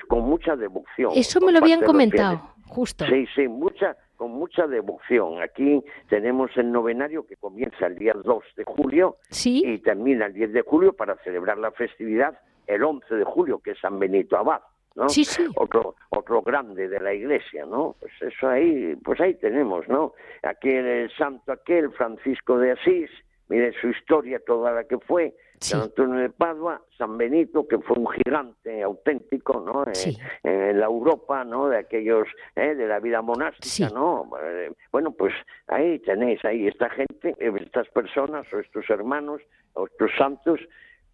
con 0.08 0.24
mucha 0.24 0.56
devoción. 0.56 1.12
Eso 1.14 1.40
me 1.40 1.52
lo 1.52 1.58
habían 1.58 1.82
comentado, 1.82 2.54
justo. 2.66 3.06
Sí, 3.06 3.26
sí, 3.34 3.48
mucha, 3.48 3.96
con 4.16 4.32
mucha 4.32 4.66
devoción. 4.66 5.42
Aquí 5.42 5.82
tenemos 6.08 6.50
el 6.56 6.70
novenario 6.70 7.26
que 7.26 7.36
comienza 7.36 7.86
el 7.86 7.96
día 7.96 8.14
2 8.14 8.44
de 8.56 8.64
julio 8.64 9.16
y 9.44 9.78
termina 9.78 10.26
el 10.26 10.34
10 10.34 10.52
de 10.52 10.62
julio 10.62 10.92
para 10.92 11.16
celebrar 11.24 11.58
la 11.58 11.70
festividad 11.72 12.38
el 12.66 12.82
11 12.82 13.14
de 13.14 13.24
julio, 13.24 13.58
que 13.58 13.72
es 13.72 13.80
San 13.80 13.98
Benito 13.98 14.36
Abad. 14.36 14.60
¿no? 14.94 15.08
Sí, 15.08 15.24
sí. 15.24 15.44
Otro, 15.56 15.96
otro 16.10 16.42
grande 16.42 16.88
de 16.88 17.00
la 17.00 17.14
iglesia, 17.14 17.64
¿no? 17.64 17.96
Pues 17.98 18.12
eso 18.20 18.48
ahí, 18.48 18.94
pues 18.96 19.20
ahí 19.20 19.34
tenemos, 19.34 19.88
¿no? 19.88 20.12
Aquí 20.42 20.68
el 20.68 21.10
santo 21.16 21.52
aquel, 21.52 21.90
Francisco 21.92 22.58
de 22.58 22.72
Asís, 22.72 23.10
mire 23.48 23.72
su 23.80 23.88
historia, 23.88 24.40
toda 24.44 24.72
la 24.72 24.84
que 24.84 24.98
fue, 24.98 25.34
San 25.62 25.82
Antonio 25.82 26.16
de 26.16 26.30
Padua, 26.30 26.82
San 26.98 27.16
Benito, 27.16 27.68
que 27.68 27.78
fue 27.78 27.96
un 27.96 28.08
gigante 28.08 28.82
auténtico, 28.82 29.60
¿no? 29.60 29.84
Eh, 29.84 30.16
en 30.42 30.80
la 30.80 30.86
Europa, 30.86 31.44
¿no? 31.44 31.68
De 31.68 31.78
aquellos, 31.78 32.26
eh, 32.56 32.74
de 32.74 32.86
la 32.86 32.98
vida 32.98 33.22
monástica, 33.22 33.88
¿no? 33.94 34.28
Eh, 34.42 34.72
bueno, 34.90 35.12
pues 35.12 35.32
ahí 35.68 36.00
tenéis, 36.00 36.44
ahí 36.44 36.66
esta 36.66 36.90
gente, 36.90 37.36
estas 37.38 37.88
personas, 37.90 38.52
o 38.52 38.58
estos 38.58 38.88
hermanos, 38.90 39.40
o 39.74 39.86
estos 39.86 40.10
santos, 40.18 40.60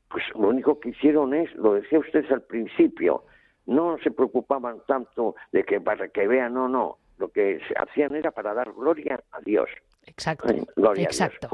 pues 0.09 0.25
lo 0.35 0.49
único 0.49 0.81
que 0.81 0.91
hicieron 0.91 1.35
es, 1.35 1.55
lo 1.55 1.75
decía 1.75 1.99
usted 1.99 2.25
al 2.33 2.43
principio, 2.43 3.25
no 3.67 3.99
se 4.03 4.11
preocupaban 4.11 4.79
tanto 4.87 5.35
de 5.53 5.65
que 5.65 5.81
para 5.81 6.09
que 6.09 6.27
vean, 6.27 6.55
no, 6.55 6.69
no, 6.69 6.99
lo 7.19 7.29
que 7.29 7.61
hacían 7.77 8.15
era 8.15 8.31
para 8.31 8.55
dar 8.55 8.73
gloria 8.73 9.21
a 9.33 9.41
Dios. 9.41 9.69
Exacto, 10.07 10.49
exacto. 10.97 11.49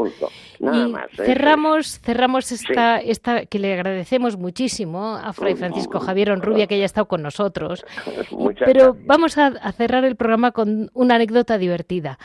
Nada 0.61 0.87
más. 0.89 1.07
¿eh? 1.19 1.25
Cerramos, 1.25 1.99
cerramos 2.01 2.53
esta, 2.53 2.99
esta 2.99 3.47
que 3.47 3.59
le 3.59 3.75
agradecemos 3.75 4.37
muchísimo 4.37 5.17
a 5.17 5.33
Fray 5.33 5.57
Francisco 5.57 5.99
Javier 5.99 6.31
Onrubia 6.31 6.69
que 6.69 6.77
haya 6.77 6.85
estado 6.85 7.09
con 7.09 7.23
nosotros. 7.23 7.85
Pero 8.65 8.97
vamos 9.07 9.39
a, 9.39 9.73
cerrar 9.73 10.05
el 10.05 10.15
programa 10.15 10.53
con 10.53 10.89
una 10.95 11.17
anécdota 11.17 11.59
divertida 11.59 12.19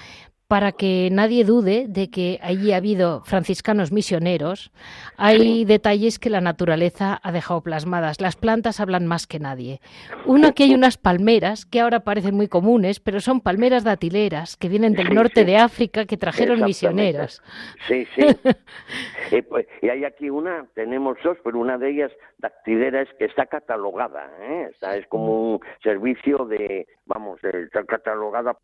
para 0.50 0.72
que 0.72 1.10
nadie 1.12 1.46
dude 1.46 1.86
de 1.88 2.10
que 2.10 2.40
allí 2.42 2.74
ha 2.74 2.78
habido 2.78 3.22
franciscanos 3.22 3.92
misioneros, 3.92 4.72
hay 5.16 5.64
detalles 5.64 6.18
que 6.18 6.32
la 6.32 6.42
naturaleza 6.42 7.20
ha 7.22 7.32
dejado 7.32 7.62
plasmadas. 7.62 8.20
Las 8.20 8.36
plantas 8.36 8.80
hablan 8.80 9.06
más 9.06 9.28
que 9.28 9.38
nadie. 9.38 9.80
Uno 10.26 10.56
que 10.56 10.64
hay 10.64 10.74
unas 10.74 10.98
palmeras 10.98 11.68
que 11.68 11.80
ahora 11.80 12.00
parecen 12.00 12.34
muy 12.34 12.48
comunes, 12.48 13.00
pero 13.00 13.20
son 13.20 13.42
palmeras 13.42 13.84
datileras 13.84 14.58
que 14.58 14.70
vienen 14.70 14.94
del 14.94 15.14
norte 15.14 15.46
de 15.46 15.56
África 15.56 16.06
que 16.06 16.18
trajeron 16.18 16.64
misioneros. 16.64 17.44
Sí, 17.88 18.08
sí. 18.16 18.24
Pues, 19.50 19.68
y, 19.84 19.90
hay 19.90 20.06
aquí 20.06 20.32
una, 20.32 20.66
tenemos 20.74 21.18
dos, 21.24 21.38
pero 21.44 21.60
una 21.60 21.78
de 21.78 21.92
ellas 21.92 22.12
dactilera 22.40 23.04
es 23.04 23.10
que 23.20 23.26
está 23.26 23.46
catalogada, 23.46 24.32
¿eh? 24.42 24.72
es 24.98 25.08
como 25.08 25.54
un 25.54 25.60
servicio 25.84 26.46
de, 26.46 26.88
vamos, 27.06 27.40
está 27.44 27.84
catalogada. 27.84 28.58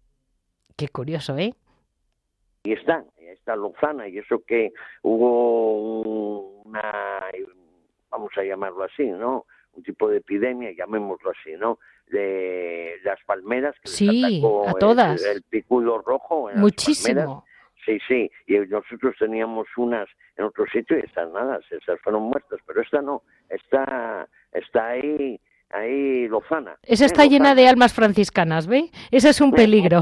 Qué 0.76 0.88
curioso, 0.88 1.38
¿eh? 1.38 1.54
Y 2.66 2.74
están, 2.74 3.06
está 3.18 3.56
Lozana, 3.56 4.08
y 4.08 4.18
eso 4.18 4.42
que 4.46 4.74
hubo 5.04 6.62
una, 6.64 7.22
vamos 8.10 8.32
a 8.38 8.44
llamarlo 8.44 8.84
así, 8.84 9.06
¿no? 9.06 9.46
Un 9.74 9.84
tipo 9.84 10.10
de 10.10 10.18
epidemia, 10.18 10.72
llamémoslo 10.76 11.32
así, 11.32 11.54
¿no? 11.58 11.78
De 12.08 12.96
las 13.04 13.20
palmeras 13.26 13.76
que 13.84 13.88
sí, 13.90 14.42
a 14.68 14.74
todas. 14.80 15.24
El, 15.24 15.44
picudo 15.44 16.00
rojo. 16.00 16.50
En 16.50 16.60
Muchísimo. 16.60 17.46
Sí, 17.86 18.00
sí, 18.08 18.32
y 18.48 18.58
nosotros 18.58 19.16
teníamos 19.20 19.68
unas 19.78 20.10
en 20.38 20.46
otro 20.46 20.66
sitio 20.66 20.98
y 20.98 21.02
estas 21.02 21.32
nada, 21.32 21.60
esas 21.70 22.02
fueron 22.02 22.24
muertas, 22.24 22.60
pero 22.66 22.82
esta 22.82 23.00
no, 23.00 23.22
está, 23.48 24.28
está 24.52 24.88
ahí, 24.88 25.40
ahí 25.70 26.28
Lozana. 26.28 26.80
Esa 26.82 27.06
está 27.06 27.26
llena 27.26 27.54
de 27.54 27.68
almas 27.68 27.94
franciscanas, 27.94 28.66
¿ve? 28.66 28.90
Ese 29.12 29.30
es 29.30 29.40
un 29.40 29.52
peligro. 29.52 30.02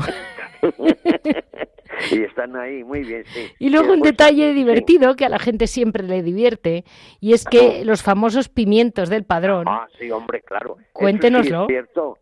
y 2.11 2.23
están 2.23 2.55
ahí, 2.55 2.83
muy 2.83 3.03
bien, 3.03 3.23
sí. 3.25 3.47
Y 3.59 3.69
luego 3.69 3.93
un 3.93 4.01
detalle 4.01 4.53
divertido 4.53 5.15
que 5.15 5.25
a 5.25 5.29
la 5.29 5.39
gente 5.39 5.67
siempre 5.67 6.03
le 6.03 6.21
divierte, 6.21 6.83
y 7.19 7.33
es 7.33 7.45
que 7.45 7.83
los 7.85 8.03
famosos 8.03 8.49
pimientos 8.49 9.09
del 9.09 9.23
padrón. 9.23 9.65
Ah, 9.67 9.87
sí, 9.99 10.11
hombre, 10.11 10.41
claro. 10.41 10.77
Cuéntenoslo, 10.91 11.67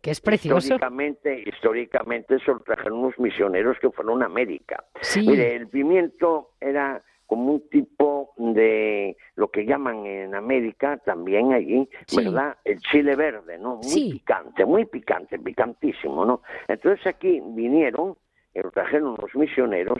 que 0.00 0.10
es 0.10 0.20
precioso. 0.20 0.74
Históricamente, 0.74 1.42
históricamente 1.46 2.38
se 2.40 2.50
lo 2.50 2.60
trajeron 2.60 2.98
unos 2.98 3.18
misioneros 3.18 3.78
que 3.80 3.90
fueron 3.90 4.22
a 4.22 4.26
América. 4.26 4.84
Mire, 5.16 5.56
el 5.56 5.68
pimiento 5.68 6.52
era 6.60 7.02
como 7.26 7.54
un 7.54 7.68
tipo 7.70 8.34
de 8.36 9.16
lo 9.36 9.50
que 9.50 9.64
llaman 9.64 10.04
en 10.04 10.34
América 10.34 10.98
también 10.98 11.54
allí, 11.54 11.88
¿verdad? 12.14 12.58
El 12.62 12.78
chile 12.80 13.16
verde, 13.16 13.56
¿no? 13.58 13.76
Muy 13.76 14.12
picante, 14.12 14.66
muy 14.66 14.84
picante, 14.84 15.38
picantísimo, 15.38 16.26
¿no? 16.26 16.42
Entonces 16.68 17.06
aquí 17.06 17.40
vinieron 17.42 18.16
lo 18.54 18.70
trajeron 18.70 19.16
los 19.20 19.34
misioneros 19.34 19.98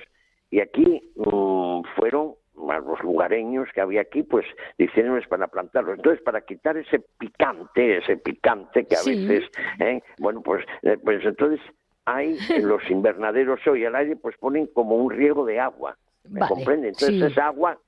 y 0.50 0.60
aquí 0.60 1.12
mm, 1.16 1.82
fueron 1.96 2.34
los 2.54 3.02
lugareños 3.02 3.68
que 3.74 3.80
había 3.80 4.02
aquí, 4.02 4.22
pues 4.22 4.44
dijeron 4.78 5.20
para 5.28 5.46
plantarlos. 5.48 5.96
Entonces, 5.96 6.22
para 6.22 6.42
quitar 6.42 6.76
ese 6.76 7.00
picante, 7.18 7.98
ese 7.98 8.18
picante 8.18 8.84
que 8.84 8.96
a 8.96 9.02
veces, 9.02 9.50
¿eh? 9.80 10.02
bueno, 10.18 10.42
pues, 10.42 10.64
eh, 10.82 10.98
pues 11.02 11.24
entonces 11.24 11.60
hay 12.04 12.36
en 12.50 12.68
los 12.68 12.88
invernaderos 12.90 13.60
hoy 13.66 13.84
al 13.84 13.96
aire, 13.96 14.16
pues 14.16 14.36
ponen 14.36 14.66
como 14.66 14.96
un 14.96 15.10
riego 15.10 15.44
de 15.44 15.60
agua, 15.60 15.96
¿me 16.28 16.46
comprenden? 16.46 16.90
Entonces 16.90 17.32
esa 17.32 17.46
agua 17.46 17.78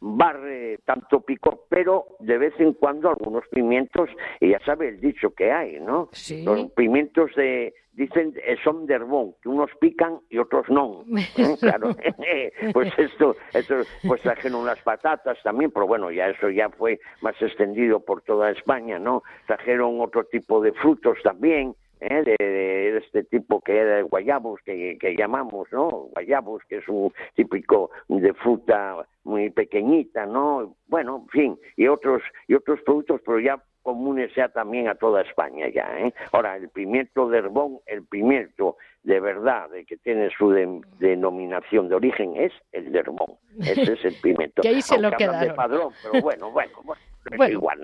barre 0.00 0.78
tanto 0.84 1.20
pico, 1.20 1.66
pero 1.68 2.06
de 2.20 2.36
vez 2.38 2.54
en 2.58 2.74
cuando 2.74 3.08
algunos 3.08 3.44
pimientos, 3.48 4.10
y 4.40 4.50
ya 4.50 4.60
sabe 4.60 4.88
el 4.88 5.00
dicho 5.00 5.30
que 5.30 5.50
hay, 5.50 5.80
¿no? 5.80 6.10
Los 6.44 6.70
pimientos 6.72 7.30
de, 7.36 7.74
dicen 7.94 8.34
eh, 8.44 8.56
son 8.62 8.86
de 8.86 8.94
herbón, 8.94 9.34
que 9.42 9.48
unos 9.48 9.70
pican 9.80 10.20
y 10.30 10.38
otros 10.38 10.68
no. 10.68 11.04
¿eh? 11.36 11.56
Claro, 11.60 11.90
pues 12.72 12.92
esto, 12.98 13.36
esto, 13.52 13.76
pues 14.06 14.22
trajeron 14.22 14.62
unas 14.62 14.80
patatas 14.80 15.38
también, 15.42 15.70
pero 15.70 15.86
bueno, 15.86 16.10
ya 16.10 16.28
eso 16.28 16.50
ya 16.50 16.68
fue 16.70 17.00
más 17.20 17.40
extendido 17.40 18.00
por 18.00 18.22
toda 18.22 18.50
España, 18.50 18.98
¿no? 18.98 19.22
Trajeron 19.46 20.00
otro 20.00 20.24
tipo 20.24 20.60
de 20.60 20.72
frutos 20.72 21.18
también, 21.22 21.74
¿eh? 22.00 22.22
de, 22.38 22.98
este 22.98 23.24
tipo 23.24 23.60
que 23.60 23.76
era 23.76 23.98
el 23.98 24.04
guayabos 24.04 24.60
que, 24.64 24.98
que 24.98 25.16
llamamos, 25.16 25.68
¿no? 25.72 25.88
Guayabos, 26.12 26.62
que 26.68 26.78
es 26.78 26.88
un 26.88 27.12
típico 27.34 27.90
de 28.08 28.32
fruta 28.34 29.06
muy 29.24 29.50
pequeñita, 29.50 30.26
¿no? 30.26 30.76
Bueno, 30.86 31.24
en 31.24 31.28
fin, 31.28 31.58
y 31.76 31.86
otros 31.86 32.22
y 32.46 32.54
otros 32.54 32.80
productos, 32.82 33.20
pero 33.24 33.40
ya 33.40 33.62
comunes 33.84 34.32
ya 34.34 34.48
también 34.48 34.88
a 34.88 34.96
toda 34.96 35.22
España 35.22 35.68
ya, 35.68 35.86
¿eh? 35.98 36.12
Ahora, 36.32 36.56
el 36.56 36.70
pimiento 36.70 37.28
de 37.28 37.38
Herbón, 37.38 37.78
el 37.86 38.04
pimiento 38.04 38.76
de 39.04 39.20
verdad, 39.20 39.68
de 39.68 39.84
que 39.84 39.98
tiene 39.98 40.30
su 40.36 40.50
denominación 40.98 41.88
de 41.88 41.94
origen, 41.94 42.34
es 42.36 42.52
el 42.72 42.90
de 42.90 42.98
Herbón. 42.98 43.36
Ese 43.60 43.92
es 43.92 44.04
el 44.04 44.16
pimiento. 44.20 44.62
que 44.62 44.68
ahí 44.68 44.82
se 44.82 44.98
lo 44.98 45.12
quedaron. 45.12 45.48
De 45.48 45.54
padrón, 45.54 45.92
pero 46.02 46.22
bueno, 46.22 46.50
bueno, 46.50 46.72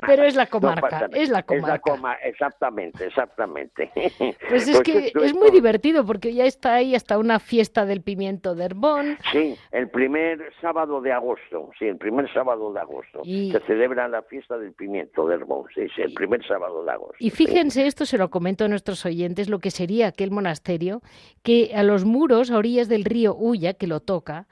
Pero 0.06 0.24
es 0.24 0.36
la 0.36 0.46
comarca, 0.46 1.08
es 1.12 1.28
la 1.30 1.42
comarca. 1.42 2.18
exactamente, 2.22 3.06
exactamente. 3.06 3.90
Pues 4.50 4.66
es 4.68 4.76
pues 4.76 5.12
que 5.12 5.12
es 5.24 5.34
muy 5.34 5.50
divertido 5.50 6.04
porque 6.04 6.34
ya 6.34 6.44
está 6.44 6.74
ahí 6.74 6.94
hasta 6.94 7.18
una 7.18 7.38
fiesta 7.38 7.84
del 7.84 8.02
pimiento 8.02 8.54
de 8.54 8.64
Herbón. 8.64 9.16
Sí, 9.32 9.56
el 9.70 9.88
primer 9.88 10.52
sábado 10.60 11.00
de 11.00 11.12
agosto, 11.12 11.70
sí, 11.78 11.86
el 11.86 11.96
primer 11.96 12.32
sábado 12.32 12.72
de 12.72 12.80
agosto. 12.80 13.22
Se 13.24 13.60
celebra 13.60 14.08
la 14.08 14.22
fiesta 14.22 14.58
del 14.58 14.72
pimiento 14.72 15.26
de 15.26 15.36
Herbón, 15.36 15.66
sí, 15.74 15.86
sí, 15.94 16.02
el 16.02 16.14
primer 16.14 16.44
sábado 16.46 16.84
de 16.84 16.90
agosto. 16.90 17.16
Y 17.18 17.30
fíjense, 17.30 17.86
esto 17.86 18.04
se 18.06 18.18
lo 18.18 18.30
comento 18.30 18.64
a 18.64 18.68
nuestros 18.68 19.04
oyentes, 19.06 19.48
lo 19.48 19.58
que 19.58 19.70
sería 19.70 20.08
aquel 20.08 20.30
monasterio 20.30 21.00
que 21.42 21.72
a 21.74 21.82
los 21.82 22.04
muros, 22.04 22.50
a 22.50 22.58
orillas 22.58 22.88
del 22.88 23.04
río 23.04 23.34
Ulla, 23.34 23.74
que 23.74 23.86
lo 23.86 24.00
toca, 24.00 24.46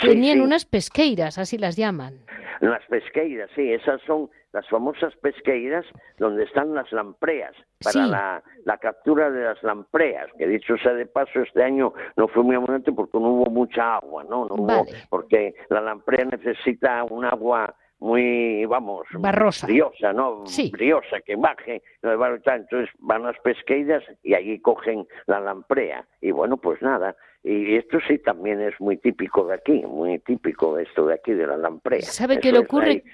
tenían 0.00 0.40
unas 0.40 0.64
pesqueiras, 0.64 1.38
así 1.38 1.58
las 1.58 1.76
llaman. 1.76 2.18
Las 2.60 2.84
pesqueiras, 2.86 3.50
sí, 3.54 3.72
esas 3.72 4.02
son 4.02 4.28
las 4.52 4.68
famosas 4.68 5.14
pesqueiras 5.16 5.86
donde 6.18 6.44
están 6.44 6.74
las 6.74 6.90
lampreas, 6.92 7.54
para 7.82 8.42
la, 8.64 8.78
captura 8.78 9.30
de 9.30 9.44
las 9.44 9.62
lampreas, 9.62 10.28
que 10.36 10.46
dicho 10.46 10.76
sea 10.78 10.92
de 10.92 11.06
paso, 11.06 11.40
este 11.40 11.62
año 11.62 11.94
no 12.16 12.28
fue 12.28 12.42
muy 12.42 12.56
abundante 12.56 12.92
porque 12.92 13.18
no 13.18 13.28
hubo 13.30 13.50
mucha 13.50 13.96
agua, 13.96 14.24
¿no? 14.24 14.46
no 14.46 14.84
porque 15.08 15.54
la 15.68 15.80
lamprea 15.80 16.26
necesita 16.26 17.04
un 17.04 17.24
agua 17.24 17.74
muy, 18.00 18.64
vamos, 18.64 19.06
Barrosa. 19.12 19.66
briosa, 19.66 20.12
¿no? 20.12 20.44
Briosa, 20.72 21.20
que 21.20 21.36
baje. 21.36 21.82
Entonces 22.02 22.88
van 22.98 23.22
las 23.22 23.38
pesqueiras 23.40 24.02
y 24.22 24.34
allí 24.34 24.58
cogen 24.60 25.06
la 25.26 25.40
lamprea. 25.40 26.06
Y 26.20 26.30
bueno, 26.30 26.56
pues 26.56 26.80
nada, 26.80 27.14
y 27.42 27.76
esto 27.76 27.98
sí 28.06 28.18
también 28.18 28.60
es 28.60 28.78
muy 28.80 28.96
típico 28.98 29.46
de 29.46 29.54
aquí, 29.54 29.82
muy 29.86 30.18
típico 30.18 30.78
esto 30.78 31.06
de 31.06 31.14
aquí, 31.14 31.32
de 31.32 31.46
la 31.46 31.56
lamprea. 31.56 32.02
¿Sabe 32.02 32.38
qué 32.38 32.52
le 32.52 32.58
ocurre? 32.58 33.04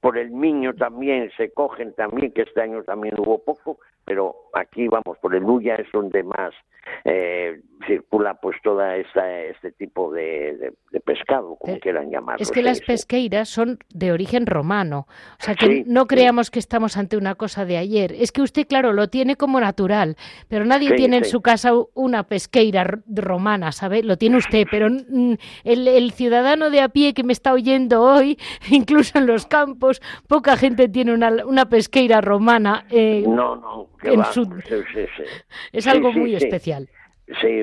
por 0.00 0.18
el 0.18 0.30
Miño 0.30 0.74
también 0.74 1.30
se 1.36 1.52
cogen 1.52 1.92
también, 1.94 2.32
que 2.32 2.42
este 2.42 2.60
año 2.60 2.82
también 2.84 3.18
hubo 3.18 3.42
poco, 3.42 3.78
pero 4.04 4.43
aquí 4.54 4.88
vamos, 4.88 5.18
por 5.18 5.34
el 5.34 5.42
Luya 5.42 5.76
es 5.76 5.90
donde 5.92 6.22
más 6.22 6.54
eh, 7.04 7.60
circula 7.86 8.34
pues 8.34 8.56
toda 8.62 8.96
esta, 8.96 9.42
este 9.42 9.72
tipo 9.72 10.10
de, 10.10 10.72
pescado, 11.04 11.56
como 11.56 11.74
eh, 11.74 11.80
quieran 11.80 12.10
llamarlo. 12.10 12.42
Es 12.42 12.50
que 12.50 12.62
las 12.62 12.80
pesqueiras 12.80 13.48
son 13.48 13.78
de 13.90 14.10
origen 14.10 14.46
romano, 14.46 15.06
o 15.38 15.42
sea 15.42 15.54
que 15.54 15.84
no 15.86 16.06
creamos 16.06 16.50
que 16.50 16.58
estamos 16.58 16.96
ante 16.96 17.18
una 17.18 17.34
cosa 17.34 17.66
de 17.66 17.76
ayer. 17.76 18.12
Es 18.12 18.32
que 18.32 18.40
usted, 18.40 18.66
claro, 18.66 18.94
lo 18.94 19.08
tiene 19.08 19.36
como 19.36 19.60
natural, 19.60 20.16
pero 20.48 20.64
nadie 20.64 20.92
tiene 20.92 21.18
en 21.18 21.24
su 21.24 21.42
casa 21.42 21.72
una 21.92 22.22
pesqueira 22.22 22.84
romana, 23.06 23.72
¿sabe? 23.72 24.02
Lo 24.02 24.16
tiene 24.16 24.38
usted, 24.38 24.66
pero 24.70 24.86
el, 25.64 26.10
ciudadano 26.12 26.70
de 26.70 26.80
a 26.80 26.88
pie 26.88 27.12
que 27.12 27.24
me 27.24 27.34
está 27.34 27.52
oyendo 27.52 28.00
hoy, 28.00 28.38
incluso 28.70 29.18
en 29.18 29.26
los 29.26 29.46
campos, 29.46 30.00
poca 30.26 30.56
gente 30.56 30.88
tiene 30.88 31.12
una, 31.12 31.44
una 31.44 31.68
pesqueira 31.68 32.22
romana. 32.22 32.86
Eh, 32.88 33.24
no, 33.26 33.56
no, 33.56 33.88
es 35.72 35.86
algo 35.86 36.12
muy 36.12 36.34
especial. 36.34 36.88
Sí, 37.40 37.62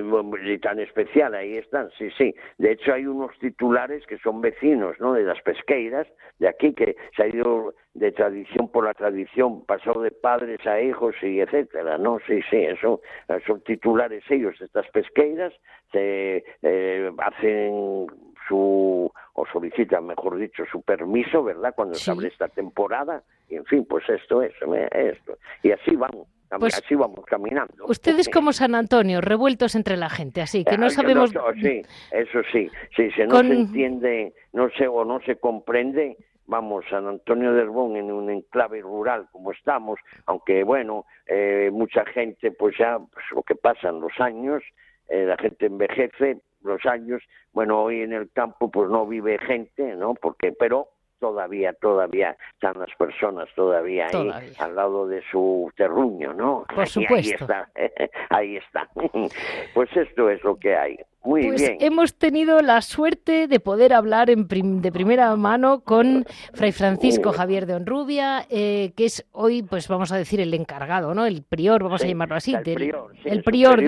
tan 0.60 0.80
especial, 0.80 1.36
ahí 1.36 1.58
están, 1.58 1.92
sí, 1.96 2.10
sí. 2.18 2.34
De 2.58 2.72
hecho, 2.72 2.94
hay 2.94 3.06
unos 3.06 3.38
titulares 3.38 4.04
que 4.08 4.18
son 4.18 4.42
vecinos, 4.42 4.96
¿no?, 5.00 5.14
de 5.14 5.24
las 5.24 5.40
pesqueiras, 5.44 6.08
de 6.40 6.48
aquí, 6.48 6.74
que 6.74 6.96
se 7.16 7.24
ha 7.24 7.28
ido 7.28 7.76
de 7.94 8.12
tradición 8.12 8.70
por 8.72 8.86
la 8.86 8.96
tradición, 8.96 9.64
pasado 9.66 10.02
de 10.02 10.10
padres 10.10 10.66
a 10.66 10.82
hijos 10.82 11.14
y 11.22 11.42
etcétera, 11.42 12.00
¿no? 12.00 12.18
Sí, 12.26 12.42
sí, 12.50 12.58
eso, 12.58 13.02
son 13.46 13.62
titulares 13.62 14.24
ellos, 14.32 14.60
estas 14.60 14.88
pesqueiras, 14.90 15.54
se 15.92 16.44
eh, 16.64 17.12
hacen 17.20 18.08
su, 18.48 19.12
o 19.34 19.46
solicitan, 19.54 20.08
mejor 20.08 20.38
dicho, 20.38 20.64
su 20.72 20.82
permiso, 20.82 21.44
¿verdad?, 21.44 21.76
cuando 21.76 21.94
se 21.94 22.10
abre 22.10 22.30
esta 22.30 22.48
temporada, 22.48 23.22
y 23.48 23.58
en 23.58 23.66
fin, 23.66 23.86
pues 23.86 24.10
esto 24.10 24.42
es, 24.42 24.54
esto. 24.92 25.38
Y 25.62 25.72
así 25.72 25.96
vamos. 25.96 26.28
Pues 26.60 26.78
así 26.78 26.96
vamos 26.96 27.26
caminando. 27.26 27.86
Ustedes 27.88 28.28
como 28.30 28.52
San 28.52 28.76
Antonio, 28.76 29.22
revueltos 29.22 29.76
entre 29.76 29.98
la 29.98 30.10
gente, 30.10 30.42
así 30.42 30.66
que 30.66 30.78
no 30.78 30.90
sabemos. 30.90 31.32
sí, 31.62 31.82
eso 32.12 32.42
sí, 32.52 32.70
sí, 32.96 33.10
si 33.12 33.24
no 33.24 33.40
se 33.40 33.54
entiende, 33.54 34.34
no 34.54 34.70
se 34.72 34.88
o 34.88 35.06
no 35.06 35.22
se 35.22 35.38
comprende, 35.38 36.18
vamos, 36.48 36.84
San 36.90 37.08
Antonio 37.08 37.54
de 37.54 37.62
Herbón 37.62 37.96
en 37.96 38.12
un 38.12 38.30
enclave 38.30 38.82
rural 38.82 39.28
como 39.32 39.52
estamos, 39.52 40.00
aunque 40.26 40.64
bueno, 40.64 41.06
eh, 41.28 41.70
mucha 41.72 42.06
gente, 42.06 42.52
pues 42.52 42.76
ya, 42.78 42.98
pues, 43.00 43.26
lo 43.34 43.44
que 43.44 43.56
pasan 43.56 44.02
los 44.02 44.12
años, 44.20 44.62
eh, 45.08 45.26
la 45.26 45.38
gente 45.38 45.68
envejece, 45.68 46.40
los 46.64 46.86
años, 46.86 47.24
bueno, 47.54 47.82
hoy 47.82 48.02
en 48.02 48.14
el 48.14 48.30
campo 48.32 48.70
pues 48.70 48.90
no 48.90 49.08
vive 49.08 49.38
gente, 49.40 49.96
¿no? 49.96 50.14
Porque, 50.14 50.52
pero 50.52 50.90
todavía, 51.22 51.72
todavía 51.74 52.36
están 52.54 52.80
las 52.80 52.94
personas 52.98 53.48
todavía 53.56 54.08
ahí 54.12 54.54
al 54.58 54.76
lado 54.76 55.08
de 55.08 55.22
su 55.32 55.72
terruño, 55.78 56.34
¿no? 56.34 56.66
Por 56.76 56.88
supuesto. 56.88 57.46
Ahí 57.52 57.56
está, 57.56 57.70
ahí 58.30 58.58
está. 58.58 58.90
Pues 59.74 59.96
esto 59.96 60.30
es 60.30 60.44
lo 60.44 60.56
que 60.58 60.76
hay. 60.76 60.98
Muy 61.24 61.48
pues 61.48 61.62
bien. 61.62 61.78
hemos 61.80 62.16
tenido 62.16 62.62
la 62.62 62.82
suerte 62.82 63.48
de 63.48 63.60
poder 63.60 63.94
hablar 63.94 64.32
en 64.32 64.48
de 64.82 64.92
primera 64.92 65.36
mano 65.36 65.82
con 65.82 66.26
Fray 66.54 66.72
Francisco 66.72 67.32
Javier 67.32 67.68
de 67.68 67.76
Honrubia, 67.76 68.48
eh, 68.50 68.92
que 68.96 69.06
es 69.06 69.26
hoy, 69.32 69.62
pues 69.62 69.88
vamos 69.88 70.12
a 70.12 70.18
decir, 70.18 70.42
el 70.42 70.54
encargado, 70.54 71.14
¿no? 71.14 71.28
El 71.28 71.44
prior, 71.44 71.84
vamos 71.84 72.04
a 72.04 72.08
llamarlo 72.08 72.36
así. 72.36 72.56
El 72.56 72.64
prior, 72.64 73.14
el 73.24 73.44
prior, 73.44 73.84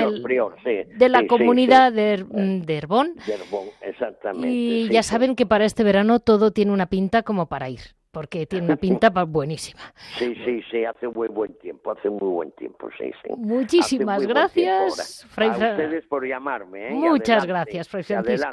de 0.63 1.09
la 1.09 1.25
comunidad 1.25 1.91
de, 1.91 2.23
de, 2.23 2.77
Herbón. 2.77 3.15
De 3.25 3.33
Herbón, 3.33 3.67
exactamente. 3.81 4.49
Y 4.49 4.89
ya 4.89 5.01
saben 5.01 5.35
que 5.35 5.47
para 5.47 5.65
este 5.65 5.83
verano 5.83 6.19
todo 6.19 6.51
tiene 6.51 6.71
una 6.71 6.85
pinta 6.85 7.23
como 7.23 7.47
para 7.47 7.69
ir 7.69 7.81
porque 8.13 8.45
tiene 8.45 8.67
una 8.67 8.75
pinta 8.75 9.09
buenísima. 9.09 9.81
Sí, 10.19 10.35
sí, 10.45 10.61
sí, 10.69 10.85
hace 10.85 11.07
muy 11.07 11.27
buen 11.29 11.55
tiempo, 11.55 11.91
hace 11.91 12.11
muy 12.11 12.29
buen 12.29 12.51
tiempo, 12.51 12.87
sí, 12.95 13.11
sí. 13.23 13.33
Muchísimas 13.35 14.27
gracias, 14.27 15.25
Fray 15.29 15.49
A 15.49 15.53
ustedes 15.53 16.05
por 16.05 16.23
llamarme. 16.23 16.89
¿eh? 16.89 16.91
Muchas 16.91 17.43
gracias, 17.47 17.89
Fray 17.89 18.03
Francisco. 18.03 18.49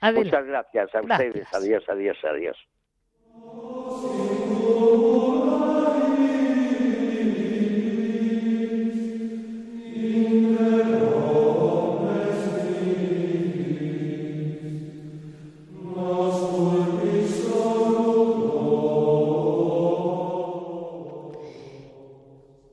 Adelante. 0.00 0.24
Muchas 0.24 0.46
gracias 0.46 0.94
a 0.94 1.02
ustedes. 1.02 1.46
Adiós, 1.54 1.84
adiós, 1.88 2.16
adiós. 2.24 2.56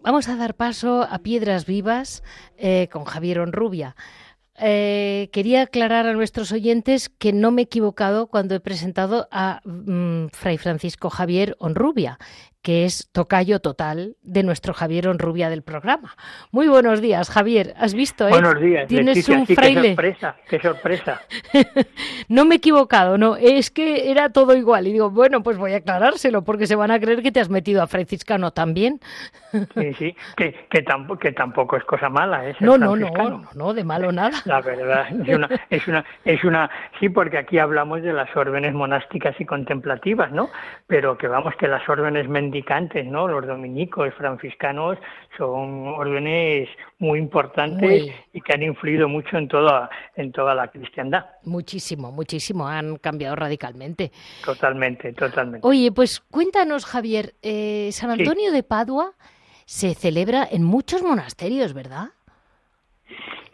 Vamos 0.09 0.27
a 0.27 0.35
dar 0.35 0.55
paso 0.55 1.03
a 1.03 1.19
Piedras 1.19 1.67
Vivas 1.67 2.23
eh, 2.57 2.89
con 2.91 3.03
Javier 3.03 3.37
Onrubia. 3.41 3.95
Eh, 4.55 5.29
quería 5.31 5.61
aclarar 5.61 6.07
a 6.07 6.13
nuestros 6.13 6.51
oyentes 6.51 7.09
que 7.09 7.31
no 7.31 7.51
me 7.51 7.61
he 7.61 7.65
equivocado 7.65 8.25
cuando 8.25 8.55
he 8.55 8.59
presentado 8.59 9.27
a 9.29 9.61
mm, 9.65 10.29
Fray 10.33 10.57
Francisco 10.57 11.11
Javier 11.11 11.55
Onrubia, 11.59 12.17
que 12.61 12.85
es 12.85 13.09
tocayo 13.11 13.59
total 13.59 14.17
de 14.21 14.43
nuestro 14.43 14.73
Javier 14.73 15.07
Onrubia 15.07 15.49
del 15.49 15.63
programa. 15.63 16.15
Muy 16.51 16.67
buenos 16.67 17.01
días, 17.01 17.29
Javier. 17.29 17.73
¿Has 17.77 17.93
visto? 17.93 18.27
Eh? 18.27 18.31
Buenos 18.31 18.59
días. 18.59 18.87
Tienes 18.87 19.27
un 19.29 19.45
fraile. 19.45 19.81
Qué 19.81 19.87
sorpresa, 19.89 20.35
qué 20.49 20.59
sorpresa. 20.59 21.21
no 22.27 22.45
me 22.45 22.55
he 22.55 22.57
equivocado, 22.57 23.17
no. 23.17 23.37
Es 23.37 23.71
que 23.71 24.11
era 24.11 24.29
todo 24.29 24.55
igual. 24.55 24.87
Y 24.87 24.93
digo, 24.93 25.09
bueno, 25.09 25.41
pues 25.41 25.57
voy 25.57 25.73
a 25.73 25.77
aclarárselo 25.77 26.43
porque 26.43 26.67
se 26.67 26.75
van 26.75 26.91
a 26.91 26.99
creer 26.99 27.21
que 27.21 27.31
te 27.31 27.39
has 27.39 27.49
metido 27.49 27.81
a 27.81 27.87
franciscano 27.87 28.51
también. 28.51 28.99
sí, 29.75 29.93
sí, 29.93 30.15
que, 30.35 30.53
que, 30.69 30.81
tampoco, 30.81 31.19
que 31.19 31.31
tampoco 31.31 31.77
es 31.77 31.83
cosa 31.85 32.09
mala. 32.09 32.49
¿eh? 32.49 32.55
No, 32.59 32.77
no, 32.77 32.95
no, 32.95 33.47
no, 33.55 33.73
de 33.73 33.83
malo 33.85 34.11
nada. 34.11 34.37
La 34.45 34.61
verdad, 34.61 35.07
es 35.09 35.35
una, 35.35 35.49
es 35.69 35.87
una, 35.87 36.05
es 36.25 36.43
una, 36.43 36.69
sí, 36.99 37.09
porque 37.09 37.37
aquí 37.37 37.57
hablamos 37.57 38.01
de 38.01 38.11
las 38.11 38.35
órdenes 38.35 38.73
monásticas 38.73 39.39
y 39.39 39.45
contemplativas, 39.45 40.31
¿no? 40.31 40.49
Pero 40.87 41.17
que 41.17 41.27
vamos, 41.27 41.55
que 41.55 41.67
las 41.67 41.87
órdenes 41.87 42.27
mendicantes, 42.27 42.48
¿no? 43.05 43.27
Los 43.27 43.45
dominicos, 43.47 44.13
franciscanos, 44.15 44.97
son 45.37 45.87
órdenes 45.87 46.69
muy 46.99 47.19
importantes 47.19 48.11
y 48.33 48.41
que 48.41 48.53
han 48.53 48.63
influido 48.63 49.07
mucho 49.07 49.37
en 49.37 49.47
toda, 49.47 49.89
en 50.15 50.31
toda 50.31 50.53
la 50.55 50.67
cristiandad. 50.67 51.25
Muchísimo, 51.43 52.11
muchísimo, 52.11 52.67
han 52.67 52.97
cambiado 52.97 53.35
radicalmente. 53.35 54.11
Totalmente, 54.43 55.13
totalmente. 55.13 55.67
Oye, 55.67 55.91
pues 55.91 56.19
cuéntanos, 56.19 56.85
Javier, 56.85 57.33
eh, 57.41 57.89
San 57.91 58.11
Antonio 58.11 58.51
de 58.51 58.63
Padua 58.63 59.11
se 59.65 59.93
celebra 59.93 60.47
en 60.49 60.63
muchos 60.63 61.03
monasterios, 61.03 61.73
¿verdad? 61.73 62.09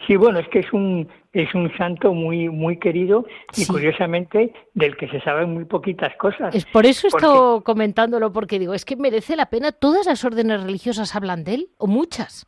Sí, 0.08 0.16
bueno, 0.16 0.40
es 0.40 0.48
que 0.50 0.60
es 0.60 0.72
un 0.72 1.10
es 1.36 1.54
un 1.54 1.70
santo 1.78 2.14
muy 2.14 2.50
muy 2.50 2.78
querido 2.78 3.26
y 3.58 3.66
curiosamente 3.68 4.54
del 4.74 4.96
que 4.96 5.08
se 5.10 5.20
saben 5.20 5.54
muy 5.54 5.66
poquitas 5.66 6.16
cosas. 6.16 6.56
Es 6.56 6.66
por 6.66 6.86
eso 6.86 7.08
he 7.08 7.10
estado 7.10 7.62
comentándolo 7.62 8.32
porque 8.32 8.58
digo, 8.58 8.74
es 8.74 8.86
que 8.86 8.96
merece 8.96 9.36
la 9.36 9.48
pena. 9.48 9.74
Todas 9.74 10.06
las 10.06 10.24
órdenes 10.24 10.64
religiosas 10.64 11.14
hablan 11.14 11.44
de 11.44 11.56
él 11.56 11.68
o 11.78 11.88
muchas. 11.88 12.48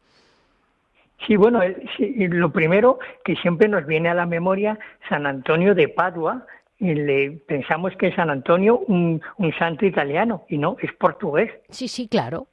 Sí, 1.25 1.35
bueno, 1.35 1.59
lo 1.97 2.51
primero 2.51 2.99
que 3.25 3.35
siempre 3.35 3.67
nos 3.67 3.85
viene 3.85 4.07
a 4.07 4.13
la 4.13 4.25
memoria 4.25 4.79
San 5.09 5.25
Antonio 5.25 5.75
de 5.75 5.89
Padua, 5.89 6.45
le, 6.79 7.31
pensamos 7.45 7.93
que 7.97 8.07
es 8.07 8.15
San 8.15 8.29
Antonio 8.29 8.79
un, 8.87 9.19
un 9.37 9.53
santo 9.57 9.85
italiano 9.85 10.45
y 10.47 10.57
no, 10.57 10.77
es 10.79 10.93
portugués. 10.93 11.51
Sí, 11.69 11.87
sí, 11.87 12.07
claro. 12.07 12.47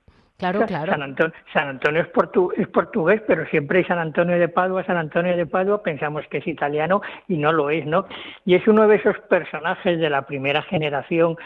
Claro, 0.45 0.66
claro. 0.66 0.92
San 0.92 1.03
Antonio, 1.03 1.34
San 1.53 1.68
Antonio 1.68 2.03
es, 2.03 2.09
es, 2.59 2.68
portugués, 2.68 3.22
pero 3.26 3.47
siempre 3.47 3.78
hay 3.78 3.84
San 3.84 3.99
Antonio 3.99 4.38
de 4.38 4.49
Padua, 4.49 4.84
San 4.84 4.99
Antonio 4.99 5.34
de 5.36 5.47
Padua, 5.47 5.82
pensamos 5.82 6.26
que 6.28 6.38
es 6.38 6.47
italiano 6.47 7.01
y 7.28 7.38
no 7.38 7.51
lo 7.51 7.70
es, 7.70 7.86
¿no? 7.86 8.07
Y 8.45 8.55
es 8.55 8.66
uno 8.68 8.86
de 8.86 8.97
esos 8.97 9.18
personajes 9.20 9.99
de 9.99 10.11
la 10.11 10.26
primera 10.26 10.61
generación 10.62 11.36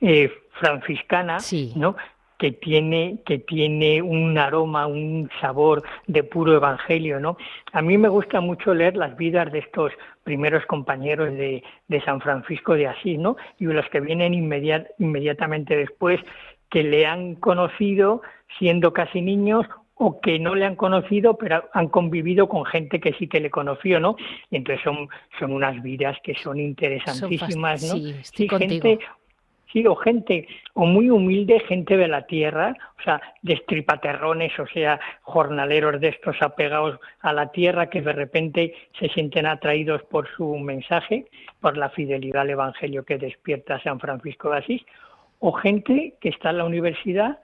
eh, 0.00 0.32
franciscana, 0.58 1.36
¿no? 1.74 1.96
que 2.38 2.52
tiene, 2.52 3.20
que 3.24 3.38
tiene 3.38 4.02
un 4.02 4.36
aroma, 4.36 4.86
un 4.86 5.30
sabor 5.40 5.82
de 6.06 6.22
puro 6.22 6.54
evangelio, 6.54 7.18
¿no? 7.18 7.36
A 7.72 7.80
mí 7.80 7.96
me 7.96 8.08
gusta 8.08 8.40
mucho 8.40 8.74
leer 8.74 8.96
las 8.96 9.16
vidas 9.16 9.50
de 9.52 9.60
estos 9.60 9.92
primeros 10.22 10.66
compañeros 10.66 11.32
de, 11.32 11.62
de 11.88 12.00
San 12.02 12.20
Francisco 12.20 12.74
de 12.74 12.88
Asís, 12.88 13.18
¿no? 13.18 13.36
Y 13.58 13.64
los 13.64 13.88
que 13.88 14.00
vienen 14.00 14.34
inmediatamente 14.34 15.76
después, 15.76 16.20
que 16.70 16.82
le 16.82 17.06
han 17.06 17.36
conocido 17.36 18.22
siendo 18.58 18.92
casi 18.92 19.22
niños 19.22 19.66
o 19.98 20.20
que 20.20 20.38
no 20.38 20.54
le 20.54 20.66
han 20.66 20.76
conocido, 20.76 21.38
pero 21.38 21.64
han 21.72 21.88
convivido 21.88 22.48
con 22.48 22.66
gente 22.66 23.00
que 23.00 23.14
sí 23.14 23.28
que 23.28 23.40
le 23.40 23.50
conoció, 23.50 23.98
¿no? 23.98 24.16
Y 24.50 24.56
entonces 24.56 24.84
son, 24.84 25.08
son 25.38 25.52
unas 25.52 25.82
vidas 25.82 26.18
que 26.22 26.34
son 26.34 26.60
interesantísimas, 26.60 27.82
¿no? 27.82 27.94
Sí, 28.22 28.46
gente, 28.46 28.98
sí, 29.72 29.86
o 29.86 29.96
gente, 29.96 30.48
o 30.74 30.84
muy 30.84 31.08
humilde, 31.08 31.60
gente 31.60 31.96
de 31.96 32.08
la 32.08 32.26
tierra, 32.26 32.76
o 33.00 33.02
sea, 33.02 33.22
destripaterrones, 33.40 34.58
o 34.58 34.66
sea, 34.66 35.00
jornaleros 35.22 35.98
de 35.98 36.08
estos 36.08 36.36
apegados 36.42 37.00
a 37.20 37.32
la 37.32 37.50
tierra 37.50 37.88
que 37.88 38.02
de 38.02 38.12
repente 38.12 38.74
se 39.00 39.08
sienten 39.08 39.46
atraídos 39.46 40.02
por 40.02 40.28
su 40.36 40.58
mensaje, 40.58 41.24
por 41.60 41.78
la 41.78 41.88
fidelidad 41.88 42.42
al 42.42 42.50
Evangelio 42.50 43.02
que 43.06 43.16
despierta 43.16 43.82
San 43.82 43.98
Francisco 43.98 44.50
de 44.50 44.58
Asís, 44.58 44.82
o 45.38 45.52
gente 45.52 46.14
que 46.20 46.28
está 46.28 46.50
en 46.50 46.58
la 46.58 46.64
universidad 46.64 47.38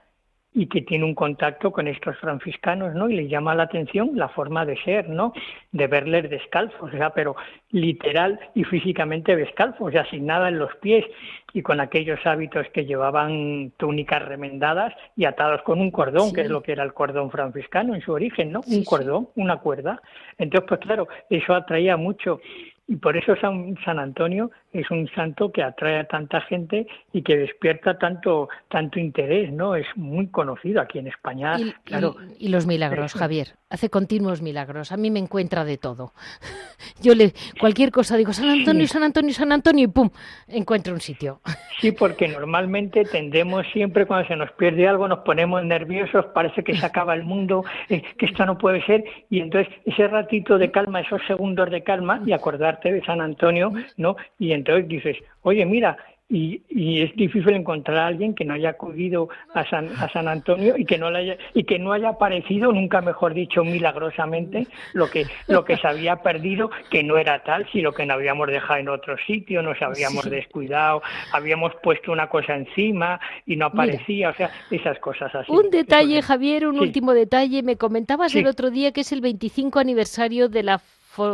y 0.55 0.67
que 0.67 0.81
tiene 0.81 1.03
un 1.03 1.15
contacto 1.15 1.71
con 1.71 1.87
estos 1.87 2.15
franciscanos, 2.17 2.93
¿no? 2.93 3.09
Y 3.09 3.15
le 3.15 3.27
llama 3.27 3.55
la 3.55 3.63
atención 3.63 4.11
la 4.13 4.29
forma 4.29 4.65
de 4.65 4.77
ser, 4.83 5.09
¿no? 5.09 5.33
De 5.71 5.87
verles 5.87 6.29
descalzos, 6.29 6.81
o 6.81 6.89
sea, 6.91 7.09
pero 7.09 7.35
literal 7.71 8.39
y 8.53 8.63
físicamente 8.63 9.35
descalzos, 9.35 9.87
o 9.87 9.91
sea, 9.91 10.05
sin 10.09 10.27
nada 10.27 10.49
en 10.49 10.59
los 10.59 10.75
pies 10.75 11.05
y 11.53 11.63
con 11.63 11.79
aquellos 11.79 12.19
hábitos 12.25 12.67
que 12.69 12.85
llevaban 12.85 13.71
túnicas 13.77 14.23
remendadas 14.23 14.93
y 15.15 15.25
atados 15.25 15.61
con 15.63 15.81
un 15.81 15.89
cordón, 15.89 16.33
que 16.33 16.41
es 16.41 16.49
lo 16.49 16.61
que 16.61 16.73
era 16.73 16.83
el 16.83 16.93
cordón 16.93 17.31
franciscano 17.31 17.95
en 17.95 18.01
su 18.01 18.11
origen, 18.11 18.51
¿no? 18.51 18.61
un 18.67 18.83
cordón, 18.83 19.29
una 19.35 19.57
cuerda. 19.57 20.01
Entonces, 20.37 20.67
pues 20.67 20.81
claro, 20.81 21.07
eso 21.29 21.55
atraía 21.55 21.97
mucho 21.97 22.39
y 22.87 22.97
por 22.97 23.15
eso 23.15 23.35
San, 23.37 23.75
San, 23.85 23.97
Antonio 23.97 24.51
es 24.73 24.89
un 24.91 25.07
santo 25.09 25.51
que 25.51 25.63
atrae 25.63 25.99
a 25.99 26.05
tanta 26.05 26.41
gente 26.41 26.87
y 27.11 27.21
que 27.21 27.37
despierta 27.37 27.97
tanto 27.97 28.49
tanto 28.69 28.99
interés, 28.99 29.51
¿no? 29.51 29.75
Es 29.75 29.85
muy 29.95 30.27
conocido 30.27 30.81
aquí 30.81 30.99
en 30.99 31.07
España. 31.07 31.59
Y, 31.59 31.71
claro. 31.83 32.15
y, 32.39 32.49
los 32.49 32.65
milagros, 32.65 33.13
Javier. 33.13 33.55
Hace 33.69 33.89
continuos 33.89 34.41
milagros. 34.41 34.91
A 34.91 34.97
mí 34.97 35.11
me 35.11 35.19
encuentra 35.19 35.63
de 35.63 35.77
todo. 35.77 36.13
Yo 37.01 37.15
le 37.15 37.33
cualquier 37.59 37.91
cosa 37.91 38.17
digo 38.17 38.33
San 38.33 38.49
Antonio, 38.49 38.87
San 38.87 39.03
Antonio, 39.03 39.33
San 39.33 39.51
Antonio 39.51 39.85
y 39.85 39.87
pum, 39.87 40.09
encuentro 40.47 40.93
un 40.93 41.01
sitio. 41.01 41.41
Sí, 41.81 41.91
porque 41.91 42.29
normalmente 42.29 43.03
tendemos 43.03 43.65
siempre 43.73 44.05
cuando 44.05 44.25
se 44.29 44.37
nos 44.37 44.49
pierde 44.53 44.87
algo 44.87 45.05
nos 45.09 45.19
ponemos 45.19 45.65
nerviosos, 45.65 46.27
parece 46.27 46.63
que 46.63 46.77
se 46.77 46.85
acaba 46.85 47.13
el 47.13 47.23
mundo, 47.23 47.65
eh, 47.89 48.01
que 48.17 48.27
esto 48.27 48.45
no 48.45 48.57
puede 48.57 48.85
ser 48.85 49.03
y 49.29 49.41
entonces 49.41 49.73
ese 49.83 50.07
ratito 50.07 50.57
de 50.57 50.71
calma, 50.71 51.01
esos 51.01 51.21
segundos 51.27 51.69
de 51.71 51.83
calma 51.83 52.21
y 52.25 52.31
acordar 52.31 52.79
de 52.81 53.03
San 53.03 53.19
Antonio, 53.19 53.73
¿no? 53.97 54.15
Y 54.39 54.53
entonces 54.53 54.62
dices, 54.87 55.17
oye, 55.41 55.65
mira, 55.65 55.97
y, 56.29 57.01
es 57.03 57.15
difícil 57.15 57.53
encontrar 57.53 57.97
a 57.97 58.07
alguien 58.07 58.33
que 58.33 58.43
no 58.43 58.53
haya 58.53 58.69
acudido 58.69 59.29
a 59.53 59.69
San, 59.69 59.89
a 59.97 60.09
San 60.09 60.27
Antonio 60.27 60.75
y 60.77 60.85
que 60.85 60.97
no 60.97 61.11
le 61.11 61.19
haya, 61.19 61.37
y 61.53 61.63
que 61.63 61.77
no 61.77 61.93
haya 61.93 62.09
aparecido, 62.09 62.71
nunca 62.71 63.01
mejor 63.01 63.33
dicho, 63.33 63.63
milagrosamente, 63.63 64.67
lo 64.93 65.09
que, 65.09 65.27
lo 65.47 65.63
que 65.63 65.77
se 65.77 65.87
había 65.87 66.17
perdido, 66.17 66.71
que 66.89 67.03
no 67.03 67.17
era 67.17 67.43
tal, 67.43 67.67
sino 67.71 67.91
que 67.91 68.05
nos 68.05 68.15
habíamos 68.15 68.47
dejado 68.47 68.79
en 68.79 68.89
otro 68.89 69.15
sitio, 69.27 69.61
nos 69.61 69.79
habíamos 69.81 70.27
descuidado, 70.29 71.03
habíamos 71.31 71.73
puesto 71.83 72.11
una 72.11 72.27
cosa 72.27 72.55
encima 72.55 73.19
y 73.45 73.55
no 73.55 73.67
aparecía, 73.67 74.29
o 74.29 74.33
sea, 74.33 74.49
esas 74.71 74.97
cosas 74.99 75.33
así. 75.35 75.51
Un 75.51 75.69
detalle, 75.69 76.21
Javier, 76.21 76.67
un 76.67 76.79
último 76.79 77.13
detalle, 77.13 77.61
me 77.61 77.77
comentabas 77.77 78.33
el 78.35 78.47
otro 78.47 78.71
día 78.71 78.91
que 78.91 79.01
es 79.01 79.11
el 79.11 79.21
25 79.21 79.79
aniversario 79.79 80.49
de 80.49 80.63
la 80.63 80.81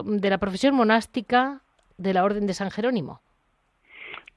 de 0.03 0.29
la 0.29 0.37
profesión 0.37 0.75
monástica 0.75 1.61
de 1.99 2.13
la 2.13 2.23
Orden 2.23 2.47
de 2.47 2.53
San 2.53 2.71
Jerónimo. 2.71 3.21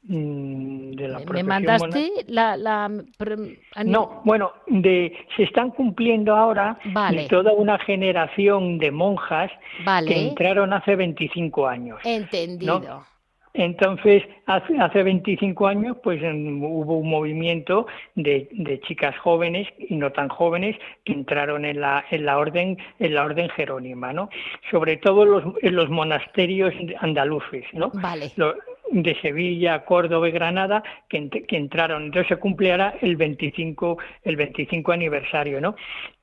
Mm, 0.04 0.96
de 0.96 1.08
la 1.08 1.20
¿Me 1.20 1.44
mandaste 1.44 2.10
la, 2.26 2.56
la, 2.56 2.90
No, 3.84 4.20
bueno, 4.24 4.52
de, 4.66 5.16
se 5.36 5.44
están 5.44 5.70
cumpliendo 5.70 6.34
ahora 6.34 6.76
toda 7.30 7.52
una 7.52 7.78
generación 7.78 8.78
de 8.78 8.90
monjas 8.90 9.52
que 10.06 10.28
entraron 10.28 10.72
hace 10.72 10.96
25 10.96 11.68
años. 11.68 12.00
Entendido. 12.04 13.04
Entonces, 13.54 14.22
hace, 14.46 14.78
hace 14.78 15.02
25 15.02 15.66
años, 15.66 15.96
pues 16.02 16.22
hubo 16.22 16.98
un 16.98 17.10
movimiento 17.10 17.86
de, 18.14 18.48
de, 18.52 18.80
chicas 18.80 19.16
jóvenes 19.18 19.68
y 19.78 19.96
no 19.96 20.10
tan 20.10 20.28
jóvenes 20.28 20.76
que 21.04 21.12
entraron 21.12 21.66
en 21.66 21.80
la, 21.80 22.04
en 22.10 22.24
la 22.24 22.38
orden, 22.38 22.78
en 22.98 23.14
la 23.14 23.24
orden 23.24 23.50
jerónima, 23.50 24.12
¿no? 24.14 24.30
Sobre 24.70 24.96
todo 24.96 25.26
los, 25.26 25.44
en 25.60 25.76
los 25.76 25.90
monasterios 25.90 26.72
andaluces, 27.00 27.64
¿no? 27.74 27.90
Vale. 27.94 28.32
de 28.90 29.20
Sevilla, 29.20 29.84
Córdoba 29.84 30.28
y 30.28 30.32
Granada 30.32 30.82
que, 31.08 31.28
que 31.28 31.56
entraron. 31.56 32.04
Entonces 32.04 32.28
se 32.28 32.36
cumplirá 32.36 32.96
el 33.02 33.16
25, 33.16 33.98
el 34.22 34.36
25 34.36 34.92
aniversario, 34.92 35.60
¿no? 35.60 35.76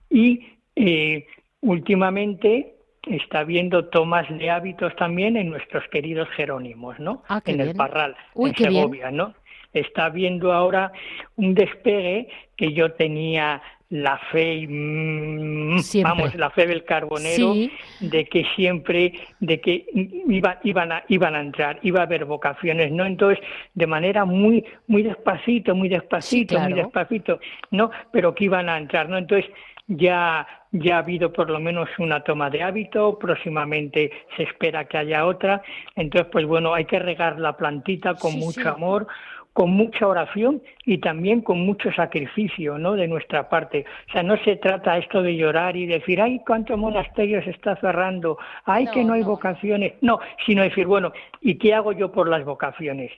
Y 0.09 0.47
eh, 0.75 1.27
últimamente 1.61 2.78
está 3.09 3.43
viendo 3.43 3.85
tomas 3.85 4.27
de 4.29 4.49
hábitos 4.49 4.95
también 4.95 5.37
en 5.37 5.49
nuestros 5.49 5.83
queridos 5.89 6.27
Jerónimos, 6.35 6.99
¿no? 6.99 7.23
Ah, 7.27 7.41
en 7.45 7.61
el 7.61 7.75
Parral, 7.75 8.15
en 8.35 8.55
Segovia, 8.55 9.11
¿no? 9.11 9.33
Está 9.73 10.09
viendo 10.09 10.51
ahora 10.51 10.91
un 11.35 11.53
despegue 11.53 12.27
que 12.55 12.73
yo 12.73 12.93
tenía 12.93 13.61
la 13.89 14.19
fe, 14.31 14.67
mm, 14.67 15.79
vamos, 16.03 16.35
la 16.35 16.51
fe 16.51 16.67
del 16.67 16.85
carbonero, 16.85 17.53
de 17.99 18.25
que 18.25 18.45
siempre, 18.55 19.13
de 19.39 19.59
que 19.59 19.85
iba, 20.27 20.59
iban, 20.63 20.91
a, 20.91 21.03
iban 21.07 21.35
a 21.35 21.41
entrar, 21.41 21.79
iba 21.81 22.01
a 22.01 22.03
haber 22.03 22.25
vocaciones, 22.25 22.91
¿no? 22.91 23.05
Entonces, 23.05 23.43
de 23.73 23.87
manera 23.87 24.25
muy, 24.25 24.63
muy 24.87 25.01
despacito, 25.01 25.73
muy 25.73 25.89
despacito, 25.89 26.59
muy 26.59 26.73
despacito, 26.73 27.39
¿no? 27.71 27.89
Pero 28.11 28.35
que 28.35 28.45
iban 28.45 28.69
a 28.69 28.77
entrar, 28.77 29.09
¿no? 29.09 29.17
Entonces, 29.17 29.51
ya, 29.89 30.47
ya 30.71 30.95
ha 30.95 30.99
habido 30.99 31.33
por 31.33 31.49
lo 31.49 31.59
menos 31.59 31.89
una 31.97 32.23
toma 32.23 32.49
de 32.49 32.61
hábito, 32.63 33.17
próximamente 33.17 34.11
se 34.37 34.43
espera 34.43 34.85
que 34.85 34.99
haya 34.99 35.25
otra. 35.25 35.61
Entonces, 35.95 36.29
pues 36.31 36.45
bueno, 36.45 36.73
hay 36.73 36.85
que 36.85 36.99
regar 36.99 37.39
la 37.39 37.57
plantita 37.57 38.13
con 38.13 38.37
mucho 38.37 38.69
amor, 38.69 39.07
con 39.51 39.71
mucha 39.71 40.07
oración 40.07 40.61
y 40.85 40.99
también 40.99 41.41
con 41.41 41.59
mucho 41.65 41.91
sacrificio, 41.91 42.77
¿no? 42.77 42.93
De 42.93 43.07
nuestra 43.07 43.49
parte. 43.49 43.85
O 44.09 44.11
sea, 44.11 44.21
no 44.21 44.37
se 44.43 44.57
trata 44.57 44.97
esto 44.97 45.23
de 45.23 45.35
llorar 45.35 45.75
y 45.75 45.87
decir, 45.87 46.21
ay, 46.21 46.39
cuántos 46.45 46.77
monasterios 46.77 47.43
se 47.43 47.51
está 47.51 47.75
cerrando, 47.77 48.37
ay, 48.65 48.87
que 48.93 49.03
no 49.03 49.13
hay 49.13 49.23
vocaciones. 49.23 49.93
No, 50.01 50.19
sino 50.45 50.61
decir, 50.61 50.85
bueno, 50.85 51.11
¿y 51.41 51.55
qué 51.55 51.73
hago 51.73 51.93
yo 51.93 52.11
por 52.11 52.29
las 52.29 52.45
vocaciones? 52.45 53.11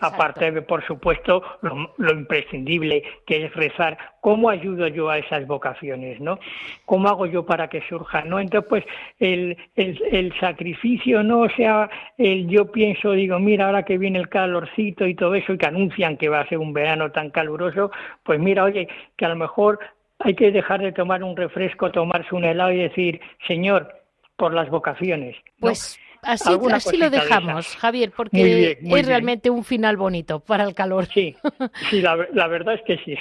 Aparte 0.00 0.50
de, 0.50 0.62
por 0.62 0.84
supuesto, 0.86 1.42
lo, 1.62 2.12
imprescindible 2.12 3.02
que 3.26 3.46
es 3.46 3.54
rezar, 3.54 3.96
¿cómo 4.20 4.50
ayudo 4.50 4.88
yo 4.88 5.08
a 5.10 5.18
esas 5.18 5.46
vocaciones? 5.46 6.20
¿no? 6.20 6.38
¿Cómo 6.84 7.08
hago 7.08 7.26
yo 7.26 7.44
para 7.46 7.68
que 7.68 7.82
surjan? 7.88 8.28
¿no? 8.28 8.38
Entonces, 8.38 8.68
pues, 8.68 8.84
el, 9.18 9.56
el, 9.74 10.32
sacrificio, 10.38 11.22
¿no? 11.22 11.40
O 11.40 11.50
sea, 11.50 11.88
el, 12.18 12.48
yo 12.48 12.70
pienso, 12.70 13.12
digo, 13.12 13.38
mira, 13.38 13.66
ahora 13.66 13.84
que 13.84 13.98
viene 13.98 14.18
el 14.18 14.28
calorcito 14.28 15.06
y 15.06 15.14
todo 15.14 15.34
eso, 15.34 15.52
y 15.52 15.58
que 15.58 15.66
anuncian 15.66 16.16
que 16.16 16.28
va 16.28 16.40
a 16.40 16.48
ser 16.48 16.58
un 16.58 16.72
verano 16.72 17.10
tan 17.10 17.30
caluroso, 17.30 17.90
pues 18.22 18.38
mira, 18.40 18.64
oye, 18.64 18.88
que 19.16 19.24
a 19.24 19.30
lo 19.30 19.36
mejor 19.36 19.78
hay 20.18 20.34
que 20.34 20.50
dejar 20.50 20.80
de 20.80 20.92
tomar 20.92 21.22
un 21.22 21.36
refresco, 21.36 21.90
tomarse 21.90 22.34
un 22.34 22.44
helado 22.44 22.72
y 22.72 22.78
decir, 22.78 23.20
Señor, 23.46 23.94
por 24.36 24.52
las 24.54 24.68
vocaciones. 24.70 25.36
Pues 25.60 25.98
Así, 26.26 26.96
lo 26.96 27.10
dejamos, 27.10 27.76
Javier, 27.76 28.12
porque 28.14 28.78
es 28.82 29.06
realmente 29.06 29.48
un 29.48 29.64
final 29.64 29.96
bonito 29.96 30.40
para 30.40 30.64
el 30.64 30.74
calor. 30.74 31.06
Sí, 31.06 31.36
sí 31.90 32.00
la, 32.00 32.16
verdad 32.16 32.74
es 32.74 32.80
que 32.86 32.98
sí. 33.04 33.16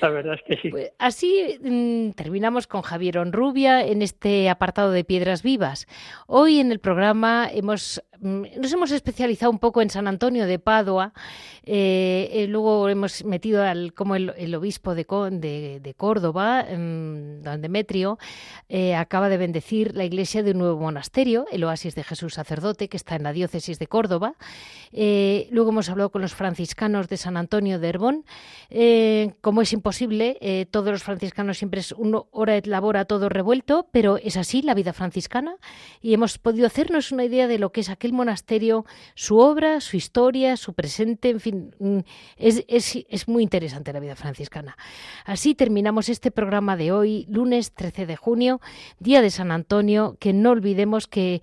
La 0.00 0.08
verdad 0.08 0.34
es 0.34 0.42
que 0.46 0.56
sí. 0.60 0.68
Pues 0.70 0.92
así 0.98 1.58
mm, 1.62 2.10
terminamos 2.10 2.66
con 2.66 2.82
Javier 2.82 3.18
Onrubia 3.18 3.86
en 3.86 4.02
este 4.02 4.50
apartado 4.50 4.90
de 4.90 5.04
Piedras 5.04 5.42
Vivas. 5.42 5.86
Hoy 6.26 6.58
en 6.58 6.72
el 6.72 6.80
programa 6.80 7.48
hemos 7.52 8.02
Mm, 8.20 8.44
nos 8.60 8.72
hemos 8.72 8.90
especializado 8.90 9.50
un 9.50 9.58
poco 9.58 9.80
en 9.80 9.88
San 9.88 10.06
Antonio 10.06 10.46
de 10.46 10.58
Padua, 10.58 11.14
eh, 11.64 12.28
eh, 12.32 12.46
luego 12.48 12.88
hemos 12.90 13.24
metido 13.24 13.62
al, 13.62 13.94
como 13.94 14.14
el, 14.14 14.54
obispo 14.54 14.94
de, 14.94 15.06
de, 15.80 15.94
Córdoba, 15.94 16.64
mm, 16.64 17.42
don 17.42 17.62
Demetrio, 17.62 18.18
eh, 18.68 18.94
acaba 18.94 19.30
de 19.30 19.38
bendecir 19.38 19.96
la 19.96 20.04
iglesia 20.04 20.42
de 20.42 20.50
un 20.50 20.58
nuevo 20.58 20.78
monasterio, 20.78 21.46
el 21.50 21.64
Oasis 21.64 21.94
de 21.94 22.04
Jesús 22.04 22.38
sacerdote 22.40 22.88
que 22.88 22.96
está 22.96 23.16
en 23.16 23.22
la 23.22 23.32
diócesis 23.32 23.78
de 23.78 23.86
Córdoba. 23.86 24.34
Eh, 24.92 25.48
luego 25.50 25.70
hemos 25.70 25.88
hablado 25.90 26.10
con 26.10 26.22
los 26.22 26.34
franciscanos 26.34 27.08
de 27.08 27.16
San 27.16 27.36
Antonio 27.36 27.78
de 27.78 27.88
Herbón. 27.88 28.24
Eh, 28.70 29.34
como 29.40 29.60
es 29.62 29.72
imposible, 29.72 30.38
eh, 30.40 30.66
todos 30.70 30.90
los 30.90 31.02
franciscanos 31.02 31.58
siempre 31.58 31.80
es 31.80 31.92
una 31.92 32.22
hora 32.30 32.54
de 32.54 32.62
labora 32.68 33.04
todo 33.04 33.28
revuelto, 33.28 33.88
pero 33.92 34.16
es 34.16 34.36
así 34.36 34.62
la 34.62 34.74
vida 34.74 34.92
franciscana 34.92 35.56
y 36.00 36.14
hemos 36.14 36.38
podido 36.38 36.66
hacernos 36.66 37.12
una 37.12 37.24
idea 37.24 37.46
de 37.46 37.58
lo 37.58 37.72
que 37.72 37.82
es 37.82 37.90
aquel 37.90 38.12
monasterio, 38.12 38.86
su 39.14 39.38
obra, 39.38 39.80
su 39.80 39.96
historia, 39.96 40.56
su 40.56 40.72
presente, 40.72 41.28
en 41.30 41.40
fin, 41.40 41.74
mm, 41.78 41.98
es, 42.36 42.64
es 42.66 43.28
muy 43.28 43.42
interesante 43.42 43.92
la 43.92 44.00
vida 44.00 44.16
franciscana. 44.16 44.76
Así 45.24 45.54
terminamos 45.54 46.08
este 46.08 46.30
programa 46.30 46.76
de 46.76 46.92
hoy, 46.92 47.26
lunes 47.28 47.72
13 47.72 48.06
de 48.06 48.16
junio, 48.16 48.60
día 48.98 49.20
de 49.20 49.30
San 49.30 49.52
Antonio, 49.52 50.16
que 50.18 50.32
no 50.32 50.50
olvidemos 50.50 51.06
que 51.06 51.42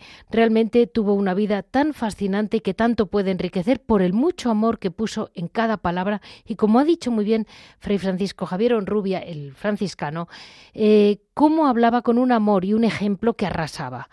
tuvo 0.86 1.13
una 1.13 1.34
vida 1.34 1.63
tan 1.63 1.93
fascinante 1.93 2.61
que 2.61 2.75
tanto 2.75 3.07
puede 3.07 3.32
enriquecer 3.32 3.82
por 3.82 4.03
el 4.03 4.13
mucho 4.13 4.51
amor 4.51 4.78
que 4.78 4.91
puso 4.91 5.32
en 5.34 5.47
cada 5.47 5.78
palabra 5.78 6.21
y 6.45 6.55
como 6.55 6.80
ha 6.80 6.84
dicho 6.84 7.09
muy 7.09 7.25
bien 7.25 7.47
Fray 7.80 7.97
Francisco 7.97 8.45
Javier 8.45 8.75
Onrubia, 8.75 9.19
el 9.19 9.53
franciscano, 9.53 10.28
eh, 10.75 11.19
cómo 11.34 11.67
hablaba 11.67 12.03
con 12.03 12.19
un 12.19 12.32
amor 12.32 12.65
y 12.65 12.73
un 12.73 12.84
ejemplo 12.84 13.34
que 13.34 13.47
arrasaba. 13.47 14.09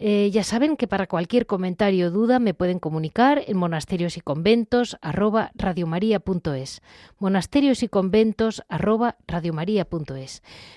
Eh, 0.00 0.30
ya 0.30 0.44
saben 0.44 0.76
que 0.76 0.86
para 0.86 1.08
cualquier 1.08 1.46
comentario 1.46 2.06
o 2.06 2.10
duda 2.10 2.38
me 2.38 2.54
pueden 2.54 2.78
comunicar 2.78 3.42
en 3.48 3.56
monasterios 3.56 4.16
y 4.16 4.20
conventos 4.20 4.96
arroba. 5.02 5.50
Monasterios 7.18 7.82
y 7.82 7.88
conventos 7.88 8.62
arroba. 8.68 9.16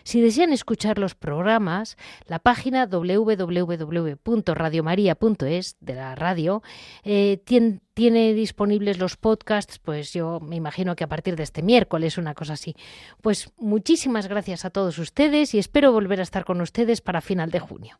Si 0.03 0.21
desean 0.21 0.53
escuchar 0.53 0.97
los 0.97 1.13
programas, 1.13 1.97
la 2.25 2.39
página 2.39 2.87
www.radiomaria.es 2.87 5.77
de 5.79 5.93
la 5.93 6.15
radio 6.15 6.63
eh, 7.03 7.39
tiene 7.45 8.33
disponibles 8.33 8.97
los 8.97 9.17
podcasts, 9.17 9.77
pues 9.77 10.13
yo 10.13 10.39
me 10.39 10.55
imagino 10.55 10.95
que 10.95 11.03
a 11.03 11.07
partir 11.07 11.35
de 11.35 11.43
este 11.43 11.61
miércoles, 11.61 12.17
una 12.17 12.33
cosa 12.33 12.53
así. 12.53 12.75
Pues 13.21 13.51
muchísimas 13.57 14.27
gracias 14.27 14.65
a 14.65 14.71
todos 14.71 14.97
ustedes 14.97 15.53
y 15.53 15.59
espero 15.59 15.91
volver 15.91 16.21
a 16.21 16.23
estar 16.23 16.43
con 16.43 16.59
ustedes 16.61 17.01
para 17.01 17.21
final 17.21 17.51
de 17.51 17.59
junio. 17.59 17.99